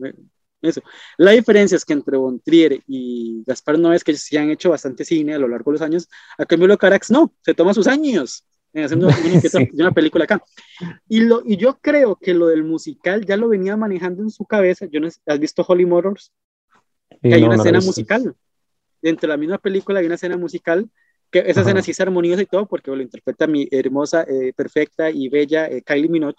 eso. 0.62 0.80
La 1.18 1.32
diferencia 1.32 1.76
es 1.76 1.84
que 1.84 1.92
entre 1.92 2.16
Bontrier 2.16 2.82
y 2.86 3.44
Gaspar 3.46 3.78
no 3.78 3.92
es 3.92 4.02
que 4.02 4.14
sí 4.14 4.38
han 4.38 4.50
hecho 4.50 4.70
bastante 4.70 5.04
cine 5.04 5.34
a 5.34 5.38
lo 5.38 5.46
largo 5.46 5.70
de 5.70 5.74
los 5.74 5.82
años, 5.82 6.08
a 6.38 6.46
cambio 6.46 6.68
lo 6.68 6.78
Carax 6.78 7.10
no, 7.10 7.34
se 7.42 7.52
toma 7.52 7.74
sus 7.74 7.86
años 7.86 8.46
en 8.74 8.84
hacer 8.84 8.98
una, 9.72 9.92
película 9.92 10.24
acá. 10.24 10.42
Y, 11.08 11.20
lo, 11.20 11.42
y 11.44 11.56
yo 11.56 11.78
creo 11.80 12.16
que 12.16 12.34
lo 12.34 12.48
del 12.48 12.64
musical 12.64 13.24
ya 13.24 13.36
lo 13.36 13.48
venía 13.48 13.76
manejando 13.76 14.22
en 14.22 14.30
su 14.30 14.44
cabeza. 14.44 14.86
Yo 14.90 15.00
no, 15.00 15.08
¿Has 15.26 15.38
visto 15.38 15.64
Holly 15.66 15.86
Motors? 15.86 16.32
hay 17.22 17.42
una 17.42 17.56
escena 17.56 17.80
musical. 17.80 18.34
Dentro 19.00 19.28
de 19.28 19.32
la 19.32 19.36
misma 19.36 19.58
película 19.58 20.00
hay 20.00 20.06
una 20.06 20.16
escena 20.16 20.36
musical, 20.36 20.90
que 21.30 21.40
esa 21.46 21.60
escena 21.60 21.82
sí 21.82 21.92
es 21.92 22.00
armoniosa 22.00 22.42
y 22.42 22.46
todo, 22.46 22.66
porque 22.66 22.90
lo 22.90 23.00
interpreta 23.00 23.46
mi 23.46 23.68
hermosa, 23.70 24.22
eh, 24.22 24.52
perfecta 24.54 25.10
y 25.10 25.28
bella 25.28 25.66
eh, 25.66 25.82
Kylie 25.82 26.08
Minogue. 26.08 26.34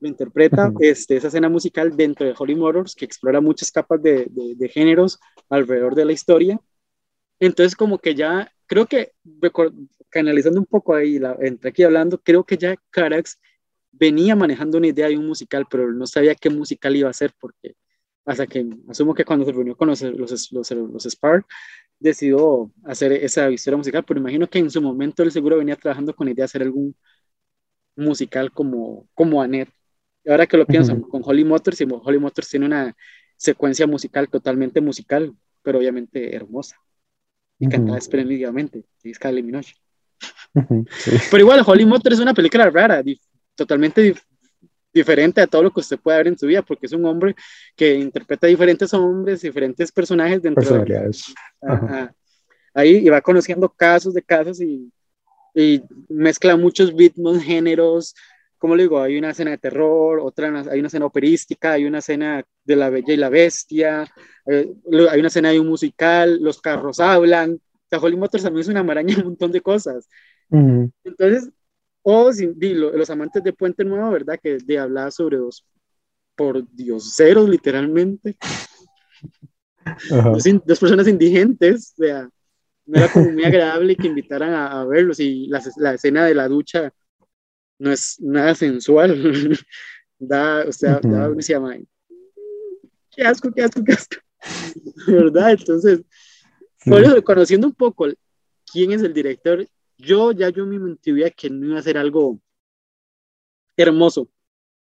Lo 0.00 0.08
interpreta 0.08 0.72
este, 0.80 1.16
esa 1.16 1.28
escena 1.28 1.48
musical 1.48 1.96
dentro 1.96 2.26
de 2.26 2.34
Holy 2.36 2.54
Motors, 2.54 2.94
que 2.94 3.04
explora 3.04 3.40
muchas 3.40 3.70
capas 3.70 4.02
de, 4.02 4.26
de, 4.28 4.68
géneros 4.68 5.18
alrededor 5.48 5.94
de 5.94 6.04
la 6.04 6.12
historia. 6.12 6.60
Entonces, 7.40 7.76
como 7.76 7.98
que 7.98 8.14
ya, 8.14 8.52
creo 8.66 8.86
que, 8.86 9.12
canalizando 10.08 10.60
un 10.60 10.66
poco 10.66 10.94
ahí, 10.94 11.18
la, 11.18 11.36
entre 11.40 11.70
aquí 11.70 11.82
hablando, 11.82 12.20
creo 12.22 12.44
que 12.44 12.56
ya 12.56 12.76
Carax 12.90 13.38
venía 13.92 14.36
manejando 14.36 14.78
una 14.78 14.88
idea 14.88 15.08
de 15.08 15.18
un 15.18 15.26
musical, 15.26 15.66
pero 15.70 15.92
no 15.92 16.06
sabía 16.06 16.34
qué 16.34 16.50
musical 16.50 16.96
iba 16.96 17.10
a 17.10 17.12
ser, 17.12 17.32
porque 17.40 17.76
hasta 18.24 18.46
que, 18.46 18.66
asumo 18.88 19.14
que 19.14 19.24
cuando 19.24 19.44
se 19.44 19.52
reunió 19.52 19.76
con 19.76 19.88
los, 19.88 20.02
los, 20.02 20.52
los, 20.52 20.70
los 20.70 21.04
Spark, 21.04 21.46
decidió 21.98 22.72
hacer 22.84 23.12
esa 23.12 23.50
historia 23.50 23.76
musical, 23.76 24.04
pero 24.06 24.20
imagino 24.20 24.48
que 24.48 24.58
en 24.58 24.70
su 24.70 24.80
momento 24.80 25.22
él 25.22 25.30
seguro 25.32 25.58
venía 25.58 25.76
trabajando 25.76 26.14
con 26.14 26.26
la 26.26 26.32
idea 26.32 26.42
de 26.42 26.46
hacer 26.46 26.62
algún 26.62 26.96
musical 27.96 28.50
como, 28.52 29.08
como 29.14 29.42
Annette. 29.42 29.70
Ahora 30.26 30.46
que 30.46 30.56
lo 30.56 30.66
pienso, 30.66 31.00
con 31.02 31.22
Holly 31.24 31.44
Motors, 31.44 31.80
y 31.80 31.86
Holly 31.90 32.18
Motors 32.18 32.48
tiene 32.48 32.66
una 32.66 32.96
secuencia 33.36 33.86
musical 33.86 34.28
totalmente 34.28 34.80
musical, 34.80 35.32
pero 35.62 35.78
obviamente 35.78 36.34
hermosa 36.34 36.83
y 37.64 37.68
cantada 37.68 37.98
esplendidamente, 37.98 38.84
y 39.02 39.10
es 39.10 39.18
Kylie 39.18 39.42
Minogue. 39.42 39.74
Sí. 40.98 41.10
Pero 41.30 41.42
igual, 41.42 41.62
Holly 41.66 41.84
Motors 41.84 42.16
es 42.16 42.20
una 42.22 42.34
película 42.34 42.70
rara, 42.70 43.02
di- 43.02 43.20
totalmente 43.54 44.14
dif- 44.14 44.22
diferente 44.92 45.40
a 45.40 45.46
todo 45.46 45.64
lo 45.64 45.70
que 45.72 45.80
usted 45.80 45.98
puede 45.98 46.18
ver 46.18 46.28
en 46.28 46.38
su 46.38 46.46
vida, 46.46 46.62
porque 46.62 46.86
es 46.86 46.92
un 46.92 47.04
hombre 47.04 47.34
que 47.74 47.94
interpreta 47.96 48.46
diferentes 48.46 48.94
hombres, 48.94 49.42
diferentes 49.42 49.90
personajes 49.90 50.40
dentro 50.40 50.62
de, 50.62 50.68
Personalidades. 50.68 51.34
Ajá. 51.60 52.14
Ahí 52.72 52.96
y 52.96 53.08
va 53.08 53.20
conociendo 53.20 53.68
casos 53.68 54.14
de 54.14 54.22
casos 54.22 54.60
y, 54.60 54.90
y 55.54 55.82
mezcla 56.08 56.56
muchos 56.56 56.92
ritmos, 56.92 57.42
géneros. 57.42 58.14
Como 58.58 58.76
le 58.76 58.84
digo, 58.84 59.00
hay 59.00 59.18
una 59.18 59.30
escena 59.30 59.50
de 59.52 59.58
terror, 59.58 60.20
otra 60.20 60.48
hay 60.70 60.78
una 60.78 60.88
escena 60.88 61.06
operística, 61.06 61.72
hay 61.72 61.84
una 61.84 61.98
escena 61.98 62.42
de 62.64 62.76
la 62.76 62.90
Bella 62.90 63.12
y 63.12 63.16
la 63.16 63.28
Bestia, 63.28 64.06
eh, 64.46 64.72
hay 65.10 65.18
una 65.20 65.28
escena 65.28 65.50
de 65.50 65.60
un 65.60 65.68
musical, 65.68 66.38
los 66.40 66.60
carros 66.60 67.00
hablan. 67.00 67.54
O 67.54 67.88
sea, 67.90 67.98
Holly 67.98 68.16
Motors 68.16 68.44
también 68.44 68.62
es 68.62 68.68
una 68.68 68.82
maraña 68.82 69.14
de 69.14 69.20
un 69.22 69.28
montón 69.28 69.52
de 69.52 69.60
cosas. 69.60 70.08
Ujú, 70.50 70.90
Entonces, 71.04 71.50
o 72.02 72.30
lo- 72.32 72.92
los 72.96 73.10
amantes 73.10 73.42
de 73.42 73.52
Puente 73.52 73.84
Nuevo, 73.84 74.10
¿verdad? 74.10 74.38
Que 74.42 74.58
de 74.58 74.78
hablar 74.78 75.12
sobre 75.12 75.38
dos 75.38 75.64
por 76.36 76.66
dioseros, 76.72 77.48
literalmente 77.48 78.36
ajá. 80.10 80.30
dos, 80.32 80.46
in- 80.46 80.62
dos 80.64 80.78
personas 80.80 81.08
indigentes, 81.08 81.94
o 81.98 82.02
sea, 82.04 82.28
no 82.86 82.96
era 82.98 83.08
como 83.08 83.30
muy 83.30 83.44
agradable 83.44 83.96
que 83.96 84.08
invitaran 84.08 84.52
a, 84.52 84.80
a 84.80 84.84
verlos 84.84 85.20
y 85.20 85.46
la, 85.48 85.62
la 85.78 85.94
escena 85.94 86.26
de 86.26 86.34
la 86.34 86.48
ducha 86.48 86.92
no 87.78 87.90
es 87.92 88.20
nada 88.20 88.54
sensual, 88.54 89.14
da, 90.18 90.64
o 90.68 90.72
sea, 90.72 90.98
Ujú. 90.98 91.10
da, 91.10 91.28
uno 91.30 91.42
se 91.42 91.52
llama, 91.52 91.76
qué 93.10 93.22
asco, 93.22 93.50
qué 93.52 93.62
asco, 93.62 93.82
qué 93.84 93.92
asco, 93.92 94.16
¿verdad? 95.06 95.52
Entonces, 95.52 96.02
Sí. 96.78 96.90
por 96.90 97.02
eso, 97.02 97.24
conociendo 97.24 97.66
un 97.66 97.74
poco 97.74 98.06
quién 98.70 98.92
es 98.92 99.02
el 99.02 99.14
director, 99.14 99.66
yo 99.96 100.32
ya 100.32 100.50
yo 100.50 100.66
me 100.66 100.76
intuía 100.76 101.30
que 101.30 101.48
no 101.48 101.66
iba 101.66 101.78
a 101.78 101.82
ser 101.82 101.96
algo 101.96 102.38
hermoso, 103.76 104.28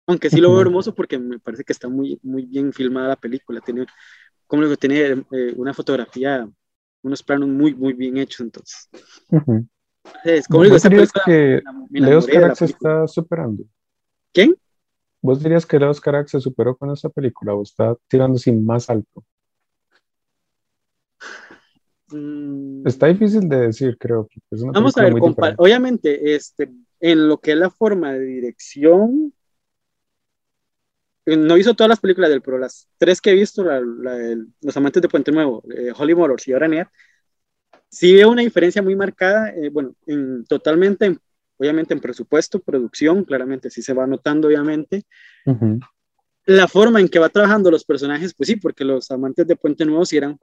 aunque 0.06 0.30
sí 0.30 0.40
lo 0.40 0.50
veo 0.50 0.62
hermoso 0.62 0.94
porque 0.94 1.18
me 1.18 1.38
parece 1.38 1.64
que 1.64 1.72
está 1.72 1.88
muy, 1.88 2.18
muy 2.22 2.44
bien 2.44 2.72
filmada 2.72 3.08
la 3.10 3.16
película, 3.16 3.60
tiene, 3.60 3.86
como 4.46 4.62
digo, 4.64 4.76
tiene 4.76 5.24
eh, 5.30 5.54
una 5.56 5.72
fotografía, 5.72 6.48
unos 7.02 7.22
planos 7.22 7.48
muy, 7.48 7.74
muy 7.74 7.92
bien 7.92 8.16
hechos, 8.16 8.40
entonces. 8.40 8.88
Ujú. 9.28 9.68
Es, 10.24 10.46
como 10.46 10.62
le 10.62 10.66
digo, 10.68 10.74
¿Vos 10.74 10.80
esa 10.84 10.88
dirías 10.88 11.12
película 11.12 11.24
que 11.24 12.00
Leos 12.00 12.26
Carax 12.26 12.58
se 12.58 12.64
está 12.66 13.06
superando? 13.06 13.64
¿Quién? 14.32 14.56
¿Vos 15.20 15.42
dirías 15.42 15.66
que 15.66 15.78
Leos 15.78 16.00
Carax 16.00 16.30
se 16.32 16.40
superó 16.40 16.76
con 16.76 16.90
esa 16.90 17.08
película 17.08 17.54
o 17.54 17.62
está 17.62 17.96
tirando 18.08 18.38
sin 18.38 18.64
más 18.64 18.88
alto? 18.90 19.24
Mm, 22.08 22.86
Está 22.86 23.06
difícil 23.06 23.48
de 23.48 23.56
decir, 23.56 23.96
creo, 23.98 24.28
es 24.50 24.62
una 24.62 24.72
Vamos 24.72 24.96
a 24.98 25.02
ver, 25.02 25.14
obviamente, 25.56 26.34
este, 26.34 26.70
en 27.00 27.28
lo 27.28 27.38
que 27.38 27.52
es 27.52 27.56
la 27.56 27.70
forma 27.70 28.12
de 28.12 28.20
dirección, 28.20 29.32
eh, 31.26 31.36
no 31.36 31.56
hizo 31.56 31.74
todas 31.74 31.88
las 31.88 32.00
películas 32.00 32.30
de 32.30 32.36
él, 32.36 32.42
pero 32.42 32.58
las 32.58 32.88
tres 32.98 33.20
que 33.20 33.30
he 33.30 33.34
visto, 33.34 33.62
la, 33.64 33.80
la 33.80 34.14
del- 34.14 34.48
Los 34.60 34.76
Amantes 34.76 35.00
de 35.00 35.08
Puente 35.08 35.32
Nuevo, 35.32 35.62
eh, 35.74 35.92
Holly 35.96 36.14
Motors 36.14 36.46
y 36.48 36.52
ahora 36.52 36.68
Net, 36.68 36.88
sí 37.92 38.14
veo 38.14 38.30
una 38.30 38.40
diferencia 38.42 38.82
muy 38.82 38.96
marcada, 38.96 39.50
eh, 39.50 39.68
bueno, 39.68 39.94
en, 40.06 40.44
totalmente, 40.46 41.04
en- 41.06 41.20
obviamente 41.58 41.92
en 41.94 42.00
presupuesto, 42.00 42.58
producción, 42.58 43.22
claramente 43.24 43.70
sí 43.70 43.82
se 43.82 43.92
va 43.92 44.06
notando, 44.06 44.48
obviamente, 44.48 45.04
la 46.46 46.66
forma 46.66 46.98
en 47.00 47.08
que 47.08 47.20
va 47.20 47.28
trabajando 47.28 47.70
los 47.70 47.84
personajes, 47.84 48.34
pues 48.34 48.48
sí, 48.48 48.56
porque 48.56 48.84
los 48.84 49.10
amantes 49.10 49.46
de 49.46 49.54
Puente 49.54 49.84
Nuevo 49.84 50.04
sí 50.04 50.16
eran 50.16 50.36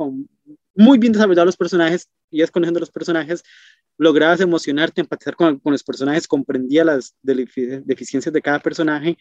muy 0.76 0.98
bien 0.98 1.12
desarrollados 1.12 1.48
los 1.48 1.58
personajes, 1.58 2.08
y 2.32 2.42
es 2.42 2.52
conociendo 2.52 2.80
los 2.80 2.92
personajes, 2.92 3.44
lograbas 3.98 4.40
emocionarte, 4.40 5.02
empatizar 5.02 5.36
con, 5.36 5.60
con 5.60 5.74
los 5.74 5.84
personajes, 5.84 6.28
comprendía 6.28 6.86
las 6.86 7.16
defi- 7.22 7.82
deficiencias 7.84 8.32
de 8.32 8.42
cada 8.42 8.60
personaje. 8.60 9.18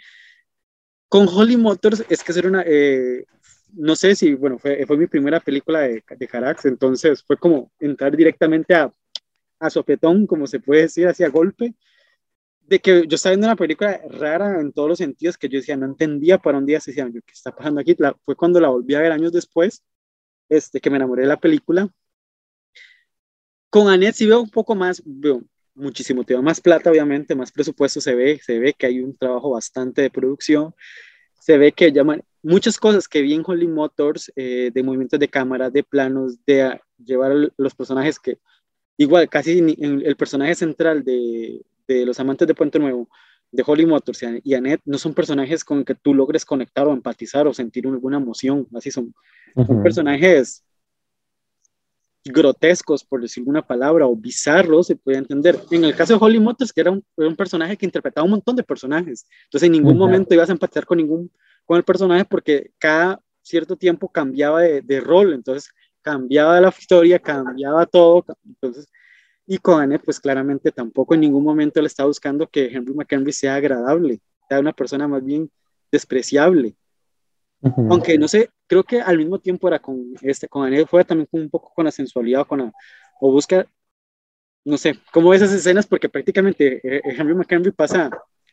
Con 1.09 1.27
Holly 1.27 1.57
Motors 1.57 2.05
es 2.09 2.23
que 2.23 2.39
era 2.39 2.49
una, 2.49 2.63
eh, 2.67 3.25
no 3.75 3.97
sé 3.97 4.15
si, 4.15 4.35
bueno, 4.35 4.59
fue, 4.59 4.85
fue 4.87 4.97
mi 4.97 5.07
primera 5.07 5.41
película 5.41 5.81
de, 5.81 6.03
de 6.09 6.29
Carax, 6.29 6.65
entonces 6.67 7.23
fue 7.23 7.37
como 7.37 7.71
entrar 7.79 8.17
directamente 8.17 8.75
a, 8.75 8.93
a 9.59 9.71
sopetón, 9.71 10.27
como 10.27 10.47
se 10.47 10.61
puede 10.61 10.83
decir, 10.83 11.07
hacia 11.09 11.29
golpe, 11.29 11.75
de 12.61 12.81
que 12.81 13.07
yo 13.07 13.15
estaba 13.17 13.33
viendo 13.33 13.47
una 13.47 13.57
película 13.57 14.01
rara 14.11 14.61
en 14.61 14.73
todos 14.73 14.89
los 14.91 14.99
sentidos, 14.99 15.39
que 15.39 15.49
yo 15.49 15.59
decía, 15.59 15.77
no 15.77 15.87
entendía 15.87 16.39
para 16.39 16.59
un 16.59 16.67
día, 16.67 16.81
se 16.81 16.91
decía, 16.91 17.07
yo, 17.07 17.21
¿qué 17.23 17.33
está 17.33 17.55
pasando 17.55 17.81
aquí? 17.81 17.97
Fue 18.25 18.37
cuando 18.37 18.61
la 18.61 18.69
volví 18.69 18.95
a 18.95 19.01
ver 19.01 19.13
años 19.13 19.33
después, 19.33 19.83
este, 20.49 20.81
que 20.81 20.91
me 20.91 20.97
enamoré 20.97 21.23
de 21.23 21.29
la 21.29 21.41
película. 21.41 21.89
Con 23.71 23.89
Annette 23.89 24.17
sí 24.17 24.27
veo 24.27 24.41
un 24.41 24.51
poco 24.51 24.75
más, 24.75 25.03
veo 25.05 25.43
muchísimo, 25.75 26.25
te 26.25 26.37
más 26.41 26.61
plata, 26.61 26.91
obviamente, 26.91 27.35
más 27.35 27.53
presupuesto 27.53 28.01
se 28.01 28.15
ve, 28.15 28.41
se 28.43 28.59
ve 28.59 28.75
que 28.75 28.87
hay 28.87 29.01
un 29.01 29.17
trabajo 29.17 29.51
bastante 29.51 30.03
de 30.03 30.11
producción, 30.11 30.75
se 31.41 31.57
ve 31.57 31.73
que 31.73 31.93
llaman 31.93 32.23
muchas 32.43 32.79
cosas 32.79 33.09
que 33.09 33.23
vi 33.23 33.35
en 33.35 33.43
Holly 33.47 33.67
Motors, 33.67 34.33
eh, 34.37 34.71
de 34.73 34.83
movimientos 34.83 35.19
de 35.19 35.29
cámara, 35.29 35.71
de 35.71 35.83
planos, 35.83 36.37
de 36.47 36.81
llevar 37.05 37.33
a 37.33 37.49
los 37.57 37.75
personajes 37.75 38.19
que, 38.19 38.39
igual, 38.97 39.29
casi 39.29 39.61
ni- 39.61 39.77
en 39.79 40.03
el 40.05 40.17
personaje 40.17 40.55
central 40.55 41.03
de, 41.05 41.63
de 41.87 42.07
Los 42.07 42.19
Amantes 42.21 42.47
de 42.49 42.55
Puente 42.55 42.79
Nuevo, 42.79 43.09
de 43.51 43.63
Holly 43.67 43.87
Motors 43.87 44.23
y 44.23 44.27
An- 44.27 44.41
y 44.45 44.55
Annette, 44.55 44.83
no 44.85 44.99
son 44.99 45.15
personajes 45.15 45.65
con 45.65 45.85
que 45.85 45.95
tú 45.95 46.15
logres 46.15 46.45
conectar 46.45 46.87
o 46.87 46.93
empatizar 46.93 47.47
o 47.47 47.55
sentir 47.55 47.87
alguna 47.87 48.19
emoción, 48.19 48.67
así 48.75 48.91
son, 48.91 49.15
personajes 49.83 50.65
grotescos, 52.25 53.05
por 53.05 53.23
decir 53.23 53.43
una 53.47 53.67
palabra, 53.67 54.07
o 54.07 54.15
bizarros, 54.15 54.89
se 54.89 54.97
puede 54.97 55.17
entender. 55.19 55.59
En 55.71 55.85
el 55.85 55.95
caso 55.95 56.13
de 56.13 56.19
Holly 56.23 56.39
Motors, 56.39 56.73
que 56.73 56.83
era 56.83 56.91
un, 56.91 57.03
era 57.17 57.29
un 57.29 57.37
personaje 57.37 57.77
que 57.77 57.87
interpretaba 57.87 58.25
un 58.25 58.33
montón 58.33 58.55
de 58.57 58.63
personajes, 58.63 59.27
entonces 59.45 59.67
en 59.67 59.73
ningún 59.73 59.95
momento 59.99 60.35
ibas 60.35 60.49
a 60.51 60.53
empatizar 60.53 60.85
con 60.85 60.99
ningún, 60.99 61.31
con 61.69 61.77
el 61.77 61.85
personaje 61.85 62.25
porque 62.25 62.71
cada 62.79 63.21
cierto 63.43 63.77
tiempo 63.77 64.09
cambiaba 64.09 64.63
de, 64.63 64.81
de 64.81 65.01
rol, 65.01 65.35
entonces 65.35 65.71
cambiaba 66.01 66.59
la 66.63 66.75
historia, 66.77 67.19
cambiaba 67.19 67.85
todo, 67.85 68.25
entonces, 68.43 68.91
y 69.47 69.59
con 69.59 69.83
Annette, 69.83 70.03
pues 70.03 70.19
claramente 70.19 70.73
tampoco 70.73 71.13
en 71.13 71.21
ningún 71.21 71.45
momento 71.45 71.83
le 71.83 71.87
está 71.87 72.07
buscando 72.07 72.47
que 72.47 72.69
Henry 72.73 72.95
McHenry 72.95 73.33
sea 73.33 73.57
agradable, 73.57 74.19
sea 74.49 74.61
una 74.61 74.73
persona 74.73 75.07
más 75.07 75.23
bien 75.23 75.51
despreciable. 75.93 76.75
Aunque 77.91 78.17
no 78.17 78.29
sé, 78.29 78.49
creo 78.67 78.83
que 78.83 79.03
al 79.03 79.19
mismo 79.19 79.39
tiempo 79.39 79.69
era 79.69 79.79
con 79.79 80.15
este, 80.23 80.49
con 80.49 80.73
fue 80.87 81.05
también 81.05 81.29
con 81.31 81.43
un 81.43 81.51
poco 81.51 81.71
con 81.75 81.85
la 81.85 81.91
sensualidad 81.91 82.43
o 82.43 82.47
con 82.47 82.61
la, 82.61 82.73
o 83.21 83.31
busca, 83.31 83.67
no 84.65 84.79
sé, 84.79 84.99
cómo 85.13 85.35
esas 85.35 85.53
escenas, 85.53 85.87
porque 85.87 86.09
prácticamente 86.09 86.77
eh, 86.77 87.03
eh, 87.05 87.15
Henry 87.19 87.35
McHenry 87.35 87.73
pasa 87.73 88.09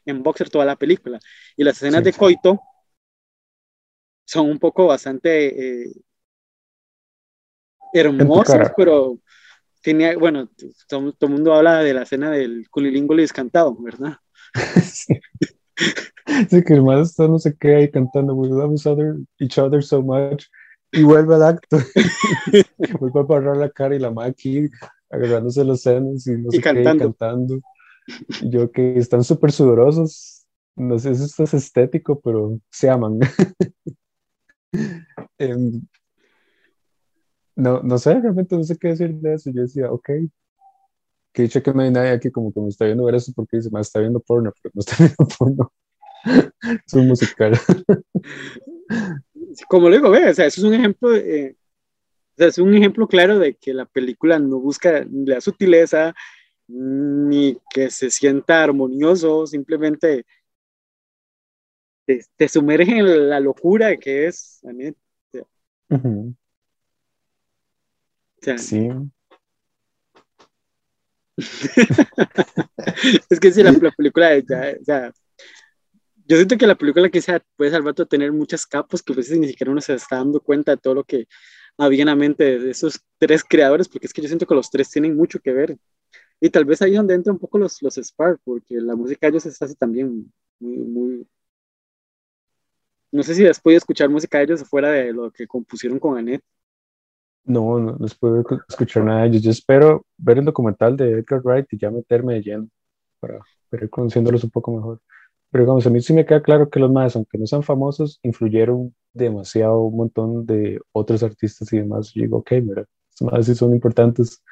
en 0.05 0.21
boxer 0.21 0.49
toda 0.49 0.65
la 0.65 0.75
película, 0.75 1.17
y 1.55 1.63
las 1.63 1.77
escenas 1.77 1.99
Sí. 1.99 2.11
de 2.11 2.13
coito 2.13 2.59
son 4.25 4.49
un 4.49 4.59
poco 4.59 4.87
bastante 4.87 5.85
eh, 5.85 5.93
hermosas, 7.93 8.71
pero 8.75 9.19
tenía, 9.81 10.17
bueno, 10.17 10.49
todo, 10.87 11.13
el 11.19 11.29
mundo 11.29 11.53
habla 11.53 11.79
de 11.83 11.93
la 11.93 12.03
escena 12.03 12.31
del 12.31 12.67
culilingo 12.69 13.15
descantado, 13.15 13.75
¿verdad? 13.81 14.17
Sí. 14.83 15.19
Sí, 16.49 16.63
que 16.63 16.73
el 16.73 16.81
man 16.83 17.01
está 17.01 17.27
no 17.27 17.37
sé 17.37 17.55
qué 17.57 17.75
ahí 17.75 17.91
cantando 17.91 18.33
We 18.33 18.49
love 18.49 18.73
each 18.73 18.87
other, 18.87 19.15
each 19.39 19.57
other 19.59 19.83
so 19.83 20.01
much 20.01 20.45
y 20.91 21.03
vuelve 21.03 21.35
al 21.35 21.43
acto 21.43 21.77
vuelve 22.99 23.19
a 23.19 23.27
parar 23.27 23.57
la 23.57 23.69
cara 23.69 23.95
y 23.95 23.99
la 23.99 24.11
madre 24.11 24.31
aquí 24.31 24.69
agarrándose 25.09 25.63
los 25.63 25.81
senos 25.81 26.25
y 26.27 26.31
no 26.37 26.49
Y 26.51 26.57
sé 26.57 26.61
qué 26.63 26.81
y 26.81 26.83
cantando. 26.83 27.13
cantando 27.13 27.59
y 28.41 28.49
yo 28.49 28.71
que 28.71 28.97
están 28.97 29.23
súper 29.23 29.51
sudorosos 29.51 30.45
no 30.75 30.97
sé 30.97 31.13
si 31.15 31.23
esto 31.25 31.43
es 31.43 31.53
estético 31.53 32.19
pero 32.19 32.59
se 32.71 32.89
aman 32.89 33.19
Em, 35.37 35.81
no, 37.55 37.81
no 37.83 37.97
sé, 37.97 38.13
realmente 38.19 38.55
no 38.55 38.63
sé 38.63 38.77
qué 38.77 38.89
decir 38.89 39.13
de 39.15 39.33
eso 39.33 39.51
yo 39.51 39.61
decía, 39.63 39.91
ok 39.91 40.09
que 41.35 41.43
dicho 41.43 41.61
que 41.61 41.73
no 41.73 41.81
hay 41.81 41.91
nadie 41.91 42.11
aquí 42.11 42.31
como 42.31 42.51
que 42.51 42.61
me 42.61 42.69
está 42.69 42.85
viendo 42.85 43.03
ver 43.03 43.15
eso 43.15 43.31
porque 43.35 43.57
dice, 43.57 43.69
me 43.71 43.81
está 43.81 43.99
viendo 43.99 44.21
porno, 44.21 44.53
pero 44.63 44.71
no 44.73 44.79
está 44.79 44.95
viendo 44.99 45.27
porno. 45.37 45.73
es 46.87 46.93
un 46.93 47.07
musical. 47.07 47.59
Como 49.67 49.89
lo 49.89 49.95
digo, 49.95 50.09
ve, 50.09 50.29
o 50.29 50.33
sea, 50.33 50.45
eso 50.45 50.61
es 50.61 50.65
un 50.65 50.73
ejemplo 50.73 51.13
eh, 51.13 51.55
O 52.31 52.37
sea, 52.37 52.47
es 52.47 52.57
un 52.57 52.73
ejemplo 52.73 53.07
claro 53.07 53.37
de 53.37 53.55
que 53.55 53.73
la 53.73 53.85
película 53.85 54.39
no 54.39 54.59
busca 54.59 55.05
la 55.11 55.41
sutileza, 55.41 56.15
ni 56.67 57.57
que 57.69 57.91
se 57.91 58.09
sienta 58.09 58.63
armonioso, 58.63 59.45
simplemente 59.45 60.25
te, 62.05 62.23
te 62.35 62.47
sumerge 62.47 62.97
en 62.97 63.29
la 63.29 63.39
locura 63.39 63.95
que 63.97 64.27
es. 64.27 64.61
Ujú, 65.89 66.35
O 68.41 68.45
sea, 68.45 68.57
Sí, 68.57 68.89
es 73.29 73.39
que 73.39 73.51
si 73.51 73.61
la, 73.61 73.71
la 73.71 73.91
película 73.91 74.37
ya, 74.39 74.75
sea, 74.83 75.11
yo 76.27 76.37
siento 76.37 76.57
que 76.57 76.67
la 76.67 76.75
película 76.75 77.09
quizá 77.09 77.41
puede 77.55 77.75
al 77.75 77.83
rato 77.83 78.05
tener 78.05 78.31
muchas 78.31 78.65
capas 78.65 79.03
que 79.03 79.13
a 79.13 79.15
veces 79.15 79.37
ni 79.37 79.47
siquiera 79.47 79.71
uno 79.71 79.81
se 79.81 79.93
está 79.93 80.17
dando 80.17 80.39
cuenta 80.39 80.71
de 80.71 80.77
todo 80.77 80.95
lo 80.95 81.03
que 81.03 81.27
había 81.77 82.01
en 82.01 82.07
la 82.07 82.15
mente 82.15 82.57
de 82.57 82.71
esos 82.71 83.01
tres 83.17 83.43
creadores, 83.43 83.87
porque 83.89 84.07
es 84.07 84.13
que 84.13 84.21
yo 84.21 84.27
siento 84.27 84.45
que 84.47 84.55
los 84.55 84.69
tres 84.71 84.89
tienen 84.89 85.15
mucho 85.15 85.39
que 85.39 85.51
ver. 85.51 85.77
Y 86.39 86.49
tal 86.49 86.65
vez 86.65 86.81
ahí 86.81 86.91
es 86.91 86.97
donde 86.97 87.13
entran 87.15 87.35
un 87.35 87.39
poco 87.39 87.57
los, 87.57 87.81
los 87.81 87.95
Spark, 87.95 88.39
porque 88.43 88.75
la 88.75 88.95
música 88.95 89.27
de 89.27 89.31
ellos 89.31 89.45
es 89.45 89.61
así 89.61 89.75
también 89.75 90.31
muy, 90.59 90.77
muy... 90.77 91.27
No 93.15 93.23
sé 93.23 93.33
si 93.33 93.45
has 93.47 93.61
podido 93.61 93.77
escuchar 93.77 94.09
música 94.09 94.37
de 94.39 94.43
ellos 94.43 94.63
fuera 94.65 94.91
de 94.91 95.13
lo 95.13 95.31
que 95.31 95.47
compusieron 95.47 95.99
con 95.99 96.17
Annette. 96.17 96.43
no, 97.45 97.79
no, 97.79 98.07
se 98.07 98.15
puede 98.15 98.43
escuchar 98.67 99.05
nada 99.05 99.21
de 99.21 99.27
ellos. 99.29 99.41
Yo 99.43 99.51
espero 99.51 100.05
ver 100.17 100.39
el 100.39 100.45
documental 100.45 100.97
de 100.97 101.19
Edgar 101.19 101.41
Wright 101.41 101.67
y 101.71 101.77
ya 101.77 101.91
meterme 101.91 102.33
de 102.35 102.41
lleno 102.41 102.67
para, 103.21 103.39
para 103.69 103.85
ir 103.85 103.89
conociéndolos 103.89 104.43
un 104.43 104.49
poco 104.49 104.75
mejor. 104.75 105.01
Pero 105.49 105.63
digamos, 105.63 105.87
a 105.87 105.89
mí 105.89 106.01
sí 106.01 106.11
me 106.13 106.25
queda 106.25 106.41
claro 106.41 106.69
que 106.69 106.79
los 106.79 106.91
más, 106.91 107.15
aunque 107.15 107.37
no 107.37 107.47
sean 107.47 107.63
famosos, 107.63 108.19
influyeron 108.23 108.93
demasiado 109.13 109.79
un 109.83 109.95
montón 109.95 110.45
de 110.45 110.81
otros 110.91 111.23
artistas 111.23 111.71
y 111.71 111.77
demás. 111.77 112.11
Yo 112.13 112.23
digo, 112.23 112.39
ok, 112.39 112.51
mira, 112.63 112.85
estos 113.09 113.31
más 113.31 113.45
sí 113.45 113.55
son 113.55 113.73
importantes. 113.73 114.43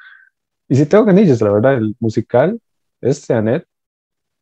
Y 0.68 0.76
sí 0.76 0.86
tengo 0.86 1.04
ganillas, 1.04 1.42
la 1.42 1.52
verdad, 1.52 1.74
el 1.74 1.94
musical, 2.00 2.58
este 3.02 3.34
Annette, 3.34 3.66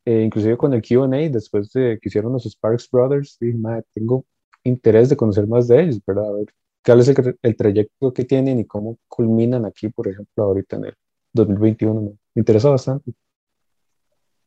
eh, 0.04 0.22
inclusive 0.22 0.56
con 0.56 0.74
el 0.74 0.82
Q&A, 0.82 1.28
después 1.28 1.72
de 1.72 1.98
que 2.00 2.08
hicieron 2.08 2.32
los 2.32 2.44
Sparks 2.44 2.88
Brothers, 2.90 3.36
dije, 3.40 3.56
madre, 3.56 3.84
tengo 3.94 4.24
interés 4.64 5.08
de 5.08 5.16
conocer 5.16 5.46
más 5.46 5.68
de 5.68 5.82
ellos, 5.82 6.00
¿verdad? 6.06 6.28
A 6.28 6.32
ver, 6.32 6.46
cuál 6.84 7.00
es 7.00 7.08
el, 7.08 7.38
el 7.42 7.56
trayecto 7.56 8.12
que 8.12 8.24
tienen 8.24 8.60
y 8.60 8.64
cómo 8.64 8.98
culminan 9.08 9.64
aquí, 9.64 9.88
por 9.88 10.08
ejemplo, 10.08 10.44
ahorita 10.44 10.76
en 10.76 10.84
el 10.86 10.94
2021. 11.32 12.00
Me, 12.00 12.12
interesa 12.34 12.70
bastante. 12.70 13.12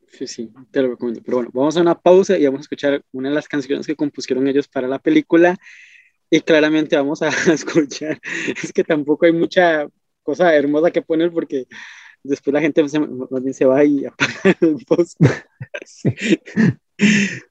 Sí, 0.08 0.26
sí, 0.26 0.52
te 0.70 0.82
lo 0.82 0.90
recomiendo. 0.90 1.22
Pero 1.24 1.38
bueno, 1.38 1.50
vamos 1.52 1.76
a 1.76 1.80
una 1.80 1.98
pausa 1.98 2.38
y 2.38 2.44
vamos 2.46 2.60
a 2.60 2.62
escuchar 2.62 3.04
una 3.12 3.28
de 3.28 3.34
las 3.34 3.48
canciones 3.48 3.86
que 3.86 3.96
compusieron 3.96 4.46
ellos 4.48 4.68
para 4.68 4.88
la 4.88 4.98
película. 4.98 5.56
Y 6.30 6.40
claramente 6.40 6.96
vamos 6.96 7.22
a 7.22 7.28
escuchar. 7.52 8.20
Es 8.62 8.72
que 8.72 8.84
tampoco 8.84 9.26
hay 9.26 9.32
mucha 9.32 9.86
cosa 10.22 10.54
hermosa 10.54 10.90
que 10.90 11.02
poner 11.02 11.32
porque 11.32 11.66
después 12.26 12.52
la 12.52 12.60
gente 12.60 12.88
se, 12.88 12.98
más 13.00 13.42
bien 13.42 13.54
se 13.54 13.64
va 13.64 13.84
y 13.84 14.04
apaga 14.06 14.56
el 14.60 14.84
post. 14.86 15.18
Sí. 15.84 16.10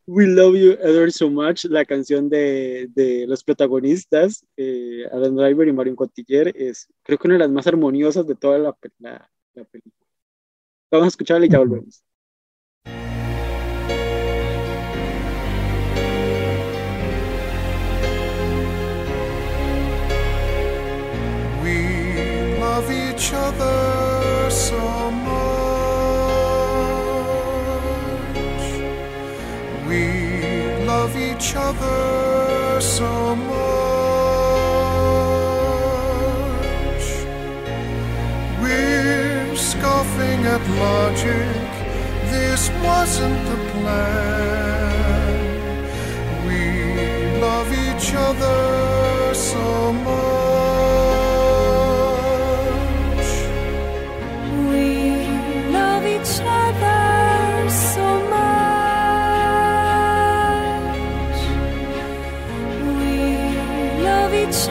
We 0.07 0.25
Love 0.25 0.55
You 0.55 0.71
Ever 0.81 1.11
So 1.11 1.29
Much, 1.29 1.65
la 1.65 1.85
canción 1.85 2.29
de, 2.29 2.89
de 2.95 3.25
los 3.27 3.43
protagonistas, 3.43 4.43
eh, 4.57 5.05
Adam 5.11 5.35
Driver 5.35 5.67
y 5.67 5.73
Marion 5.73 5.95
Cotillard, 5.95 6.51
es 6.55 6.87
creo 7.03 7.19
que 7.19 7.27
una 7.27 7.35
de 7.35 7.39
las 7.39 7.51
más 7.51 7.67
armoniosas 7.67 8.25
de 8.25 8.35
toda 8.35 8.57
la, 8.57 8.75
la, 8.99 9.29
la 9.53 9.63
película. 9.65 10.05
Vamos 10.91 11.05
a 11.05 11.09
escucharla 11.09 11.45
y 11.45 11.49
ya 11.49 11.59
volvemos. 11.59 12.03
We 21.61 22.59
love 22.59 22.89
each 22.91 23.33
other 23.33 24.14
so 24.55 25.11
much. 25.11 25.35
We 29.85 30.03
love 30.85 31.13
each 31.17 31.55
other 31.57 32.79
so 32.79 33.35
much. 33.35 33.55
We're 38.61 39.55
scoffing 39.57 40.45
at 40.45 40.63
logic. 40.85 41.67
This 42.31 42.69
wasn't 42.81 43.45
the 43.49 43.57
plan. 43.73 45.35
We 46.47 46.61
love 47.41 47.69
each 47.85 48.13
other 48.15 49.33
so 49.33 49.91
much. 49.91 50.44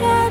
Love 0.01 0.24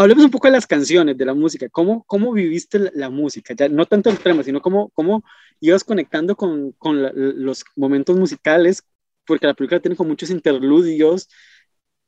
Hablemos 0.00 0.24
un 0.24 0.30
poco 0.30 0.48
de 0.48 0.52
las 0.52 0.66
canciones, 0.66 1.18
de 1.18 1.26
la 1.26 1.34
música. 1.34 1.68
¿Cómo, 1.68 2.04
cómo 2.04 2.32
viviste 2.32 2.90
la, 2.94 3.10
música? 3.10 3.52
Ya, 3.52 3.68
no 3.68 3.84
tanto 3.84 4.08
el 4.08 4.18
tema, 4.18 4.42
sino 4.42 4.62
cómo, 4.62 4.88
cómo 4.94 5.22
ibas 5.60 5.84
conectando 5.84 6.36
con, 6.36 6.72
con 6.72 7.02
la- 7.02 7.12
los 7.14 7.64
momentos 7.76 8.16
musicales, 8.18 8.82
porque 9.26 9.46
la 9.46 9.54
película 9.54 9.80
tiene 9.80 9.96
como 9.96 10.10
muchos 10.10 10.30
interludios 10.30 11.28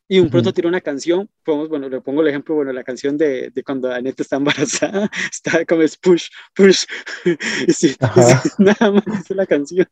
y 0.09 0.19
un 0.19 0.29
pronto 0.29 0.53
tira 0.53 0.67
una 0.67 0.81
canción. 0.81 1.29
Podemos, 1.45 1.69
bueno, 1.69 1.87
le 1.89 2.01
pongo 2.01 2.21
el 2.21 2.27
ejemplo, 2.27 2.55
bueno, 2.55 2.73
la 2.73 2.83
canción 2.83 3.17
de, 3.17 3.49
de 3.51 3.63
cuando 3.63 3.91
Annette 3.91 4.19
está 4.21 4.35
embarazada, 4.35 5.09
está 5.31 5.65
como 5.65 5.81
es 5.81 5.97
push, 5.97 6.27
push. 6.53 6.83
y 7.67 7.73
sí, 7.73 7.95
nada 8.59 8.91
más 8.91 9.05
dice 9.05 9.33
la 9.35 9.45
canción. 9.45 9.87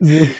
Sí. 0.00 0.30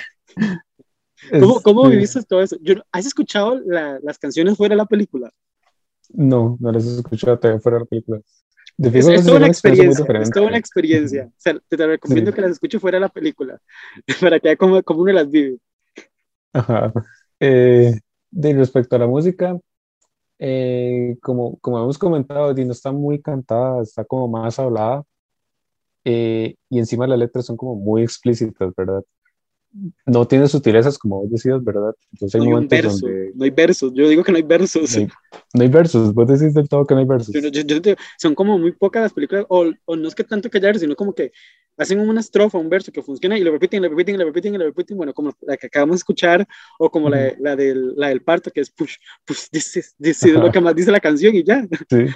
¿Cómo, 1.31 1.61
cómo 1.63 1.89
viviste 1.89 2.23
todo 2.23 2.43
eso? 2.43 2.57
Yo, 2.63 2.75
¿Has 2.93 3.07
escuchado 3.07 3.61
la- 3.67 3.99
las 4.03 4.19
canciones 4.19 4.57
fuera 4.57 4.73
de 4.75 4.79
la 4.79 4.87
película? 4.87 5.31
No, 6.11 6.57
no 6.61 6.73
las 6.73 6.87
he 6.87 6.97
escuchado 6.97 7.39
todavía 7.39 7.61
fuera 7.61 7.79
de 7.79 7.85
la 7.85 7.87
película. 7.87 8.21
Es, 8.81 9.25
toda 9.25 9.39
una 9.39 9.49
experiencia, 9.49 10.05
es 10.21 10.31
toda 10.31 10.47
una 10.47 10.59
experiencia. 10.59 11.27
O 11.27 11.33
sea, 11.37 11.59
te, 11.69 11.77
te 11.77 11.87
recomiendo 11.87 12.31
Sí. 12.31 12.35
que 12.35 12.43
las 12.43 12.53
escuches 12.53 12.81
fuera 12.81 12.97
de 12.97 13.01
la 13.01 13.09
película, 13.09 13.61
para 14.21 14.39
que 14.39 14.49
veas 14.49 14.59
cómo, 14.59 14.83
cómo 14.85 15.03
uno 15.03 15.13
las 15.13 15.29
vive. 15.31 15.59
Ajá. 16.53 16.93
Eh, 17.41 17.99
de 18.31 18.53
respecto 18.55 18.97
a 18.97 18.99
la 19.01 19.07
música, 19.07 19.59
eh, 20.39 21.17
como, 21.23 21.59
como 21.61 21.79
hemos 21.81 21.99
comentado, 21.99 22.55
no 22.55 22.73
está 22.73 22.93
muy 22.93 23.21
cantada, 23.21 23.83
está 23.83 24.05
como 24.05 24.29
más 24.29 24.59
hablada. 24.59 25.05
eh, 26.05 26.55
y 26.71 26.79
encima 26.79 27.07
las 27.07 27.19
letras 27.19 27.47
son 27.47 27.57
como 27.57 27.75
muy 27.77 28.03
explícitas, 28.03 28.73
¿verdad? 28.77 29.03
No 30.07 30.27
tiene 30.27 30.49
sutilezas, 30.49 30.99
como 30.99 31.21
vos 31.23 31.31
decías, 31.31 31.63
¿verdad? 31.63 31.95
Entonces 32.13 32.35
hay 32.35 32.41
No 32.41 32.45
hay 32.47 32.53
momentos 32.55 32.79
verso, 32.83 33.07
donde 33.07 33.33
no 33.35 33.45
hay 33.45 33.51
versos. 33.51 33.93
Yo 33.95 34.09
digo 34.09 34.25
que 34.25 34.33
no 34.33 34.37
hay 34.37 34.43
versos. 34.43 34.93
no 34.97 34.99
hay, 35.03 35.09
no 35.55 35.63
hay 35.63 35.69
versos, 35.69 36.15
vos 36.15 36.27
decís 36.29 36.55
del 36.55 36.69
todo 36.69 36.87
que 36.87 36.95
no 36.95 37.01
hay 37.01 37.07
versos. 37.07 37.35
Yo 37.35 37.49
yo- 37.49 37.79
yo 37.79 37.95
son 38.19 38.35
como 38.35 38.59
muy 38.59 38.73
pocas 38.73 39.03
las 39.03 39.13
películas, 39.13 39.45
o, 39.49 39.71
o 39.85 39.97
no 39.97 40.09
es 40.09 40.15
que 40.15 40.25
tanto 40.25 40.49
callar, 40.51 40.79
sino 40.79 40.95
como 40.97 41.13
que 41.15 41.33
hacen 41.77 42.01
una 42.01 42.21
estrofa, 42.21 42.59
un 42.59 42.69
verso 42.69 42.91
que 42.91 43.03
funciona 43.03 43.39
y 43.39 43.43
lo 43.45 43.53
repiten, 43.53 43.81
lo 43.83 43.89
repiten, 43.89 44.19
lo 44.19 44.25
repiten, 44.25 44.59
lo 44.59 44.65
repiten, 44.67 44.97
bueno, 44.97 45.15
como 45.15 45.33
la 45.43 45.57
que 45.57 45.69
acabamos 45.69 45.95
de 45.95 45.99
escuchar, 45.99 46.47
o 46.79 46.91
como 46.91 47.09
la, 47.09 47.33
la, 47.39 47.55
del, 47.55 47.95
la 47.97 48.09
del 48.09 48.23
parto, 48.23 48.51
que 48.51 48.61
es 48.63 48.71
push, 48.71 48.97
push, 49.25 49.49
this 49.53 49.77
is, 49.77 49.95
this 50.01 50.25
is 50.25 50.33
lo 50.35 50.51
que 50.51 50.61
más 50.61 50.75
dice 50.75 50.91
la 50.91 50.99
canción 51.01 51.35
y 51.37 51.45
ya. 51.45 51.67
Sí. 51.89 52.07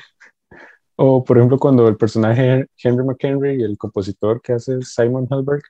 O 0.97 1.25
por 1.25 1.39
ejemplo, 1.39 1.59
cuando 1.59 1.89
el 1.89 1.97
personaje 1.97 2.67
Henry 2.83 3.05
McHenry 3.05 3.61
y 3.61 3.65
el 3.65 3.79
compositor 3.79 4.43
que 4.43 4.53
hace 4.53 4.83
Simon 4.83 5.27
Helberg 5.31 5.63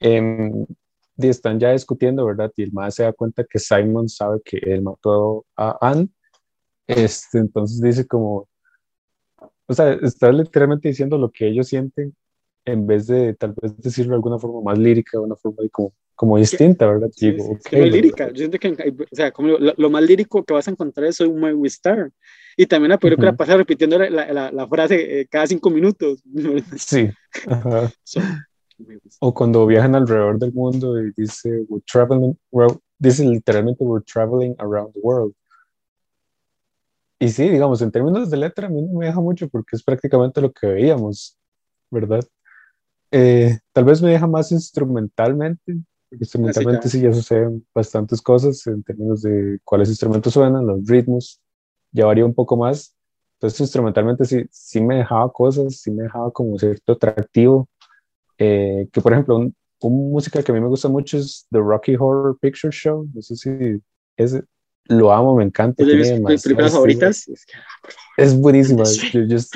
em, 0.00 0.64
di- 1.20 1.28
están 1.28 1.60
ya 1.60 1.72
discutiendo, 1.72 2.26
¿verdad? 2.26 2.52
Y 2.56 2.64
el 2.64 2.72
más 2.72 2.94
se 2.96 3.04
da 3.04 3.12
cuenta 3.12 3.44
que 3.48 3.58
Simon 3.58 4.08
sabe 4.08 4.40
que 4.44 4.58
él 4.58 4.82
mató 4.82 5.46
a 5.56 5.78
Anne. 5.80 6.08
Este, 6.88 7.38
entonces 7.38 7.80
dice 7.82 8.06
como, 8.06 8.48
o 9.66 9.74
sea, 9.74 9.92
está 10.02 10.32
literalmente 10.32 10.88
diciendo 10.88 11.16
lo 11.18 11.30
que 11.30 11.48
ellos 11.48 11.68
sienten 11.68 12.14
en 12.64 12.86
vez 12.86 13.06
de 13.06 13.34
tal 13.34 13.54
vez 13.60 13.76
decirlo 13.78 14.10
de 14.12 14.16
alguna 14.16 14.38
forma 14.38 14.60
más 14.62 14.78
lírica, 14.78 15.18
de 15.18 15.24
una 15.24 15.36
forma 15.36 15.58
ahí 15.62 15.70
como, 15.70 15.92
como 16.14 16.36
distinta, 16.38 16.86
¿verdad? 16.86 17.10
Sí, 17.12 17.30
Digo, 17.32 17.44
sí, 17.44 17.52
ok, 17.52 17.68
sí, 17.70 17.76
no 17.76 17.84
hay 17.84 17.90
lo- 17.90 17.96
lírica. 17.96 18.28
Yo 18.28 18.36
siento 18.36 18.58
que, 18.58 18.68
o 19.12 19.16
sea, 19.16 19.32
como 19.32 19.48
lo, 19.58 19.72
lo 19.76 19.90
más 19.90 20.02
lírico 20.02 20.44
que 20.44 20.54
vas 20.54 20.68
a 20.68 20.70
encontrar 20.70 21.06
es 21.08 21.20
un 21.20 21.40
My 21.40 21.66
Star. 21.68 22.10
Y 22.56 22.66
también 22.66 22.90
la 22.90 22.98
película 22.98 23.30
Ujú. 23.30 23.36
pasa 23.38 23.56
repitiendo 23.56 23.98
la, 23.98 24.10
la, 24.10 24.32
la- 24.32 24.52
la 24.52 24.68
frase 24.68 25.20
eh, 25.20 25.26
cada 25.28 25.46
cinco 25.46 25.70
minutos. 25.70 26.22
Sí, 26.76 27.08
ajá. 27.46 27.90
Star. 28.04 28.49
O 29.20 29.34
cuando 29.34 29.66
viajan 29.66 29.94
alrededor 29.94 30.38
del 30.38 30.52
mundo 30.52 31.00
y 31.00 31.12
dice, 31.16 31.64
we're 31.68 31.84
traveling, 31.90 32.36
well, 32.50 32.78
dice 32.98 33.24
literalmente, 33.24 33.84
we're 33.84 34.04
traveling 34.04 34.54
around 34.58 34.92
the 34.94 35.00
world. 35.02 35.34
Y 37.18 37.28
sí, 37.28 37.48
digamos, 37.48 37.82
en 37.82 37.90
términos 37.90 38.30
de 38.30 38.36
letra, 38.38 38.66
a 38.66 38.70
mí 38.70 38.80
no 38.80 38.98
me 38.98 39.06
deja 39.06 39.20
mucho 39.20 39.48
porque 39.48 39.76
es 39.76 39.82
prácticamente 39.82 40.40
lo 40.40 40.50
que 40.52 40.66
veíamos, 40.66 41.36
¿verdad? 41.90 42.24
Eh, 43.10 43.58
tal 43.72 43.84
vez 43.84 44.00
me 44.00 44.10
deja 44.10 44.26
más 44.26 44.52
instrumentalmente, 44.52 45.76
porque 46.08 46.24
instrumentalmente 46.24 46.84
ya. 46.84 46.90
sí 46.90 47.00
ya 47.02 47.12
suceden 47.12 47.66
bastantes 47.74 48.22
cosas 48.22 48.66
en 48.66 48.82
términos 48.82 49.20
de 49.22 49.58
cuáles 49.64 49.90
instrumentos 49.90 50.32
suenan, 50.32 50.66
los 50.66 50.86
ritmos, 50.86 51.40
ya 51.92 52.06
varía 52.06 52.24
un 52.24 52.34
poco 52.34 52.56
más. 52.56 52.96
Entonces, 53.34 53.60
instrumentalmente 53.60 54.24
sí, 54.24 54.46
sí 54.50 54.80
me 54.80 54.96
dejaba 54.96 55.30
cosas, 55.32 55.80
sí 55.80 55.90
me 55.90 56.04
dejaba 56.04 56.30
como 56.30 56.58
cierto 56.58 56.92
atractivo. 56.92 57.68
Eh, 58.42 58.88
que 58.90 59.00
por 59.02 59.12
ejemplo, 59.12 59.36
un, 59.36 59.54
un 59.82 60.10
música 60.10 60.42
que 60.42 60.50
a 60.50 60.54
mí 60.54 60.60
me 60.60 60.68
gusta 60.68 60.88
mucho 60.88 61.18
es 61.18 61.46
The 61.50 61.58
Rocky 61.58 61.94
Horror 61.94 62.38
Picture 62.40 62.72
Show. 62.72 63.06
No 63.14 63.20
sé 63.20 63.36
si 63.36 63.50
es, 64.16 64.42
lo 64.86 65.12
amo, 65.12 65.36
me 65.36 65.44
encanta. 65.44 65.82
Es 65.82 65.88
de 65.88 66.02
tiene 66.02 66.20
mis 66.20 66.42
películas 66.42 66.72
favoritas. 66.72 67.28
Es 67.28 67.46
Es 68.16 68.40
buenísima. 68.40 68.84
Yo, 69.12 69.20
yo, 69.24 69.36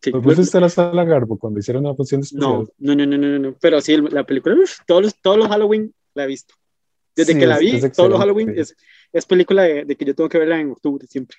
Sí, 0.00 0.12
¿Vos 0.12 0.36
fuiste 0.36 0.56
a 0.56 0.60
la 0.60 0.68
sala 0.68 1.04
Garbo 1.04 1.36
cuando 1.36 1.58
hicieron 1.58 1.84
una 1.84 1.92
función 1.92 2.20
especial? 2.20 2.68
No, 2.78 2.94
no, 2.94 2.94
no, 2.94 3.04
no, 3.04 3.18
no, 3.18 3.38
no, 3.40 3.56
pero 3.60 3.80
sí, 3.80 3.96
la 3.96 4.24
película, 4.24 4.54
todos 4.86 5.02
los, 5.02 5.20
todos 5.20 5.36
los 5.36 5.48
Halloween 5.48 5.92
la 6.14 6.22
he 6.22 6.26
visto. 6.28 6.54
Desde 7.16 7.32
Sí, 7.32 7.38
que 7.40 7.46
la 7.48 7.58
vi, 7.58 7.80
todos 7.90 8.08
los. 8.08 8.20
Halloween 8.20 8.54
es, 8.56 8.76
es 9.12 9.26
película 9.26 9.64
de, 9.64 9.84
de 9.84 9.96
que 9.96 10.04
yo 10.04 10.14
tengo 10.14 10.28
que 10.28 10.38
verla 10.38 10.60
en 10.60 10.70
octubre 10.70 11.04
siempre. 11.08 11.38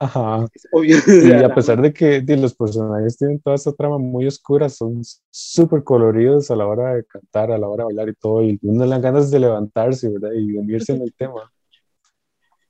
Ajá. 0.00 0.46
Es 0.54 0.66
obvio. 0.70 0.96
Y 1.40 1.42
a 1.42 1.54
pesar 1.54 1.80
de 1.82 1.92
que 1.92 2.22
los 2.36 2.54
personajes 2.54 3.16
tienen 3.16 3.40
toda 3.40 3.56
esta 3.56 3.72
trama 3.72 3.98
muy 3.98 4.26
oscura, 4.26 4.68
son 4.68 5.02
súper 5.30 5.82
coloridos 5.82 6.50
a 6.50 6.56
la 6.56 6.66
hora 6.66 6.94
de 6.94 7.04
cantar, 7.04 7.50
a 7.50 7.58
la 7.58 7.68
hora 7.68 7.82
de 7.82 7.86
bailar 7.86 8.08
y 8.08 8.14
todo, 8.14 8.42
y 8.42 8.58
uno 8.62 8.84
le 8.84 8.90
dan 8.90 9.02
ganas 9.02 9.30
de 9.30 9.40
levantarse, 9.40 10.08
¿verdad? 10.08 10.30
Y 10.32 10.56
unirse 10.56 10.92
en 10.92 11.02
el 11.02 11.12
tema. 11.14 11.52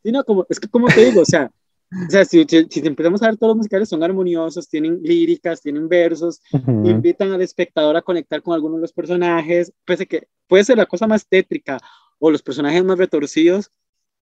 Sí, 0.02 0.12
no, 0.12 0.24
como, 0.24 0.46
es 0.48 0.58
que 0.58 0.68
como 0.68 0.86
te 0.88 1.04
digo, 1.04 1.20
o 1.20 1.24
sea, 1.24 1.50
o 2.08 2.10
sea 2.10 2.24
si, 2.24 2.44
si, 2.44 2.66
si 2.70 2.86
empezamos 2.86 3.22
a 3.22 3.26
ver 3.26 3.36
todos 3.36 3.50
los 3.50 3.56
musicales 3.58 3.88
son 3.88 4.02
armoniosos, 4.02 4.68
tienen 4.68 5.00
líricas, 5.02 5.60
tienen 5.60 5.88
versos, 5.88 6.40
Ujú. 6.52 6.88
invitan 6.88 7.32
al 7.32 7.42
espectador 7.42 7.96
a 7.96 8.02
conectar 8.02 8.42
con 8.42 8.54
algunos 8.54 8.78
de 8.78 8.82
los 8.82 8.92
personajes, 8.92 9.72
pese 9.84 10.06
que 10.06 10.28
puede 10.46 10.64
ser 10.64 10.78
la 10.78 10.86
cosa 10.86 11.06
más 11.06 11.26
tétrica 11.26 11.78
o 12.18 12.30
los 12.30 12.42
personajes 12.42 12.84
más 12.84 12.98
retorcidos, 12.98 13.70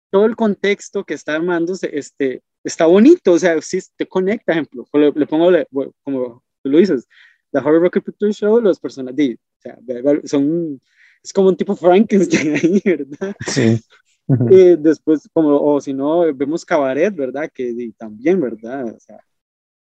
todo 0.09 0.25
el 0.25 0.35
contexto 0.35 1.03
que 1.03 1.15
está 1.15 1.35
armándose 1.35 1.89
este, 1.97 2.43
está 2.64 2.86
bonito, 2.86 3.34
o 3.34 3.39
sea, 3.39 3.61
sí 3.61 3.80
te 3.95 4.07
conecta, 4.07 4.51
ejemplo, 4.53 4.86
le, 4.93 5.11
le 5.11 5.26
pongo, 5.28 5.51
le- 5.51 5.68
como 6.03 6.43
tú 6.61 6.70
lo 6.70 6.78
dices, 6.78 7.07
The 7.51 7.59
Horror 7.59 7.82
Rocky 7.82 7.99
Picture 7.99 8.32
Show, 8.34 8.61
los 8.61 8.80
personajes, 8.80 9.38
o 9.38 9.61
sea, 9.61 9.78
son, 10.26 10.82
es 11.24 11.34
como 11.34 11.49
un 11.49 11.57
tipo 11.57 11.76
Frankenstein 11.76 12.55
ahí, 12.55 12.82
¿verdad? 12.86 13.36
Sí. 13.47 13.80
Después, 14.80 15.30
como, 15.34 15.61
o 15.61 15.82
si 15.82 15.93
no, 15.93 16.34
vemos 16.34 16.66
Cabaret, 16.66 17.14
¿verdad? 17.16 17.49
Que 17.53 17.91
también, 17.97 18.39
¿verdad? 18.39 18.86
O 18.95 18.99
sea, 18.99 19.20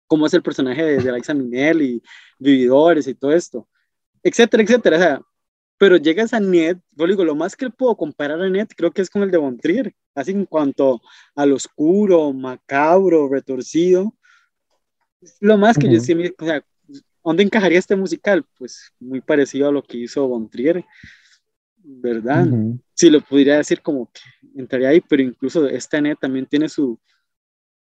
cómo 0.07 0.27
es 0.27 0.33
el 0.33 0.41
personaje 0.43 0.83
de, 0.83 0.97
de 0.99 1.11
Liza 1.11 1.33
Minnelli, 1.33 2.01
Vividores 2.37 3.07
y 3.07 3.15
todo 3.15 3.31
esto, 3.31 3.67
etcétera, 4.23 4.63
etcétera. 4.63 4.95
O 4.97 4.99
sea, 4.99 5.21
pero 5.79 5.97
llegas 5.97 6.33
a 6.35 6.41
Ned, 6.41 6.77
yo 6.91 7.07
digo, 7.07 7.25
lo 7.25 7.35
más 7.35 7.55
que 7.57 7.71
puedo 7.71 7.97
comparar 7.97 8.41
a 8.41 8.49
Ned 8.49 8.67
creo 8.77 8.91
que 8.91 9.01
es 9.03 9.09
con 9.11 9.23
el 9.23 9.31
de 9.31 9.39
Von 9.39 9.57
Trier, 9.59 9.95
así 10.15 10.31
en 10.33 10.45
cuanto 10.45 11.01
al 11.35 11.53
oscuro, 11.53 12.33
macabro, 12.33 13.29
retorcido. 13.29 14.13
Lo 15.39 15.57
más 15.57 15.77
que 15.77 15.89
yo 15.89 15.99
Ujú. 15.99 16.05
sí, 16.05 16.15
me- 16.15 16.33
o 16.37 16.45
sea, 16.45 16.63
¿dónde 17.23 17.43
encajaría 17.43 17.79
este 17.79 17.95
musical? 17.95 18.45
Pues 18.57 18.91
muy 18.99 19.21
parecido 19.21 19.69
a 19.69 19.71
lo 19.71 19.83
que 19.83 19.97
hizo 19.97 20.27
Von 20.27 20.49
Trier, 20.49 20.85
¿verdad? 21.77 22.49
Ujú. 22.49 22.79
sí 22.93 23.09
lo 23.09 23.21
podría 23.21 23.57
decir 23.57 23.81
como 23.81 24.11
que 24.11 24.21
entraría 24.61 24.89
ahí, 24.89 25.01
pero 25.01 25.23
incluso 25.23 25.67
esta 25.67 26.01
net 26.01 26.17
también 26.19 26.45
tiene 26.45 26.69
su, 26.69 26.99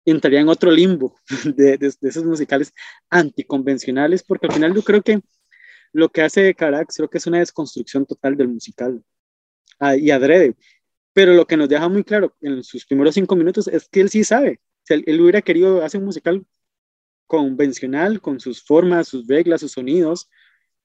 entraría 0.06 0.42
en 0.42 0.50
otro 0.50 0.72
limbo 0.72 1.16
de, 1.46 1.78
de, 1.78 1.94
de 2.02 2.10
esos 2.10 2.24
musicales 2.26 2.74
anticonvencionales, 3.10 4.24
porque 4.24 4.48
al 4.48 4.54
final 4.54 4.74
yo 4.76 4.84
creo 4.84 5.02
que 5.02 5.22
lo 5.94 6.10
que 6.10 6.22
hace 6.22 6.54
Carax 6.54 6.98
creo 6.98 7.10
que 7.10 7.18
es 7.18 7.28
una 7.28 7.40
desconstrucción 7.40 8.06
total 8.06 8.36
del 8.38 8.50
musical. 8.50 9.04
Ah, 9.80 9.96
y 9.96 10.12
adrede, 10.12 10.56
pero 11.14 11.34
lo 11.34 11.46
que 11.46 11.58
nos 11.58 11.70
deja 11.70 11.88
muy 11.90 12.04
claro 12.04 12.36
en 12.42 12.64
sus 12.64 12.86
primeros 12.86 13.16
cinco 13.16 13.36
minutos 13.36 13.68
es 13.68 13.88
que 13.90 14.02
él 14.02 14.10
sí 14.10 14.24
sabe, 14.24 14.60
él, 14.90 15.04
él 15.06 15.22
hubiera 15.22 15.42
querido 15.42 15.84
hacer 15.84 16.00
un 16.00 16.06
musical 16.06 16.46
convencional, 17.28 18.22
con 18.22 18.40
sus 18.40 18.64
formas, 18.64 19.10
sus 19.10 19.28
reglas, 19.28 19.62
sus 19.62 19.74
sonidos, 19.74 20.30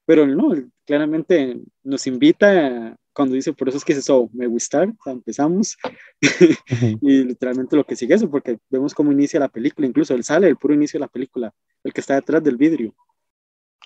pero 0.05 0.27
no, 0.27 0.53
claramente 0.85 1.61
nos 1.83 2.07
invita 2.07 2.67
a, 2.67 2.97
cuando 3.13 3.35
dice, 3.35 3.53
por 3.53 3.69
eso 3.69 3.79
es 3.79 3.85
que 3.85 3.93
es 3.93 3.99
eso, 3.99 4.29
me 4.33 4.47
gustar, 4.47 4.93
empezamos, 5.07 5.77
y 7.01 7.25
literalmente 7.25 7.77
lo 7.77 7.85
que 7.85 7.97
sigue 7.97 8.15
eso, 8.15 8.31
porque 8.31 8.59
vemos 8.69 8.95
cómo 8.95 9.13
inicia 9.13 9.41
la 9.41 9.49
película, 9.49 9.87
incluso 9.87 10.15
él 10.15 10.25
sale 10.25 10.49
el 10.49 10.57
puro 10.57 10.75
inicio 10.75 10.99
de 10.99 11.07
la 11.07 11.09
película, 11.09 11.55
el 11.85 11.93
que 11.93 12.01
está 12.01 12.15
detrás 12.15 12.43
del 12.43 12.57
vidrio. 12.57 12.95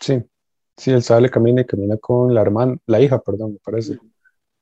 Sí. 0.00 0.22
Sí, 0.76 0.90
él 0.90 1.02
sale, 1.02 1.30
camina 1.30 1.62
y 1.62 1.64
camina 1.66 1.96
con 1.96 2.34
la 2.34 2.42
hermana, 2.42 2.76
la 2.86 3.00
hija, 3.00 3.18
perdón, 3.20 3.54
me 3.54 3.58
parece. 3.60 3.98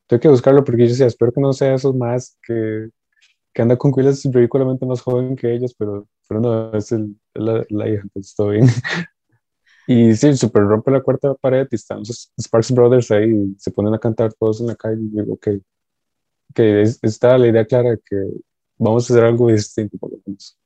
Tengo 0.09 0.21
que 0.23 0.29
buscarlo 0.29 0.65
porque 0.65 0.83
yo 0.85 0.89
decía, 0.91 1.07
espero 1.07 1.33
que 1.33 1.41
no 1.41 1.53
sea 1.55 1.75
esos 1.75 1.95
más 1.97 2.39
que, 2.47 2.91
que 3.55 3.63
anda 3.63 3.77
con 3.79 3.93
cuilas 3.93 4.23
ridículamente 4.25 4.87
más 4.87 5.03
joven 5.03 5.37
que 5.37 5.55
ellos, 5.55 5.75
pero, 5.79 6.09
pero 6.29 6.41
no, 6.41 6.73
es, 6.77 6.93
el, 6.93 7.17
la, 7.35 7.65
la 7.71 7.89
hija, 7.89 8.03
entonces 8.05 8.35
todo 8.37 8.51
bien. 8.51 8.67
Y 9.87 10.15
sí, 10.17 10.35
super 10.37 10.63
rompe 10.65 10.91
la 10.91 11.03
cuarta 11.03 11.35
pared 11.35 11.67
y 11.71 11.75
están 11.77 11.99
los 11.99 12.33
Sparks 12.41 12.73
Brothers 12.73 13.11
ahí, 13.11 13.31
y 13.31 13.55
se 13.59 13.71
ponen 13.71 13.95
a 13.95 13.99
cantar 13.99 14.33
todos 14.35 14.61
en 14.61 14.69
la 14.69 14.77
calle 14.77 15.01
y 15.03 15.09
digo, 15.09 15.35
ok, 15.35 15.49
que 16.55 16.83
es- 16.83 16.99
está 17.03 17.37
la 17.39 17.49
idea 17.49 17.65
clara 17.67 17.97
que 18.05 18.17
vamos 18.79 19.11
a 19.11 19.15
hacer 19.15 19.25
algo 19.25 19.49
distinto 19.49 19.99
por 19.99 20.13
lo 20.13 20.19
menos. 20.27 20.59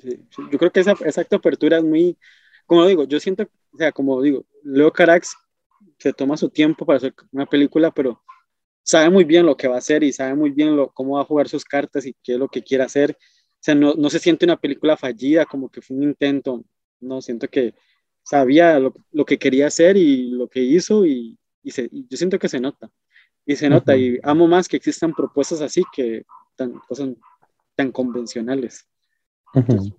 Sí, 0.00 0.10
sí. 0.30 0.42
Yo 0.52 0.58
creo 0.58 0.70
que 0.70 0.80
esa, 0.80 0.92
esa 1.04 1.22
apertura 1.36 1.78
es 1.78 1.84
muy, 1.84 2.18
como 2.66 2.86
digo, 2.86 3.04
yo 3.04 3.18
siento, 3.20 3.48
o 3.72 3.76
sea, 3.76 3.92
como 3.92 4.20
digo, 4.22 4.44
Leo 4.62 4.92
Carax 4.92 5.36
se 5.98 6.12
toma 6.12 6.36
su 6.36 6.48
tiempo 6.50 6.84
para 6.84 6.98
hacer 6.98 7.14
una 7.32 7.46
película, 7.46 7.90
pero 7.90 8.22
sabe 8.82 9.10
muy 9.10 9.24
bien 9.24 9.46
lo 9.46 9.56
que 9.56 9.68
va 9.68 9.76
a 9.76 9.78
hacer 9.78 10.02
y 10.02 10.12
sabe 10.12 10.34
muy 10.34 10.50
bien 10.50 10.74
lo, 10.76 10.90
cómo 10.90 11.16
va 11.16 11.22
a 11.22 11.26
jugar 11.26 11.48
sus 11.48 11.64
cartas 11.64 12.06
y 12.06 12.14
qué 12.22 12.32
es 12.34 12.38
lo 12.38 12.48
que 12.48 12.62
quiere 12.62 12.84
hacer. 12.84 13.16
O 13.20 13.60
sea, 13.60 13.74
no, 13.74 13.94
no 13.94 14.08
se 14.08 14.18
siente 14.18 14.44
una 14.44 14.56
película 14.56 14.96
fallida, 14.96 15.44
como 15.44 15.68
que 15.68 15.82
fue 15.82 15.96
un 15.96 16.04
intento, 16.04 16.64
no, 17.00 17.20
siento 17.20 17.48
que 17.48 17.74
sabía 18.22 18.78
lo, 18.78 18.94
lo 19.12 19.24
que 19.24 19.38
quería 19.38 19.66
hacer 19.66 19.96
y 19.96 20.30
lo 20.30 20.48
que 20.48 20.60
hizo 20.60 21.04
y, 21.04 21.36
y, 21.62 21.70
se, 21.70 21.88
y 21.90 22.06
yo 22.08 22.16
siento 22.16 22.38
que 22.38 22.48
se 22.48 22.60
nota. 22.60 22.90
Y 23.44 23.56
se 23.56 23.68
nota 23.68 23.92
Ujú. 23.92 24.00
y 24.00 24.20
amo 24.22 24.46
más 24.46 24.68
que 24.68 24.76
existan 24.76 25.12
propuestas 25.12 25.60
así 25.60 25.82
que 25.92 26.24
tan, 26.56 26.78
cosas 26.80 27.10
tan 27.74 27.90
convencionales. 27.90 28.86
Ujú. 29.54 29.96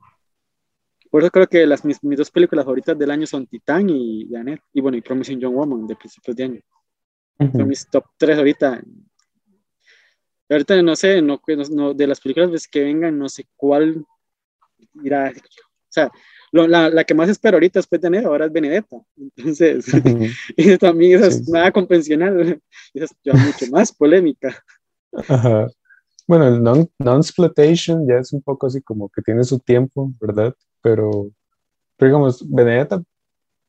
Por 1.09 1.21
eso 1.23 1.31
creo 1.31 1.47
que 1.47 1.65
las, 1.65 1.83
mis, 1.85 2.03
mis 2.03 2.17
dos 2.17 2.29
películas 2.31 2.65
favoritas 2.65 2.97
del 2.97 3.09
año 3.11 3.25
son 3.25 3.47
Titán 3.47 3.89
y, 3.89 4.23
y 4.29 4.35
Annette. 4.35 4.61
Y 4.73 4.81
bueno, 4.81 4.97
y 4.97 5.01
Promising 5.01 5.39
Young 5.39 5.55
Woman 5.55 5.87
de 5.87 5.95
principios 5.95 6.35
de 6.35 6.43
año. 6.43 6.61
Son 7.51 7.67
mis 7.67 7.87
top 7.89 8.05
tres 8.17 8.37
ahorita. 8.37 8.81
Ahorita 10.49 10.81
no 10.81 10.95
sé, 10.95 11.21
no, 11.21 11.39
no- 11.71 11.93
de 11.93 12.07
las 12.07 12.19
películas 12.19 12.49
pues, 12.49 12.67
que 12.67 12.83
vengan, 12.83 13.17
no 13.17 13.29
sé 13.29 13.45
cuál 13.55 14.03
irá. 15.03 15.31
O 15.31 15.91
sea, 15.91 16.11
lo- 16.51 16.67
la, 16.67 16.89
la 16.89 17.03
que 17.03 17.13
más 17.13 17.29
espero 17.29 17.55
ahorita 17.57 17.79
después 17.79 18.01
de 18.01 18.07
enero 18.07 18.29
ahora 18.29 18.45
es 18.45 18.51
Benedetta. 18.51 18.97
Entonces, 19.17 19.85
y 20.57 20.77
también 20.77 21.19
esa 21.19 21.27
es 21.27 21.45
Sí. 21.45 21.51
nada 21.51 21.71
convencional. 21.71 22.59
Esa 22.93 23.05
es 23.05 23.11
ya 23.23 23.33
mucho 23.33 23.65
más 23.71 23.91
polémica. 23.91 24.55
Ajá. 25.27 25.67
Bueno, 26.27 26.47
el 26.47 26.61
non- 26.61 26.89
non-sploitation 26.99 28.07
ya 28.07 28.15
es 28.19 28.33
un 28.33 28.41
poco 28.41 28.67
así 28.67 28.81
como 28.81 29.09
que 29.09 29.21
tiene 29.21 29.43
su 29.43 29.57
tiempo, 29.59 30.11
¿verdad? 30.19 30.53
Pero, 30.81 31.31
pero 31.97 32.09
digamos, 32.11 32.49
Benedetta, 32.49 33.03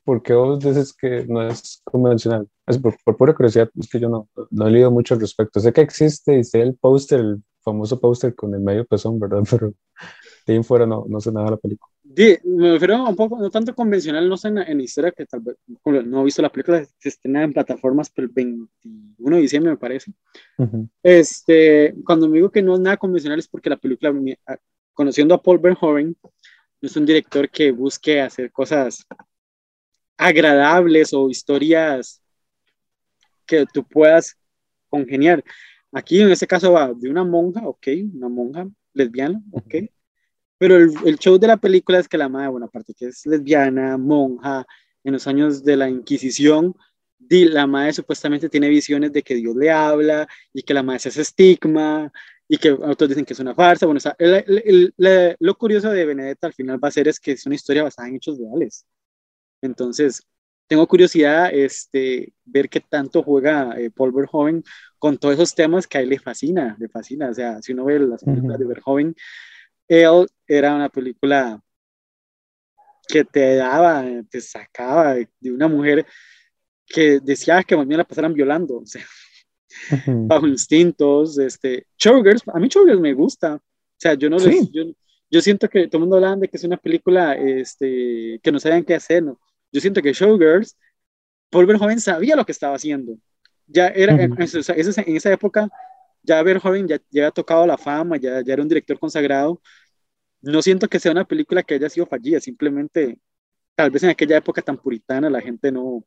¿por 0.04 0.22
qué 0.22 0.34
vos 0.34 0.60
dices 0.60 0.94
que 0.94 1.26
no 1.28 1.42
es 1.48 1.82
convencional? 1.84 2.48
Es 2.66 2.78
por, 2.78 2.96
por 3.04 3.16
pura 3.16 3.34
curiosidad, 3.34 3.70
es 3.78 3.88
que 3.88 4.00
yo 4.00 4.08
no, 4.08 4.28
no 4.50 4.68
he 4.68 4.70
leído 4.70 4.90
mucho 4.90 5.14
al 5.14 5.20
respecto. 5.20 5.60
Sé 5.60 5.72
que 5.72 5.82
existe 5.82 6.38
y 6.38 6.44
sé 6.44 6.62
el 6.62 6.76
póster, 6.76 7.20
el 7.20 7.42
famoso 7.62 8.00
póster 8.00 8.34
con 8.34 8.54
el 8.54 8.60
medio 8.60 8.86
pezón, 8.86 9.20
¿verdad? 9.20 9.42
Pero 9.50 9.68
de 10.46 10.52
ahí 10.52 10.56
en 10.56 10.64
fuera 10.64 10.86
no, 10.86 11.04
no 11.08 11.20
sé 11.20 11.32
nada 11.32 11.46
de 11.46 11.50
la 11.52 11.56
película. 11.58 11.90
Di- 12.02 12.38
me 12.44 12.72
refiero 12.72 12.96
a 12.96 13.08
un 13.08 13.16
poco, 13.16 13.38
no 13.38 13.50
tanto 13.50 13.74
convencional, 13.74 14.28
no 14.28 14.36
sé 14.36 14.48
en, 14.48 14.58
en 14.58 14.80
historia, 14.80 15.12
que 15.12 15.26
tal 15.26 15.40
vez 15.40 15.56
no 16.06 16.20
he 16.22 16.24
visto 16.24 16.42
la 16.42 16.50
película, 16.50 16.84
se 16.98 17.08
estrena 17.08 17.44
en 17.44 17.52
plataformas 17.52 18.10
por 18.10 18.24
el 18.24 18.30
21 18.30 19.36
de 19.36 19.42
diciembre, 19.42 19.72
me 19.72 19.78
parece. 19.78 20.12
Ujú. 20.58 20.88
Este, 21.02 21.94
cuando 22.04 22.28
me 22.28 22.36
digo 22.36 22.50
que 22.50 22.62
no 22.62 22.74
es 22.74 22.80
nada 22.80 22.96
convencional 22.96 23.38
es 23.38 23.48
porque 23.48 23.70
la 23.70 23.76
película, 23.78 24.12
conociendo 24.92 25.34
a 25.34 25.42
Paul 25.42 25.58
Verhoeven, 25.58 26.16
no 26.80 26.86
es 26.86 26.96
un 26.96 27.06
director 27.06 27.48
que 27.50 27.70
busque 27.72 28.20
hacer 28.20 28.50
cosas 28.50 29.06
agradables 30.16 31.12
o 31.12 31.30
historias 31.30 32.22
que 33.46 33.66
tú 33.66 33.84
puedas 33.84 34.36
congeniar. 34.88 35.44
Aquí 35.92 36.20
en 36.20 36.30
este 36.30 36.46
caso 36.46 36.72
va 36.72 36.92
de 36.92 37.10
una 37.10 37.24
monja, 37.24 37.66
ok, 37.66 37.88
una 38.14 38.28
monja 38.28 38.68
lesbiana, 38.92 39.40
ok, 39.50 39.74
pero 40.58 40.76
el, 40.76 40.92
el 41.04 41.18
show 41.18 41.38
de 41.38 41.46
la 41.46 41.56
película 41.56 41.98
es 41.98 42.08
que 42.08 42.18
la 42.18 42.28
madre, 42.28 42.48
bueno, 42.48 42.66
aparte 42.66 42.94
que 42.94 43.06
es 43.06 43.26
lesbiana, 43.26 43.96
monja, 43.96 44.66
en 45.02 45.12
los 45.14 45.26
años 45.26 45.64
de 45.64 45.76
la 45.76 45.88
Inquisición, 45.88 46.74
la 47.28 47.66
madre 47.66 47.92
supuestamente 47.92 48.48
tiene 48.48 48.68
visiones 48.68 49.12
de 49.12 49.22
que 49.22 49.34
Dios 49.34 49.54
le 49.54 49.70
habla 49.70 50.28
y 50.52 50.62
que 50.62 50.74
la 50.74 50.82
madre 50.82 51.00
se 51.00 51.08
hace 51.10 51.22
estigma 51.22 52.12
y 52.52 52.58
que 52.58 52.72
otros 52.72 53.08
dicen 53.08 53.24
que 53.24 53.32
es 53.34 53.38
una 53.40 53.54
farsa. 53.54 53.86
Bueno, 53.86 53.98
o 53.98 54.00
sea, 54.00 54.16
el- 54.18 54.34
el- 54.48 54.94
el- 54.98 55.36
lo 55.38 55.54
curioso 55.56 55.90
de 55.92 56.04
Benedetta 56.04 56.48
al 56.48 56.52
final 56.52 56.82
va 56.82 56.88
a 56.88 56.90
ser 56.90 57.06
es 57.06 57.20
que 57.20 57.32
es 57.32 57.46
una 57.46 57.54
historia 57.54 57.84
basada 57.84 58.08
en 58.08 58.16
hechos 58.16 58.38
reales. 58.38 58.84
Entonces, 59.62 60.22
tengo 60.68 60.86
curiosidad 60.88 61.50
este, 61.54 62.34
ver 62.44 62.68
qué 62.70 62.80
tanto 62.80 63.22
juega 63.22 63.74
eh, 63.80 63.90
Paul 63.90 64.12
Verhoeven 64.12 64.64
con 64.98 65.18
todos 65.18 65.34
esos 65.34 65.54
temas 65.54 65.86
que 65.86 65.98
a 65.98 66.02
él 66.02 66.10
le 66.10 66.18
fascina, 66.20 66.76
le 66.80 66.88
fascina. 66.88 67.30
O 67.30 67.34
sea, 67.34 67.62
si 67.62 67.72
uno 67.72 67.84
ve 67.86 68.00
las 68.00 68.24
películas 68.24 68.58
de 68.58 68.66
Verhoeven, 68.66 69.14
él 69.88 70.26
era 70.48 70.74
una 70.74 70.88
película 70.90 71.60
que 73.08 73.24
te 73.24 73.56
daba, 73.56 74.04
te 74.30 74.40
sacaba 74.40 75.14
de, 75.14 75.28
de 75.40 75.52
una 75.52 75.68
mujer 75.68 76.06
que 76.86 77.20
decía 77.20 77.62
que 77.64 77.76
más 77.76 77.86
bien 77.86 77.98
la 77.98 78.04
pasaran 78.04 78.34
violando, 78.34 78.78
o 78.78 78.86
sea, 78.86 79.04
Bajo 80.06 80.46
instintos, 80.46 81.38
este, 81.38 81.86
Showgirls, 81.98 82.42
a 82.48 82.58
mí 82.58 82.68
Showgirls 82.68 83.00
me 83.00 83.12
gusta, 83.14 83.54
o 83.56 83.62
sea, 83.96 84.14
yo 84.14 84.28
no 84.30 84.38
les, 84.38 84.44
Sí. 84.44 84.70
yo, 84.72 84.82
yo 85.30 85.40
siento 85.40 85.68
que 85.68 85.86
todo 85.88 85.98
el 85.98 86.00
mundo 86.00 86.16
habla 86.16 86.36
de 86.36 86.48
que 86.48 86.56
es 86.56 86.64
una 86.64 86.76
película, 86.76 87.34
este, 87.34 88.40
que 88.42 88.52
no 88.52 88.58
sabían 88.60 88.84
qué 88.84 88.94
hacer, 88.94 89.22
¿no? 89.22 89.40
Yo 89.72 89.80
siento 89.80 90.02
que 90.02 90.12
Showgirls, 90.12 90.76
Paul 91.50 91.66
Verhoeven 91.66 92.00
sabía 92.00 92.36
lo 92.36 92.44
que 92.44 92.52
estaba 92.52 92.74
haciendo, 92.76 93.16
ya 93.66 93.88
era, 93.88 94.14
Ujú. 94.14 94.22
en, 94.34 94.42
esa- 94.42 94.74
en 94.74 95.16
esa 95.16 95.32
época, 95.32 95.68
ya 96.22 96.42
Verhoeven 96.42 96.86
ya, 96.88 96.96
ya 97.10 97.22
había 97.22 97.30
tocado 97.30 97.66
la 97.66 97.78
fama, 97.78 98.16
ya, 98.16 98.42
ya 98.42 98.52
era 98.52 98.62
un 98.62 98.68
director 98.68 98.98
consagrado, 98.98 99.60
no 100.42 100.62
siento 100.62 100.88
que 100.88 100.98
sea 100.98 101.12
una 101.12 101.24
película 101.24 101.62
que 101.62 101.74
haya 101.74 101.88
sido 101.88 102.06
fallida, 102.06 102.40
simplemente, 102.40 103.18
tal 103.74 103.90
vez 103.90 104.02
en 104.02 104.10
aquella 104.10 104.36
época 104.38 104.62
tan 104.62 104.76
puritana 104.76 105.30
la 105.30 105.40
gente 105.40 105.70
no, 105.72 106.04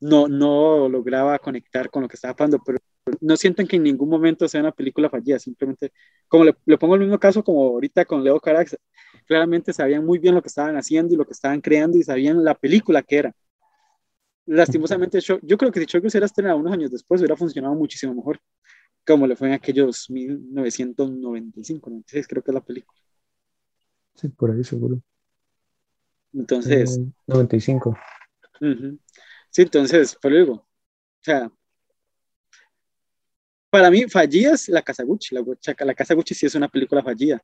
no, 0.00 0.28
no 0.28 0.88
lograba 0.88 1.38
conectar 1.38 1.90
con 1.90 2.02
lo 2.02 2.08
que 2.08 2.16
estaba 2.16 2.34
pasando, 2.34 2.60
pero 2.64 2.78
no 3.20 3.36
sienten 3.36 3.66
que 3.66 3.76
en 3.76 3.82
ningún 3.84 4.08
momento 4.08 4.48
sea 4.48 4.60
una 4.60 4.72
película 4.72 5.10
fallida, 5.10 5.38
simplemente, 5.38 5.92
como 6.28 6.44
le, 6.44 6.56
le 6.64 6.78
pongo 6.78 6.94
el 6.94 7.00
mismo 7.00 7.18
caso 7.18 7.42
como 7.44 7.60
ahorita 7.68 8.04
con 8.04 8.22
Leo 8.24 8.40
Carax, 8.40 8.76
claramente 9.26 9.72
sabían 9.72 10.04
muy 10.04 10.18
bien 10.18 10.34
lo 10.34 10.42
que 10.42 10.48
estaban 10.48 10.76
haciendo 10.76 11.14
y 11.14 11.16
lo 11.16 11.24
que 11.24 11.32
estaban 11.32 11.60
creando 11.60 11.98
y 11.98 12.02
sabían 12.02 12.44
la 12.44 12.54
película 12.54 13.02
que 13.02 13.16
era. 13.18 13.32
Lastimosamente, 14.46 15.20
yo, 15.20 15.38
yo 15.42 15.56
creo 15.56 15.70
que 15.70 15.80
si 15.80 15.86
Showgirls 15.86 16.14
hubiera 16.14 16.26
estrenado 16.26 16.58
unos 16.58 16.72
años 16.72 16.90
después, 16.90 17.20
hubiera 17.20 17.36
funcionado 17.36 17.74
muchísimo 17.74 18.14
mejor, 18.14 18.40
como 19.06 19.26
le 19.26 19.36
fue 19.36 19.48
en 19.48 19.54
aquellos 19.54 20.10
1995, 20.10 21.90
96, 21.90 22.26
creo 22.26 22.42
que 22.42 22.50
es 22.50 22.54
la 22.54 22.60
película. 22.60 22.98
Sí, 24.14 24.28
por 24.28 24.50
ahí 24.50 24.64
seguro. 24.64 25.00
Entonces, 26.32 26.98
Eh, 26.98 27.12
95. 27.26 27.96
Ujú. 28.60 28.98
Sí, 29.50 29.62
entonces, 29.62 30.16
pero 30.20 30.36
digo, 30.36 30.52
o 30.54 30.66
sea, 31.22 31.50
para 33.70 33.90
mí, 33.90 34.04
fallidas 34.08 34.68
la 34.68 34.82
Casa 34.82 35.04
Gucci. 35.04 35.34
La, 35.34 35.44
la 35.86 35.94
Casa 35.94 36.14
Gucci 36.14 36.34
sí 36.34 36.46
es 36.46 36.54
una 36.54 36.68
película 36.68 37.02
fallida. 37.02 37.42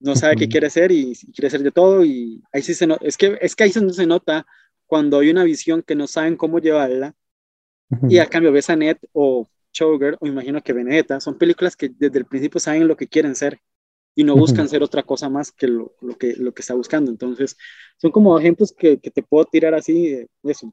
No 0.00 0.16
sabe 0.16 0.36
qué 0.36 0.48
quiere 0.48 0.68
hacer 0.68 0.90
y, 0.92 1.12
y 1.12 1.32
quiere 1.32 1.48
hacer 1.48 1.62
de 1.62 1.70
todo. 1.70 2.04
Y 2.04 2.42
ahí 2.52 2.62
sí 2.62 2.74
se 2.74 2.86
nota. 2.86 3.04
Es 3.06 3.16
que, 3.16 3.38
es 3.40 3.54
que 3.54 3.64
ahí 3.64 3.70
es 3.70 3.74
donde 3.74 3.92
se 3.94 4.06
nota 4.06 4.46
cuando 4.86 5.18
hay 5.18 5.30
una 5.30 5.44
visión 5.44 5.82
que 5.82 5.94
no 5.94 6.06
saben 6.06 6.36
cómo 6.36 6.58
llevarla. 6.58 7.14
Y 8.08 8.18
a 8.18 8.26
cambio, 8.26 8.52
ves 8.52 8.70
a 8.70 8.76
Net 8.76 8.98
o 9.12 9.48
Showgirl, 9.72 10.16
o 10.20 10.26
imagino 10.26 10.62
que 10.62 10.72
Benedetta, 10.72 11.20
son 11.20 11.38
películas 11.38 11.76
que 11.76 11.88
desde 11.88 12.18
el 12.18 12.26
principio 12.26 12.60
saben 12.60 12.88
lo 12.88 12.96
que 12.96 13.08
quieren 13.08 13.34
ser 13.34 13.60
y 14.14 14.24
no 14.24 14.36
buscan 14.36 14.68
ser 14.68 14.82
otra 14.82 15.02
cosa 15.02 15.28
más 15.28 15.52
que 15.52 15.68
lo, 15.68 15.94
lo 16.00 16.16
que 16.18 16.34
lo 16.36 16.52
que 16.52 16.62
está 16.62 16.74
buscando. 16.74 17.10
Entonces, 17.10 17.56
son 17.98 18.10
como 18.10 18.38
ejemplos 18.38 18.72
que, 18.76 18.98
que 19.00 19.10
te 19.10 19.22
puedo 19.22 19.44
tirar 19.46 19.74
así 19.74 20.10
de 20.10 20.28
eso. 20.44 20.72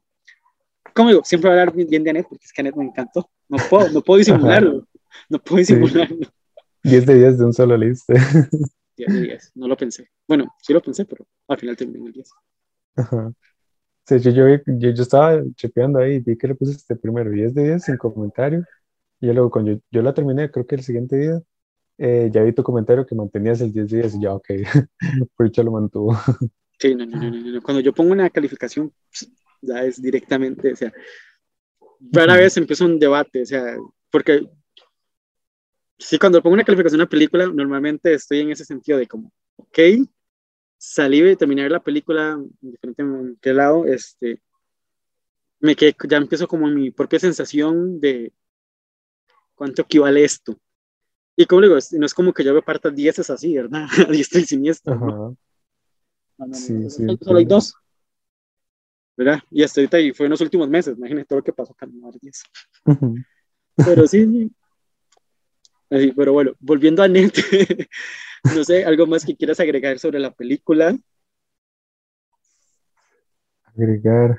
Como 0.94 1.10
digo, 1.10 1.22
siempre 1.24 1.50
voy 1.50 1.58
a 1.58 1.62
hablar 1.62 1.74
bien 1.74 2.02
de 2.02 2.10
Annette 2.10 2.26
porque 2.28 2.44
es 2.44 2.52
que 2.52 2.60
Annette 2.62 2.76
me 2.76 2.84
encantó. 2.84 3.28
No 3.48 3.58
puedo, 3.70 3.90
no 3.90 4.00
puedo 4.02 4.18
disimularlo. 4.18 4.86
No 5.28 5.38
puedo 5.38 5.64
Sí. 5.64 5.74
disimularlo. 5.74 6.18
10 6.82 7.06
de 7.06 7.14
10 7.14 7.38
de 7.38 7.44
un 7.44 7.52
solo 7.52 7.76
liste. 7.76 8.14
10 8.96 9.12
de 9.12 9.20
10, 9.22 9.52
no 9.54 9.68
lo 9.68 9.76
pensé. 9.76 10.08
Bueno, 10.26 10.52
sí 10.60 10.72
lo 10.72 10.80
pensé, 10.80 11.04
pero 11.04 11.26
al 11.48 11.58
final 11.58 11.76
terminé 11.76 11.98
en 12.00 12.06
el 12.06 12.12
10. 12.12 12.30
Ajá. 12.96 13.32
Sí, 14.06 14.20
yo, 14.20 14.30
yo, 14.30 14.46
yo, 14.66 14.90
yo 14.90 15.02
estaba 15.02 15.42
chepeando 15.56 15.98
ahí, 15.98 16.20
vi 16.20 16.38
que 16.38 16.46
le 16.48 16.54
puse 16.54 16.72
este 16.72 16.94
primero 16.96 17.30
10 17.30 17.54
de 17.54 17.64
10 17.64 17.82
sin 17.84 17.96
comentario. 17.96 18.64
Y 19.20 19.26
luego 19.32 19.50
cuando 19.50 19.72
yo, 19.72 19.78
yo 19.90 20.02
la 20.02 20.14
terminé, 20.14 20.50
creo 20.50 20.66
que 20.66 20.76
el 20.76 20.82
siguiente 20.82 21.16
día, 21.16 21.42
eh, 21.98 22.30
ya 22.32 22.42
vi 22.42 22.52
tu 22.52 22.62
comentario 22.62 23.04
que 23.04 23.14
mantenías 23.14 23.60
el 23.60 23.72
10 23.72 23.90
de 23.90 23.96
10 24.02 24.14
y 24.14 24.20
ya, 24.22 24.34
ok, 24.34 24.48
por 25.36 25.46
hecho 25.46 25.62
lo 25.62 25.72
mantuvo. 25.72 26.16
Sí, 26.78 26.94
no, 26.94 27.04
no, 27.06 27.18
no, 27.18 27.30
no. 27.30 27.62
Cuando 27.62 27.80
yo 27.80 27.92
pongo 27.92 28.12
una 28.12 28.30
calificación, 28.30 28.92
ya 29.62 29.84
es 29.84 30.00
directamente, 30.00 30.72
o 30.72 30.76
sea, 30.76 30.92
rara 32.12 32.36
vez 32.36 32.56
empieza 32.56 32.84
un 32.84 32.98
debate, 32.98 33.42
o 33.42 33.46
sea, 33.46 33.76
porque 34.10 34.48
sí, 35.98 36.18
cuando 36.18 36.42
pongo 36.42 36.54
una 36.54 36.64
calificación 36.64 37.00
a 37.00 37.04
una 37.04 37.10
película, 37.10 37.46
normalmente 37.46 38.14
estoy 38.14 38.40
en 38.40 38.50
ese 38.50 38.64
sentido 38.64 38.98
de 38.98 39.06
como, 39.06 39.32
ok, 39.56 39.78
salí 40.78 41.20
de 41.20 41.36
terminar 41.36 41.70
la 41.70 41.82
película, 41.82 42.38
indiferentemente 42.60 43.28
en 43.28 43.38
qué 43.40 43.52
lado, 43.52 43.86
este, 43.86 44.40
me 45.60 45.74
quedé, 45.74 45.96
ya 46.08 46.16
empiezo 46.18 46.46
como 46.46 46.68
en 46.68 46.74
mi 46.74 46.90
propia 46.90 47.18
sensación 47.18 48.00
de 48.00 48.32
cuánto 49.54 49.82
equivale 49.82 50.24
esto. 50.24 50.58
Y 51.36 51.44
como 51.44 51.62
digo, 51.62 51.76
no 51.92 52.06
es 52.06 52.14
como 52.14 52.32
que 52.32 52.44
yo 52.44 52.54
me 52.54 52.62
parta 52.62 52.90
10 52.90 53.18
es 53.18 53.30
así, 53.30 53.54
¿verdad? 53.54 53.86
A 54.08 54.10
diestra 54.10 54.40
y 54.40 54.44
siniestra. 54.44 54.94
¿no? 54.94 55.06
No, 55.06 55.36
no, 56.38 56.46
no, 56.46 56.54
Sí, 56.54 56.90
sí, 56.90 57.06
solo, 57.22 57.38
hay 57.38 57.44
dos. 57.44 57.74
¿Verdad? 59.16 59.40
Y 59.50 59.62
hasta 59.62 59.80
ahorita, 59.80 60.00
y 60.00 60.12
fue 60.12 60.26
en 60.26 60.30
los 60.30 60.40
últimos 60.40 60.68
meses, 60.68 60.96
imagínate 60.96 61.26
todo 61.26 61.38
lo 61.38 61.44
que 61.44 61.52
pasó 61.52 61.74
con 61.74 61.98
no 61.98 62.08
haber 62.08 62.20
10. 62.20 62.42
Ujú. 62.84 63.16
Pero 63.76 64.06
sí, 64.06 64.26
sí. 64.26 64.52
Así, 65.88 66.12
pero 66.12 66.32
bueno, 66.32 66.52
volviendo 66.58 67.02
a 67.02 67.08
Net, 67.08 67.32
no 68.54 68.64
sé, 68.64 68.84
algo 68.84 69.06
más 69.06 69.24
que 69.24 69.36
quieras 69.36 69.60
agregar 69.60 69.98
sobre 69.98 70.18
la 70.18 70.32
película. 70.32 70.96
Agregar. 73.64 74.38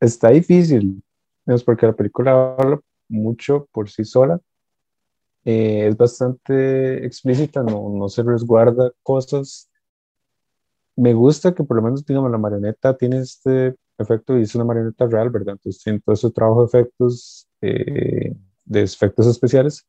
Está 0.00 0.30
difícil, 0.30 1.02
es 1.46 1.62
porque 1.62 1.86
la 1.86 1.92
película 1.92 2.56
habla 2.58 2.80
mucho 3.08 3.68
por 3.72 3.88
sí 3.90 4.04
sola. 4.04 4.40
Eh, 5.44 5.88
es 5.88 5.96
bastante 5.96 7.04
explícita, 7.04 7.62
no, 7.62 7.90
no 7.90 8.08
se 8.08 8.22
resguarda 8.22 8.90
cosas. 9.02 9.70
Me 10.96 11.14
gusta 11.14 11.54
que 11.54 11.64
por 11.64 11.76
lo 11.76 11.82
menos, 11.82 12.04
digamos, 12.04 12.30
la 12.30 12.38
marioneta 12.38 12.96
tiene 12.96 13.18
este 13.18 13.74
efecto 13.98 14.38
y 14.38 14.42
es 14.42 14.54
una 14.54 14.64
marioneta 14.64 15.06
real, 15.06 15.30
¿verdad? 15.30 15.54
Entonces 15.54 15.82
tiene 15.82 16.00
todo 16.00 16.14
ese 16.14 16.30
trabajo 16.30 16.62
de 16.62 16.66
efectos, 16.66 17.48
eh, 17.62 18.34
de 18.64 18.82
efectos 18.82 19.26
especiales. 19.26 19.86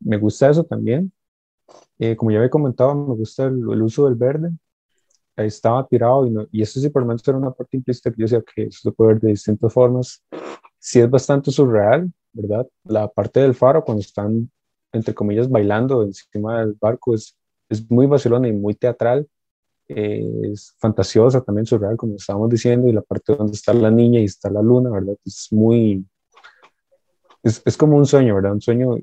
Me 0.00 0.16
gusta 0.16 0.50
eso 0.50 0.64
también. 0.64 1.12
Eh, 1.98 2.16
como 2.16 2.30
ya 2.30 2.38
había 2.38 2.50
comentado, 2.50 2.94
me 2.94 3.14
gusta 3.14 3.44
el, 3.46 3.54
el 3.72 3.82
uso 3.82 4.06
del 4.06 4.14
verde. 4.16 4.50
Ahí 5.36 5.48
estaba 5.48 5.86
tirado 5.86 6.26
y, 6.26 6.30
no, 6.30 6.46
y 6.50 6.62
eso 6.62 6.80
sí 6.80 6.88
por 6.90 7.02
lo 7.02 7.08
menos 7.08 7.26
era 7.28 7.36
una 7.38 7.50
parte 7.50 7.76
implícita 7.76 8.10
que 8.10 8.16
yo 8.18 8.24
decía 8.24 8.42
que 8.54 8.64
eso 8.64 8.80
se 8.82 8.92
puede 8.92 9.14
ver 9.14 9.22
de 9.22 9.28
distintas 9.30 9.72
formas. 9.72 10.22
Sí 10.78 11.00
es 11.00 11.10
bastante 11.10 11.50
surreal, 11.50 12.12
¿verdad? 12.32 12.66
La 12.84 13.08
parte 13.08 13.40
del 13.40 13.54
faro 13.54 13.84
cuando 13.84 14.00
están, 14.02 14.50
entre 14.92 15.14
comillas, 15.14 15.50
bailando 15.50 16.02
encima 16.04 16.60
del 16.60 16.74
barco 16.80 17.14
es, 17.14 17.36
es 17.68 17.90
muy 17.90 18.06
vacilona 18.06 18.48
y 18.48 18.52
muy 18.52 18.74
teatral. 18.74 19.28
Eh, 19.88 20.50
es 20.52 20.74
fantasiosa, 20.78 21.42
también 21.42 21.66
surreal, 21.66 21.96
como 21.96 22.16
estábamos 22.16 22.50
diciendo, 22.50 22.88
y 22.88 22.92
la 22.92 23.02
parte 23.02 23.34
donde 23.36 23.52
está 23.52 23.72
la 23.72 23.90
niña 23.90 24.20
y 24.20 24.24
está 24.24 24.50
la 24.50 24.62
luna, 24.62 24.90
¿verdad? 24.90 25.16
Es 25.24 25.48
muy... 25.52 26.04
Es, 27.42 27.62
es 27.64 27.76
como 27.76 27.96
un 27.96 28.06
sueño, 28.06 28.34
¿verdad? 28.34 28.52
Un 28.52 28.60
sueño 28.60 28.96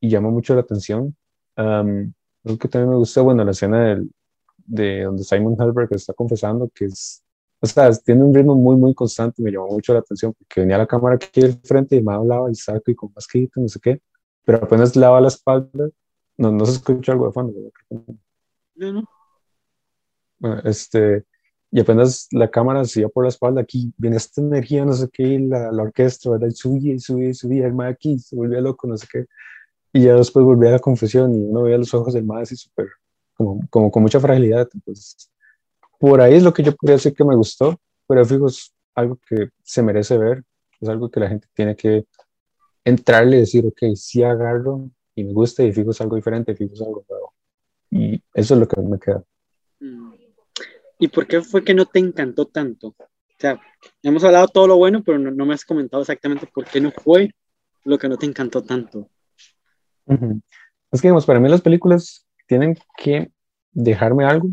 y 0.00 0.08
llama 0.08 0.30
mucho 0.30 0.54
la 0.54 0.60
atención. 0.60 1.16
Um, 1.56 2.12
algo 2.44 2.58
que 2.58 2.68
también 2.68 2.90
me 2.90 2.96
gusta, 2.96 3.22
bueno, 3.22 3.44
la 3.44 3.52
escena 3.52 3.84
del, 3.84 4.10
de 4.66 5.04
donde 5.04 5.24
Simon 5.24 5.56
Helberg 5.58 5.92
está 5.92 6.12
confesando 6.12 6.70
que 6.74 6.86
es, 6.86 7.22
o 7.60 7.66
sea, 7.66 7.90
tiene 7.92 8.24
un 8.24 8.34
ritmo 8.34 8.54
muy, 8.54 8.76
muy 8.76 8.94
constante, 8.94 9.42
me 9.42 9.50
llamó 9.50 9.68
mucho 9.68 9.92
la 9.92 10.00
atención 10.00 10.34
porque 10.34 10.60
venía 10.60 10.78
la 10.78 10.86
cámara 10.86 11.16
aquí 11.16 11.42
al 11.42 11.54
frente 11.64 11.96
y 11.96 12.02
me 12.02 12.12
hablaba 12.12 12.48
y 12.48 12.52
estaba 12.52 12.78
aquí 12.78 12.94
con 12.94 13.12
masquito, 13.14 13.60
no 13.60 13.68
sé 13.68 13.80
qué, 13.80 14.02
pero 14.44 14.58
apenas 14.58 14.94
le 14.94 15.02
daba 15.02 15.20
la 15.20 15.28
espalda, 15.28 15.88
no, 16.36 16.52
no 16.52 16.66
se 16.66 16.72
escucha 16.72 17.12
algo 17.12 17.26
de 17.26 17.32
fondo, 17.32 17.52
¿verdad? 17.54 18.16
No, 18.74 18.92
no. 18.92 19.15
Bueno, 20.38 20.60
este, 20.64 21.24
y 21.70 21.80
apenas 21.80 22.28
la 22.30 22.50
cámara 22.50 22.84
se 22.84 23.00
iba 23.00 23.08
por 23.08 23.24
la 23.24 23.28
espalda, 23.28 23.60
aquí 23.60 23.92
viene 23.96 24.16
esta 24.16 24.40
energía, 24.40 24.84
no 24.84 24.92
sé 24.92 25.08
qué, 25.12 25.24
y 25.24 25.38
la, 25.46 25.72
la 25.72 25.82
orquesta, 25.82 26.30
¿verdad? 26.30 26.48
Y 26.48 26.52
subía 26.52 26.94
y 26.94 26.98
subía 26.98 27.28
y 27.28 27.34
subía, 27.34 27.66
el 27.66 27.74
mae 27.74 27.90
aquí 27.90 28.18
se 28.18 28.36
volvía 28.36 28.60
loco, 28.60 28.86
no 28.86 28.96
sé 28.96 29.06
qué, 29.10 29.26
y 29.92 30.04
ya 30.04 30.14
después 30.14 30.44
volvía 30.44 30.70
a 30.70 30.72
la 30.72 30.78
confesión 30.78 31.34
y 31.34 31.38
uno 31.38 31.62
veía 31.62 31.78
los 31.78 31.92
ojos 31.94 32.14
del 32.14 32.24
mae 32.24 32.42
así 32.42 32.56
súper, 32.56 32.88
como, 33.34 33.60
como 33.70 33.90
con 33.90 34.02
mucha 34.02 34.20
fragilidad, 34.20 34.68
entonces, 34.72 35.30
por 35.98 36.20
ahí 36.20 36.34
es 36.34 36.42
lo 36.42 36.52
que 36.52 36.62
yo 36.62 36.74
podría 36.74 36.96
decir 36.96 37.14
que 37.14 37.24
me 37.24 37.34
gustó, 37.34 37.78
pero 38.06 38.24
fijo, 38.24 38.46
es 38.46 38.72
algo 38.94 39.18
que 39.28 39.48
se 39.62 39.82
merece 39.82 40.16
ver, 40.18 40.44
es 40.80 40.88
algo 40.88 41.10
que 41.10 41.20
la 41.20 41.28
gente 41.28 41.48
tiene 41.52 41.74
que 41.74 42.06
entrarle 42.84 43.38
y 43.38 43.40
decir, 43.40 43.66
ok, 43.66 43.94
sí 43.96 44.22
agarro 44.22 44.88
y 45.14 45.24
me 45.24 45.32
gusta 45.32 45.62
y 45.64 45.72
fijo 45.72 45.90
es 45.90 46.00
algo 46.00 46.16
diferente, 46.16 46.54
fijo 46.54 46.74
es 46.74 46.82
algo 46.82 47.04
nuevo, 47.08 47.34
y 47.90 48.22
eso 48.34 48.54
es 48.54 48.60
lo 48.60 48.68
que 48.68 48.80
me 48.80 48.98
queda. 48.98 49.24
Mm. 49.80 50.25
¿Y 50.98 51.08
por 51.08 51.26
qué 51.26 51.42
fue 51.42 51.64
que 51.64 51.74
no 51.74 51.86
te 51.86 51.98
encantó 51.98 52.46
tanto? 52.46 52.88
O 52.88 53.38
sea, 53.38 53.60
hemos 54.02 54.24
hablado 54.24 54.48
todo 54.48 54.66
lo 54.66 54.76
bueno, 54.76 55.02
pero 55.04 55.18
no, 55.18 55.30
no 55.30 55.46
me 55.46 55.54
has 55.54 55.64
comentado 55.64 56.02
exactamente 56.02 56.46
por 56.46 56.64
qué 56.64 56.80
no 56.80 56.90
fue 56.90 57.30
lo 57.84 57.98
que 57.98 58.08
no 58.08 58.16
te 58.16 58.26
encantó 58.26 58.62
tanto. 58.62 59.10
Ujú. 60.06 60.40
Es 60.90 61.00
que, 61.00 61.08
digamos, 61.08 61.26
para 61.26 61.40
mí 61.40 61.48
las 61.48 61.60
películas 61.60 62.26
tienen 62.46 62.76
que 62.96 63.30
dejarme 63.72 64.24
algo 64.24 64.48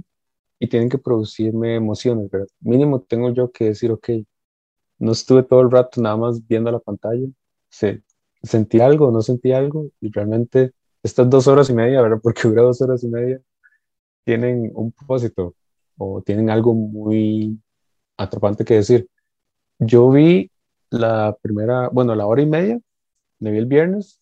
y 0.60 0.68
tienen 0.68 0.89
que 0.89 0.98
producirme 0.98 1.76
emociones, 1.76 2.30
¿verdad? 2.30 2.48
Mínimo 2.60 3.02
tengo 3.02 3.34
yo 3.34 3.52
que 3.52 3.66
decir, 3.66 3.91
ok, 3.91 4.10
no 5.00 5.12
estuve 5.12 5.44
todo 5.44 5.62
el 5.62 5.72
rato 5.72 6.02
nada 6.02 6.18
más 6.18 6.46
viendo 6.48 6.72
la 6.72 6.80
pantalla, 6.80 7.28
se, 7.70 8.04
sentí 8.41 8.80
algo, 8.80 9.12
no 9.12 9.22
sentí 9.22 9.52
algo, 9.52 9.89
y 10.02 10.12
realmente 10.12 10.74
estas 11.02 11.30
dos 11.30 11.48
horas 11.48 11.70
y 11.70 11.74
media, 11.74 12.02
¿verdad? 12.02 12.20
Porque 12.24 12.48
dura 12.48 12.64
dos 12.64 12.82
horas 12.82 13.04
y 13.04 13.08
media, 13.08 13.41
tienen 14.26 14.72
un 14.74 14.91
propósito 14.91 15.56
o 15.98 16.22
tienen 16.22 16.50
algo 16.50 16.74
muy 16.74 17.60
atrapante 18.18 18.66
que 18.66 18.76
decir. 18.76 19.08
Yo 19.80 20.10
vi 20.10 20.50
la 20.89 21.38
primera, 21.41 21.89
bueno, 21.89 22.16
la 22.16 22.28
hora 22.28 22.41
y 22.41 22.46
media, 22.46 22.80
me 23.39 23.52
vi 23.52 23.58
el 23.58 23.66
viernes, 23.66 24.20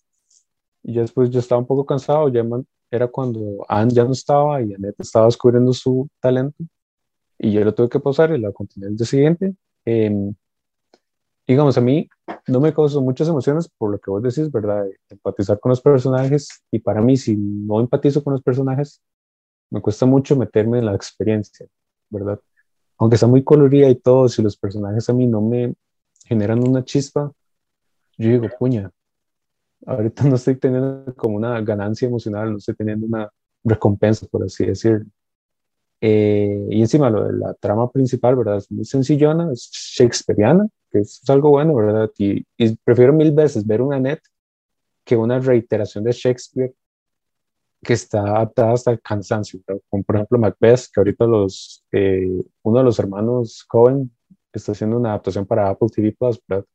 y 0.83 0.93
ya 0.93 1.01
después 1.01 1.29
yo 1.29 1.39
estaba 1.39 1.59
un 1.59 1.67
poco 1.67 1.85
cansado, 1.85 2.29
ya 2.29 2.43
era 2.89 3.07
cuando 3.07 3.65
Anne 3.67 3.93
ya 3.93 4.03
no 4.03 4.11
estaba 4.11 4.61
y 4.61 4.73
Annette 4.73 4.99
estaba 4.99 5.25
descubriendo 5.25 5.73
su 5.73 6.09
talento, 6.19 6.63
y 7.37 7.51
yo 7.51 7.63
lo 7.63 7.73
tuve 7.73 7.89
que 7.89 7.99
pausar 7.99 8.33
y 8.35 8.39
la 8.39 8.51
continué 8.51 8.89
el 8.89 8.97
día 8.97 9.05
siguiente. 9.05 9.55
Em, 9.85 10.33
digamos, 11.47 11.77
a 11.77 11.81
mí 11.81 12.07
no 12.47 12.59
me 12.59 12.73
causó 12.73 13.01
muchas 13.01 13.27
emociones 13.27 13.69
por 13.77 13.91
lo 13.91 13.99
que 13.99 14.11
vos 14.11 14.21
decís, 14.23 14.51
¿verdad? 14.51 14.85
Empatizar 15.09 15.59
con 15.59 15.71
los 15.71 15.81
personajes, 15.81 16.49
y 16.71 16.79
para 16.79 17.01
mí, 17.01 17.17
si 17.17 17.35
no 17.35 17.79
empatizo 17.79 18.23
con 18.23 18.33
los 18.33 18.41
personajes, 18.41 19.01
me 19.71 19.81
cuesta 19.81 20.05
mucho 20.05 20.35
meterme 20.35 20.79
en 20.79 20.85
la 20.85 20.93
experiencia, 20.93 21.65
¿verdad? 22.09 22.39
Aunque 22.97 23.15
está 23.15 23.25
muy 23.25 23.43
colorida 23.43 23.89
y 23.89 23.95
todo, 23.95 24.29
si 24.29 24.43
los 24.43 24.55
personajes 24.57 25.09
a 25.09 25.13
mí 25.13 25.25
no 25.25 25.41
me 25.41 25.73
generan 26.25 26.67
una 26.67 26.83
chispa, 26.83 27.31
yo 28.17 28.29
digo, 28.29 28.47
puña, 28.59 28.91
ahorita 29.85 30.23
no 30.29 30.35
estoy 30.35 30.57
teniendo 30.57 31.15
como 31.15 31.37
una 31.37 31.59
ganancia 31.61 32.07
emocional, 32.07 32.51
no 32.51 32.57
estoy 32.57 32.75
teniendo 32.75 33.07
una 33.07 33.29
recompensa, 33.63 34.27
por 34.27 34.43
así 34.43 34.65
decirlo. 34.65 35.05
Eh, 36.01 36.67
y 36.69 36.81
encima 36.81 37.09
lo 37.09 37.25
de 37.25 37.33
la 37.33 37.53
trama 37.53 37.89
principal, 37.89 38.35
¿verdad? 38.35 38.57
Es 38.57 38.71
muy 38.71 38.85
sencillona, 38.85 39.51
es 39.53 39.69
shakespeariana, 39.71 40.67
que 40.91 40.99
es, 40.99 41.21
algo 41.29 41.51
bueno, 41.51 41.75
¿verdad? 41.75 42.11
Y, 42.17 42.45
y 42.57 42.75
prefiero 42.83 43.13
mil 43.13 43.31
veces 43.31 43.65
ver 43.65 43.81
una 43.81 43.99
net 43.99 44.19
que 45.05 45.15
una 45.15 45.39
reiteración 45.39 46.03
de 46.03 46.11
Shakespeare 46.11 46.73
que 47.83 47.93
está 47.93 48.21
adaptada 48.21 48.73
hasta 48.73 48.91
el 48.91 49.01
cansancio, 49.01 49.59
como 49.89 50.03
por 50.03 50.15
ejemplo 50.15 50.37
Macbeth, 50.39 50.81
que 50.93 50.99
ahorita 50.99 51.25
los, 51.25 51.83
eh, 51.91 52.29
uno 52.63 52.77
de 52.79 52.83
los 52.83 52.99
hermanos 52.99 53.63
Cohen 53.67 54.11
está 54.53 54.73
haciendo 54.73 54.97
una 54.97 55.09
adaptación 55.09 55.45
para 55.45 55.69
Apple 55.69 55.89
TV 55.93 56.15
Plus, 56.17 56.39
¿verdad? 56.47 56.65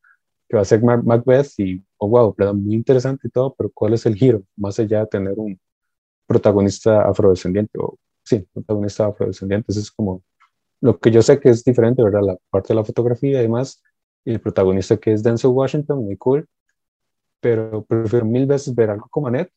que 0.48 0.56
va 0.56 0.62
a 0.62 0.64
ser 0.64 0.82
Mac- 0.82 1.04
Macbeth 1.04 1.48
y, 1.58 1.84
oh 1.98 2.08
wow, 2.08 2.34
¿verdad? 2.36 2.54
muy 2.54 2.74
interesante 2.74 3.28
y 3.28 3.30
todo, 3.30 3.54
pero 3.56 3.70
¿cuál 3.74 3.94
es 3.94 4.06
el 4.06 4.14
giro? 4.16 4.42
Más 4.56 4.78
allá 4.78 5.00
de 5.00 5.06
tener 5.06 5.34
un 5.36 5.58
protagonista 6.26 7.08
afrodescendiente, 7.08 7.78
o 7.80 7.98
sí, 8.24 8.46
protagonista 8.52 9.06
afrodescendiente, 9.06 9.72
eso 9.72 9.80
es 9.80 9.90
como 9.90 10.22
lo 10.80 10.98
que 10.98 11.10
yo 11.10 11.22
sé 11.22 11.40
que 11.40 11.50
es 11.50 11.64
diferente, 11.64 12.02
¿verdad? 12.02 12.22
La 12.22 12.36
parte 12.50 12.68
de 12.68 12.74
la 12.76 12.84
fotografía 12.84 13.38
y 13.40 13.42
demás, 13.42 13.82
y 14.24 14.32
el 14.32 14.40
protagonista 14.40 14.96
que 14.98 15.12
es 15.12 15.22
Denzel 15.22 15.50
Washington, 15.50 16.04
muy 16.04 16.16
cool, 16.16 16.46
pero 17.40 17.84
prefiero 17.84 18.26
mil 18.26 18.46
veces 18.46 18.74
ver 18.74 18.90
algo 18.90 19.06
como 19.10 19.28
Annette 19.28 19.52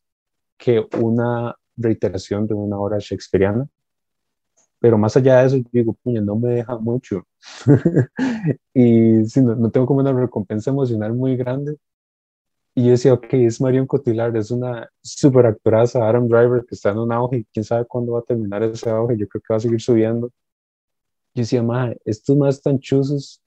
que 0.60 0.86
una 1.02 1.56
reiteración 1.78 2.46
de 2.46 2.54
una 2.54 2.78
obra 2.78 2.98
shakespeariana. 3.00 3.68
Pero 4.80 4.98
más 4.98 5.18
allá 5.18 5.40
de 5.42 5.48
eso, 5.48 5.70
digo, 5.72 5.94
puña, 6.04 6.22
no 6.22 6.36
me 6.36 6.50
deja 6.56 6.78
mucho. 6.78 7.26
y 8.74 9.26
sí, 9.26 9.42
no, 9.42 9.56
no 9.56 9.72
tengo 9.72 9.88
como 9.88 10.02
una 10.02 10.14
recompensa 10.14 10.70
emocional 10.70 11.14
muy 11.14 11.36
grande. 11.36 11.78
Y 12.76 12.86
yo 12.86 12.92
decía, 12.92 13.14
ok, 13.14 13.26
es 13.34 13.60
Marion 13.60 13.88
Cotillard, 13.88 14.36
es 14.38 14.52
una 14.52 14.90
super 15.02 15.46
actoraza, 15.48 16.08
Adam 16.08 16.28
Driver, 16.28 16.66
que 16.66 16.76
está 16.76 16.92
en 16.92 17.00
un 17.00 17.12
auge, 17.12 17.46
quién 17.52 17.64
sabe 17.66 17.86
cuándo 17.86 18.14
va 18.14 18.20
a 18.20 18.24
terminar 18.24 18.64
ese 18.64 18.90
auge, 18.90 19.18
yo 19.18 19.28
creo 19.28 19.42
que 19.42 19.54
va 19.54 19.58
a 19.58 19.60
seguir 19.60 19.82
subiendo. 19.82 20.32
Yo 21.34 21.42
decía, 21.42 21.64
ma, 21.64 21.94
estos 22.06 22.38
más 22.38 22.56
están 22.56 22.80
chuzos, 22.80 23.42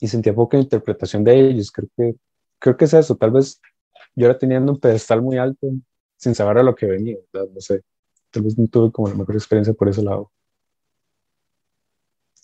y 0.00 0.08
sentía 0.08 0.34
poca 0.34 0.58
interpretación 0.58 1.24
de 1.24 1.48
ellos, 1.48 1.70
creo 1.70 1.88
que, 1.96 2.16
creo 2.58 2.76
que 2.76 2.86
es 2.86 2.94
eso, 2.94 3.16
tal 3.16 3.30
vez 3.32 3.60
yo 4.16 4.26
era 4.26 4.38
teniendo 4.38 4.72
un 4.72 4.80
pedestal 4.80 5.22
muy 5.22 5.38
alto, 5.38 5.68
sin 6.22 6.36
saber 6.36 6.58
a 6.58 6.62
lo 6.62 6.76
que 6.76 6.86
venía, 6.86 7.16
¿verdad? 7.32 7.50
no 7.52 7.60
sé, 7.60 7.82
tal 8.30 8.44
vez 8.44 8.56
no 8.56 8.68
tuve 8.68 8.92
como 8.92 9.08
la 9.08 9.16
mejor 9.16 9.34
experiencia 9.34 9.74
por 9.74 9.88
ese 9.88 10.02
lado. 10.02 10.30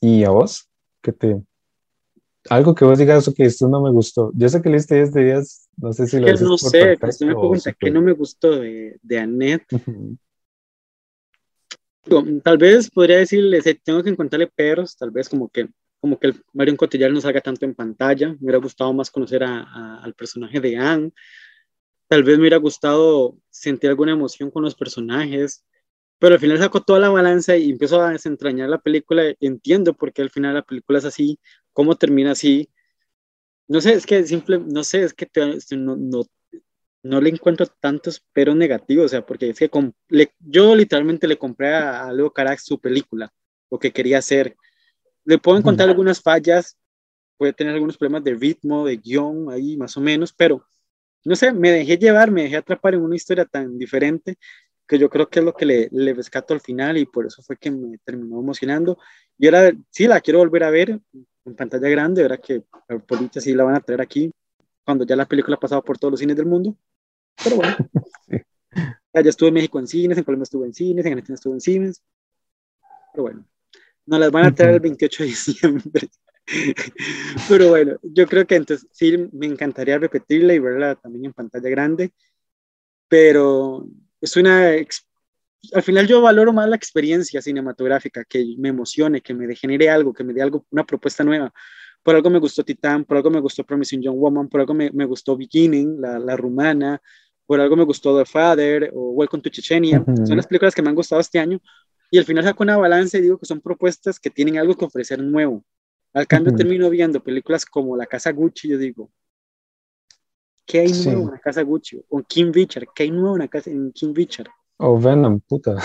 ¿Y 0.01 0.25
a 0.25 0.31
vos? 0.31 0.69
¿Qué 1.01 1.13
te... 1.13 1.41
Algo 2.51 2.75
que 2.75 2.85
vos 2.85 2.99
digas, 2.99 3.29
ok, 3.29 3.37
esto 3.39 3.69
no 3.69 3.81
me 3.81 3.91
gustó. 3.93 4.33
Yo 4.35 4.49
sé 4.49 4.61
que 4.61 4.69
leíste 4.71 4.97
10 4.97 5.13
de 5.13 5.25
10, 5.25 5.69
no 5.77 5.93
sé 5.93 6.09
si 6.09 6.19
lo 6.19 6.27
que 6.27 6.33
no 6.33 6.57
sé, 6.59 6.99
me 7.27 7.35
o 7.35 7.41
pregunta 7.41 7.73
qué 7.73 7.87
súper- 7.87 7.93
no 7.93 8.03
me 8.03 8.13
gustó 8.13 8.51
de, 8.59 8.99
de 9.01 9.19
Annette. 9.19 9.67
Tal 12.43 12.59
vez 12.59 12.91
podría 12.91 13.19
decirle, 13.19 13.61
tengo 13.85 14.03
que 14.03 14.11
encontrarle 14.11 14.47
peros, 14.49 14.97
tal 14.97 15.11
vez 15.13 15.29
como 15.29 15.49
que 15.49 15.69
como 16.01 16.19
que 16.19 16.29
el 16.29 16.43
Marion 16.53 16.77
Cotillard 16.77 17.13
no 17.13 17.21
salga 17.21 17.41
tanto 17.41 17.65
en 17.65 17.75
pantalla. 17.75 18.29
Me 18.29 18.39
hubiera 18.43 18.59
gustado 18.59 18.93
más 18.93 19.11
conocer 19.11 19.43
a- 19.43 19.63
a- 19.63 20.01
al 20.03 20.15
personaje 20.15 20.61
de 20.61 20.77
Anne. 20.77 21.13
Tal 22.09 22.23
vez 22.25 22.37
me 22.37 22.43
hubiera 22.43 22.57
gustado 22.59 23.37
sentir 23.51 23.91
alguna 23.91 24.13
emoción 24.13 24.51
con 24.51 24.63
los 24.63 24.75
personajes. 24.75 25.65
Pero 26.19 26.35
al 26.35 26.41
final 26.41 26.59
saco 26.59 26.83
toda 26.83 27.01
la 27.01 27.11
balanza 27.11 27.57
y 27.57 27.71
empiezo 27.71 28.01
a 28.03 28.11
desentrañar 28.13 28.69
la 28.71 28.79
película. 28.81 29.25
Entiendo 29.41 29.95
por 29.95 30.13
qué 30.13 30.23
al 30.23 30.31
final 30.31 30.55
la 30.55 30.63
película 30.63 30.99
es 30.99 31.05
así, 31.07 31.39
cómo 31.73 31.97
termina 31.97 32.33
así. 32.33 32.71
No 33.69 33.81
sé, 33.81 33.95
es 33.95 34.07
que 34.07 34.25
simple, 34.27 34.59
no 34.59 34.83
sé, 34.85 35.03
es 35.03 35.15
que 35.15 35.27
te- 35.27 35.59
no, 35.77 35.97
no, 35.97 36.23
no 37.03 37.21
le 37.21 37.31
encuentro 37.31 37.67
tantos 37.67 38.21
peros 38.33 38.57
negativos, 38.57 39.07
o 39.07 39.09
sea, 39.09 39.27
porque 39.27 39.51
es 39.51 39.59
que 39.59 39.69
com- 39.71 39.93
le- 40.09 40.33
yo 40.41 40.75
literalmente 40.77 41.29
le 41.29 41.39
compré 41.39 41.75
a, 41.75 42.07
a 42.09 42.13
Leo 42.13 42.33
Carax 42.33 42.65
su 42.65 42.81
película, 42.81 43.33
lo 43.71 43.79
que 43.79 43.93
quería 43.93 44.19
hacer. 44.19 44.57
Le 45.25 45.39
puedo 45.39 45.59
encontrar 45.59 45.89
algunas 45.91 46.23
fallas, 46.23 46.79
puede 47.39 47.53
tener 47.55 47.75
algunos 47.75 47.99
problemas 47.99 48.25
de 48.25 48.35
ritmo, 48.35 48.87
de 48.87 48.97
guion, 48.99 49.51
ahí 49.51 49.77
más 49.77 49.97
o 49.97 50.01
menos, 50.01 50.33
pero 50.33 50.65
no 51.25 51.37
sé, 51.37 51.53
me 51.53 51.71
dejé 51.71 51.99
llevar, 51.99 52.31
me 52.31 52.45
dejé 52.45 52.57
atrapar 52.57 52.95
en 52.95 53.03
una 53.03 53.17
historia 53.17 53.45
tan 53.45 53.79
diferente 53.79 54.37
que 54.87 54.99
yo 54.99 55.11
creo 55.11 55.29
que 55.29 55.41
es 55.41 55.45
lo 55.45 55.53
que 55.53 55.67
le, 55.67 55.89
le 55.93 56.15
rescato 56.15 56.55
al 56.55 56.61
final 56.61 56.97
y 56.97 57.05
por 57.05 57.27
eso 57.27 57.43
fue 57.43 57.57
que 57.59 57.71
me 57.71 57.99
terminó 57.99 58.41
emocionando. 58.41 58.99
Y 59.37 59.47
ahora 59.47 59.73
sí, 59.91 60.07
la 60.07 60.21
quiero 60.21 60.39
volver 60.39 60.65
a 60.65 60.71
ver 60.71 60.99
en 61.45 61.55
pantalla 61.55 61.89
grande, 61.89 62.23
ahora 62.23 62.39
que 62.39 62.63
a 62.89 62.99
Polita 62.99 63.41
sí 63.41 63.55
la 63.55 63.65
van 63.65 63.75
a 63.75 63.81
traer 63.81 64.01
aquí 64.01 64.33
cuando 64.85 65.05
ya 65.05 65.17
la 65.17 65.27
película 65.27 65.57
ha 65.57 65.61
pasado 65.61 65.83
por 65.83 65.99
todos 65.99 66.13
los 66.13 66.21
cines 66.21 66.37
del 66.37 66.47
mundo. 66.47 66.75
Pero 67.45 67.57
bueno, 67.57 67.77
Sí. 68.27 68.37
ya, 69.13 69.21
ya 69.23 69.31
estuve 69.31 69.49
en 69.49 69.55
México 69.55 69.79
en 69.79 69.87
cines, 69.87 70.17
en 70.17 70.25
Colombia 70.25 70.45
estuve 70.45 70.67
en 70.67 70.75
cines, 70.75 71.05
en 71.05 71.13
Argentina 71.13 71.35
estuve 71.35 71.55
en 71.55 71.61
cines. 71.61 72.03
Pero 73.13 73.25
bueno, 73.25 73.45
nos 74.07 74.21
las 74.21 74.31
van 74.31 74.47
a 74.47 74.55
traer 74.55 74.75
el 74.75 74.81
28 74.81 75.23
de 75.23 75.29
diciembre. 75.29 76.09
Pero 77.49 77.69
bueno, 77.69 77.97
yo 78.03 78.27
creo 78.27 78.47
que 78.47 78.57
entonces 78.57 78.89
sí 78.93 79.29
me 79.33 79.47
encantaría 79.47 79.99
repetirla 79.99 80.55
y 80.55 80.59
verla 80.59 80.95
también 80.95 81.27
en 81.27 81.33
pantalla 81.33 81.69
grande, 81.69 82.13
pero 83.09 83.87
es 84.21 84.37
una... 84.37 84.71
Al 85.73 85.83
final 85.83 86.07
yo 86.07 86.23
valoro 86.23 86.53
más 86.53 86.69
la 86.69 86.77
experiencia 86.77 87.43
cinematográfica, 87.43 88.25
que 88.25 88.55
me 88.59 88.69
emocione, 88.69 89.21
que 89.21 89.35
me 89.35 89.55
genere 89.57 89.91
algo, 89.91 90.13
que 90.15 90.23
me 90.23 90.33
dé 90.33 90.41
algo, 90.41 90.65
una 90.71 90.87
propuesta 90.87 91.25
nueva. 91.25 91.53
Por 92.03 92.15
algo 92.15 92.31
me 92.31 92.39
gustó 92.39 92.65
Titán, 92.65 93.05
por 93.05 93.17
algo 93.17 93.31
me 93.31 93.41
gustó 93.41 93.65
Promising 93.65 94.01
Young 94.01 94.17
Woman, 94.17 94.49
por 94.49 94.61
algo 94.61 94.73
me, 94.73 94.91
me 94.93 95.05
gustó 95.05 95.37
Beginning, 95.37 96.01
la, 96.01 96.19
la 96.19 96.37
rumana, 96.37 97.03
por 97.45 97.61
algo 97.61 97.77
me 97.77 97.85
gustó 97.85 98.17
The 98.17 98.25
Father 98.25 98.91
o 98.95 99.11
Welcome 99.11 99.43
to 99.43 99.51
Chechenia. 99.51 100.05
Son 100.25 100.37
las 100.37 100.47
películas 100.47 100.75
que 100.75 100.83
me 100.83 100.91
han 100.91 100.95
gustado 100.95 101.21
este 101.21 101.39
año 101.39 101.61
y 102.11 102.19
al 102.19 102.25
final 102.25 102.45
saco 102.45 102.63
una 102.63 102.77
balanza 102.77 103.19
y 103.19 103.23
digo 103.23 103.39
que 103.39 103.47
son 103.47 103.61
propuestas 103.61 104.21
que 104.21 104.31
tienen 104.31 104.59
algo 104.59 104.77
que 104.77 104.85
ofrecer 104.85 105.19
nuevo. 105.19 105.65
Al 106.15 106.27
cambio 106.27 106.51
Ujú. 106.53 106.59
termino 106.59 106.91
viendo 106.91 107.23
películas 107.23 107.65
como 107.65 107.97
La 107.97 108.07
Casa 108.07 108.33
Gucci 108.33 108.69
yo 108.69 108.79
digo, 108.79 109.11
¿qué 110.67 110.81
hay 110.81 110.95
Sí. 110.95 111.11
nuevo 111.11 111.27
en 111.27 111.33
La 111.33 111.41
Casa 111.41 111.63
Gucci? 111.63 112.03
O 112.09 112.23
King 112.23 112.53
Richard, 112.53 112.87
¿qué 112.95 113.05
hay 113.05 113.11
nuevo 113.11 113.37
en, 113.37 113.41
la 113.41 113.49
casa, 113.49 113.71
en 113.71 113.93
King 113.93 114.15
Richard? 114.15 114.49
O 114.79 114.99
Venom, 114.99 115.41
puta. 115.41 115.77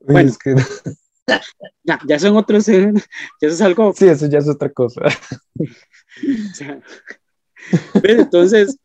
Bueno. 0.00 0.28
es 0.30 0.38
que 0.38 0.54
Ya, 1.84 2.00
ya 2.06 2.18
son 2.18 2.36
otros, 2.36 2.68
eh, 2.68 2.92
ya 2.94 3.48
eso 3.48 3.54
es 3.54 3.60
algo 3.60 3.92
sí, 3.92 4.08
eso 4.08 4.26
ya 4.26 4.38
es 4.38 4.48
otra 4.48 4.70
cosa. 4.70 5.02
O 5.04 6.54
sea, 6.54 6.80
¿ves? 8.02 8.18
Entonces, 8.18 8.76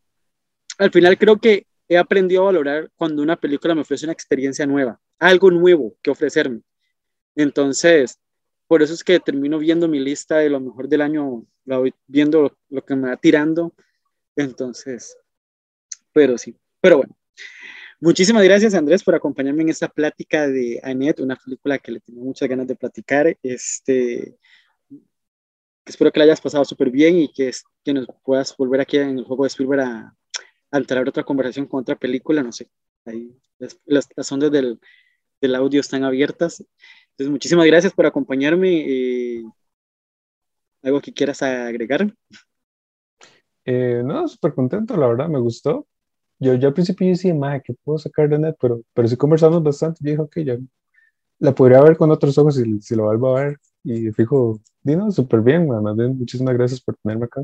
al 0.77 0.91
final 0.91 1.17
creo 1.17 1.37
que 1.39 1.65
he 1.87 1.97
aprendido 1.97 2.43
a 2.43 2.45
valorar 2.45 2.91
cuando 2.95 3.21
una 3.21 3.35
película 3.35 3.75
me 3.75 3.81
ofrece 3.81 4.05
una 4.05 4.13
experiencia 4.13 4.65
nueva, 4.65 4.99
algo 5.19 5.51
nuevo 5.51 5.95
que 6.01 6.11
ofrecerme. 6.11 6.61
Entonces, 7.35 8.19
por 8.67 8.81
eso 8.81 8.93
es 8.93 9.03
que 9.03 9.19
termino 9.19 9.59
viendo 9.59 9.87
mi 9.87 9.99
lista 9.99 10.37
de 10.37 10.49
lo 10.49 10.59
mejor 10.59 10.87
del 10.87 11.01
año, 11.01 11.45
la 11.65 11.77
voy 11.77 11.93
viendo 12.07 12.57
lo 12.69 12.85
que 12.85 12.95
me 12.95 13.09
va 13.09 13.17
tirando. 13.17 13.73
Entonces, 14.35 15.17
pero 16.13 16.37
sí, 16.37 16.55
pero 16.81 16.97
bueno. 16.97 17.17
Muchísimas 17.99 18.43
gracias, 18.43 18.75
Andrés, 18.75 19.03
por 19.03 19.15
acompañarme 19.15 19.63
en 19.63 19.69
esta 19.69 19.87
plática 19.87 20.47
de 20.47 20.79
Annette, 20.83 21.19
una 21.21 21.35
película 21.35 21.79
que 21.79 21.91
le 21.91 21.99
tengo 21.99 22.21
muchas 22.21 22.47
ganas 22.47 22.67
de 22.67 22.75
platicar. 22.75 23.35
Este, 23.41 24.37
espero 25.83 26.11
que 26.11 26.19
la 26.19 26.25
hayas 26.25 26.41
pasado 26.41 26.63
súper 26.63 26.91
bien 26.91 27.17
y 27.17 27.31
que, 27.31 27.51
que 27.83 27.93
nos 27.93 28.05
puedas 28.23 28.55
volver 28.55 28.81
aquí 28.81 28.97
en 28.97 29.17
el 29.17 29.23
juego 29.23 29.43
de 29.43 29.47
Spielberg 29.47 29.81
a, 29.81 30.15
a 30.71 30.79
otra 30.79 31.23
conversación 31.23 31.65
con 31.65 31.81
otra 31.81 31.95
película, 31.95 32.43
no 32.43 32.51
sé. 32.51 32.69
Ahí 33.05 33.35
las, 33.57 33.79
las, 33.85 34.07
las 34.15 34.31
ondas 34.31 34.51
del, 34.51 34.79
del 35.41 35.55
audio 35.55 35.81
están 35.81 36.03
abiertas. 36.03 36.63
Entonces, 37.17 37.31
muchísimas 37.31 37.65
gracias 37.65 37.93
por 37.93 38.05
acompañarme. 38.05 38.85
eh, 38.87 39.43
¿Algo 40.83 41.01
que 41.01 41.11
quieras 41.11 41.41
agregar? 41.41 42.13
Eh, 43.65 44.03
no, 44.05 44.27
súper 44.27 44.53
contento, 44.53 44.95
la 44.95 45.07
verdad, 45.07 45.27
me 45.27 45.39
gustó. 45.39 45.87
Yo, 46.37 46.53
yo 46.53 46.67
al 46.67 46.75
principio 46.75 47.07
decía, 47.07 47.33
madre, 47.33 47.63
¿qué 47.65 47.73
puedo 47.83 47.97
sacar 47.97 48.29
de 48.29 48.37
net? 48.37 48.55
Pero, 48.61 48.81
pero 48.93 49.07
sí 49.07 49.17
conversamos 49.17 49.63
bastante. 49.63 49.99
Yo 50.03 50.11
dije, 50.11 50.21
ok, 50.21 50.37
ya 50.41 50.57
la 51.39 51.55
podría 51.55 51.81
ver 51.81 51.97
con 51.97 52.11
otros 52.11 52.37
ojos 52.37 52.55
si, 52.55 52.79
si 52.81 52.95
lo 52.95 53.05
vuelvo 53.05 53.35
a 53.35 53.45
ver. 53.45 53.57
Y 53.83 54.11
fijo, 54.11 54.61
Dino, 54.83 55.09
súper 55.11 55.41
bien, 55.41 55.71
además 55.71 55.97
bien, 55.97 56.17
muchísimas 56.17 56.53
gracias 56.53 56.81
por 56.81 56.95
tenerme 56.97 57.25
acá. 57.25 57.43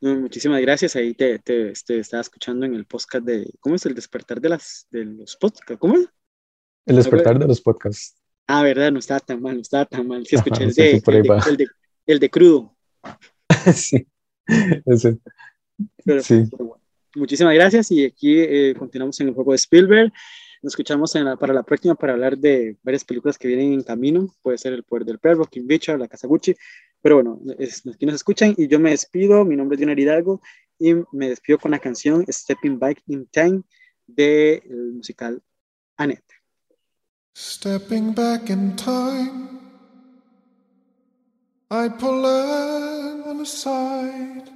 No, 0.00 0.16
muchísimas 0.16 0.60
gracias. 0.60 0.96
Ahí 0.96 1.14
te, 1.14 1.38
te, 1.38 1.72
te 1.86 1.98
estaba 2.00 2.22
escuchando 2.22 2.66
en 2.66 2.74
el 2.74 2.86
podcast 2.86 3.24
de, 3.24 3.54
¿cómo 3.60 3.76
es 3.76 3.86
el 3.86 3.94
despertar 3.94 4.40
de, 4.40 4.48
las, 4.48 4.88
de 4.90 5.04
los 5.04 5.36
podcasts? 5.36 5.76
¿Cómo 5.78 5.94
es? 5.94 6.08
El 6.86 6.96
despertar 6.96 7.38
de 7.38 7.46
los 7.46 7.60
podcasts. 7.60 8.23
Ah, 8.46 8.62
verdad, 8.62 8.92
no 8.92 8.98
estaba 8.98 9.20
tan 9.20 9.40
mal, 9.40 9.54
no 9.56 9.60
estaba 9.62 9.84
tan 9.86 10.06
mal. 10.06 10.26
Sí, 10.26 10.36
escuché 10.36 10.64
Ajá, 10.64 10.64
el, 10.68 10.74
de, 10.74 10.90
el, 10.90 11.02
de, 11.22 11.40
el, 11.50 11.56
de, 11.56 11.66
el 12.06 12.18
de 12.18 12.30
crudo. 12.30 12.76
sí, 13.74 14.06
ese. 14.86 15.18
Pero- 16.04 16.22
Sí. 16.22 16.44
pero 16.50 16.64
bueno. 16.66 16.82
Muchísimas 17.16 17.54
gracias 17.54 17.92
y 17.92 18.04
aquí 18.04 18.40
eh, 18.40 18.74
continuamos 18.76 19.20
en 19.20 19.28
el 19.28 19.34
juego 19.34 19.52
de 19.52 19.56
Spielberg. 19.56 20.12
Nos 20.62 20.72
escuchamos 20.72 21.14
en 21.14 21.24
la- 21.26 21.36
para 21.36 21.54
la 21.54 21.62
próxima 21.62 21.94
para 21.94 22.12
hablar 22.14 22.36
de 22.36 22.76
varias 22.82 23.04
películas 23.04 23.38
que 23.38 23.46
vienen 23.48 23.72
en 23.72 23.82
camino. 23.84 24.26
Puede 24.42 24.58
ser 24.58 24.72
El 24.72 24.82
Poder 24.82 25.04
del 25.04 25.18
Perro, 25.20 25.44
King 25.46 25.66
Richard, 25.68 25.98
La 26.00 26.08
Casa 26.08 26.26
Gucci. 26.26 26.54
Pero 27.00 27.16
bueno, 27.16 27.40
es- 27.58 27.86
aquí 27.86 28.04
nos 28.04 28.16
escuchan 28.16 28.54
y 28.56 28.66
yo 28.66 28.80
me 28.80 28.90
despido. 28.90 29.44
Mi 29.44 29.54
nombre 29.56 29.76
es 29.76 29.80
Jonar 29.80 29.98
Hidalgo 29.98 30.42
y 30.78 30.94
me 31.12 31.28
despido 31.28 31.58
con 31.58 31.70
la 31.70 31.78
canción 31.78 32.24
Stepping 32.28 32.78
Back 32.80 33.00
in 33.06 33.26
Time 33.28 33.62
del 34.06 34.62
musical 34.94 35.40
Annette. 35.96 36.24
Stepping 37.36 38.12
back 38.12 38.48
in 38.48 38.76
time, 38.76 39.58
I 41.68 41.88
pull 41.88 42.24
Anne 42.24 43.40
aside. 43.40 44.48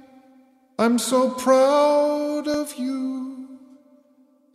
I'm 0.77 0.97
so 0.97 1.29
proud 1.29 2.47
of 2.47 2.73
you. 2.75 3.59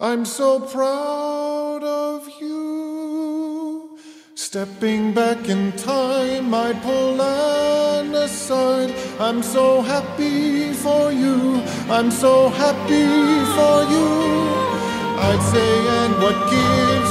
I'm 0.01 0.25
so 0.25 0.59
proud 0.59 1.85
of 1.85 2.27
you. 2.41 3.99
Stepping 4.35 5.13
back 5.13 5.51
in 5.51 5.73
time, 5.73 6.55
I 6.55 6.73
pull 6.73 7.21
Anne 7.21 8.15
aside. 8.15 8.95
I'm 9.21 9.43
so 9.43 9.83
happy 9.83 10.73
for 10.73 11.13
you. 11.13 11.61
I'm 11.91 12.11
so 12.11 12.49
happy 12.49 13.05
for 13.57 13.77
you. 13.93 14.09
I'd 15.29 15.43
say, 15.53 15.73
and 16.01 16.15
what 16.23 16.39
gives 16.51 17.04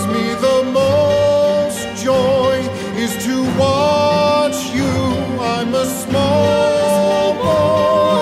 joy 2.04 2.56
is 2.98 3.14
to 3.26 3.36
watch 3.58 4.60
you. 4.76 4.94
I'm 5.40 5.74
a 5.74 5.86
small 5.86 7.34
boy, 7.36 8.22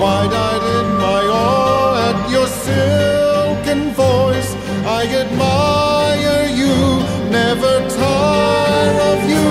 wide 0.00 0.34
eyed 0.46 0.64
in 0.78 0.88
my 1.06 1.22
awe 1.44 2.08
at 2.08 2.18
your 2.30 2.46
silken 2.46 3.80
voice. 3.94 4.50
I 4.98 5.02
admire 5.22 6.46
you, 6.60 6.76
never 7.38 7.72
tire 7.98 8.94
of 9.10 9.20
you. 9.32 9.46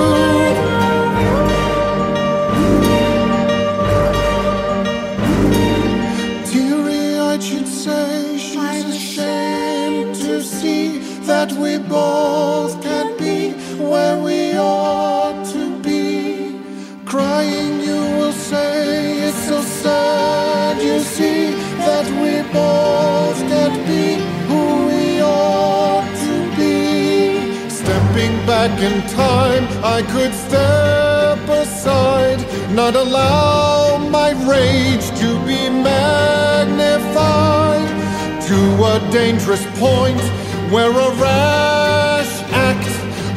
Teary 6.49 7.19
eyed, 7.19 7.43
she'd 7.43 7.67
say 7.67 8.37
she's 8.37 8.85
ashamed 8.99 10.15
to 10.15 10.41
see 10.41 10.99
that 11.27 11.51
we 11.51 11.77
both 11.77 12.74
back 28.67 28.81
in 28.81 29.01
time, 29.09 29.65
I 29.83 30.01
could 30.01 30.33
step 30.33 31.47
aside, 31.47 32.39
not 32.71 32.95
allow 32.95 33.97
my 34.09 34.31
rage 34.49 35.07
to 35.21 35.39
be 35.45 35.69
magnified 35.69 36.97
to 38.47 38.57
a 38.93 38.99
dangerous 39.11 39.63
point 39.77 40.19
where 40.73 40.89
a 40.89 41.09
rash 41.21 42.33
act, 42.69 42.89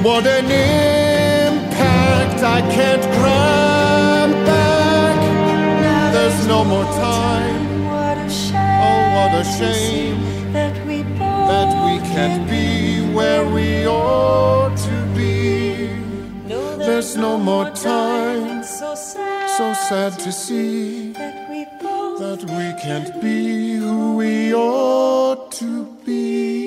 what 0.03 0.27
an 0.27 0.47
impact 0.47 2.43
I 2.43 2.61
can't 2.77 3.03
grant 3.19 4.33
back. 4.47 5.19
There's 6.15 6.47
no 6.47 6.65
more 6.65 6.85
time. 6.85 7.85
What 7.85 8.17
a 8.17 8.31
shame. 8.31 8.81
Oh, 8.87 9.01
what 9.17 9.33
a 9.43 9.45
shame 9.59 10.19
that 10.55 10.75
we 10.87 11.03
that 11.23 11.71
we 11.87 11.99
can't 12.15 12.49
be 12.49 13.03
where 13.15 13.45
we 13.47 13.87
ought 13.87 13.99
to 14.71 14.77
be. 14.77 14.78
know 14.78 14.78
There's 16.99 17.17
no 17.17 17.39
more 17.39 17.71
time. 17.71 18.65
So 18.65 18.97
sad. 18.97 19.51
So 19.51 19.73
sad 19.73 20.19
to 20.19 20.33
see 20.33 21.13
that 21.13 21.49
we 21.49 21.65
that 22.19 22.43
we 22.43 22.83
can't 22.83 23.23
be 23.23 23.77
who 23.77 24.17
we 24.17 24.53
ought 24.53 25.53
to 25.53 25.85
be. 26.05 26.58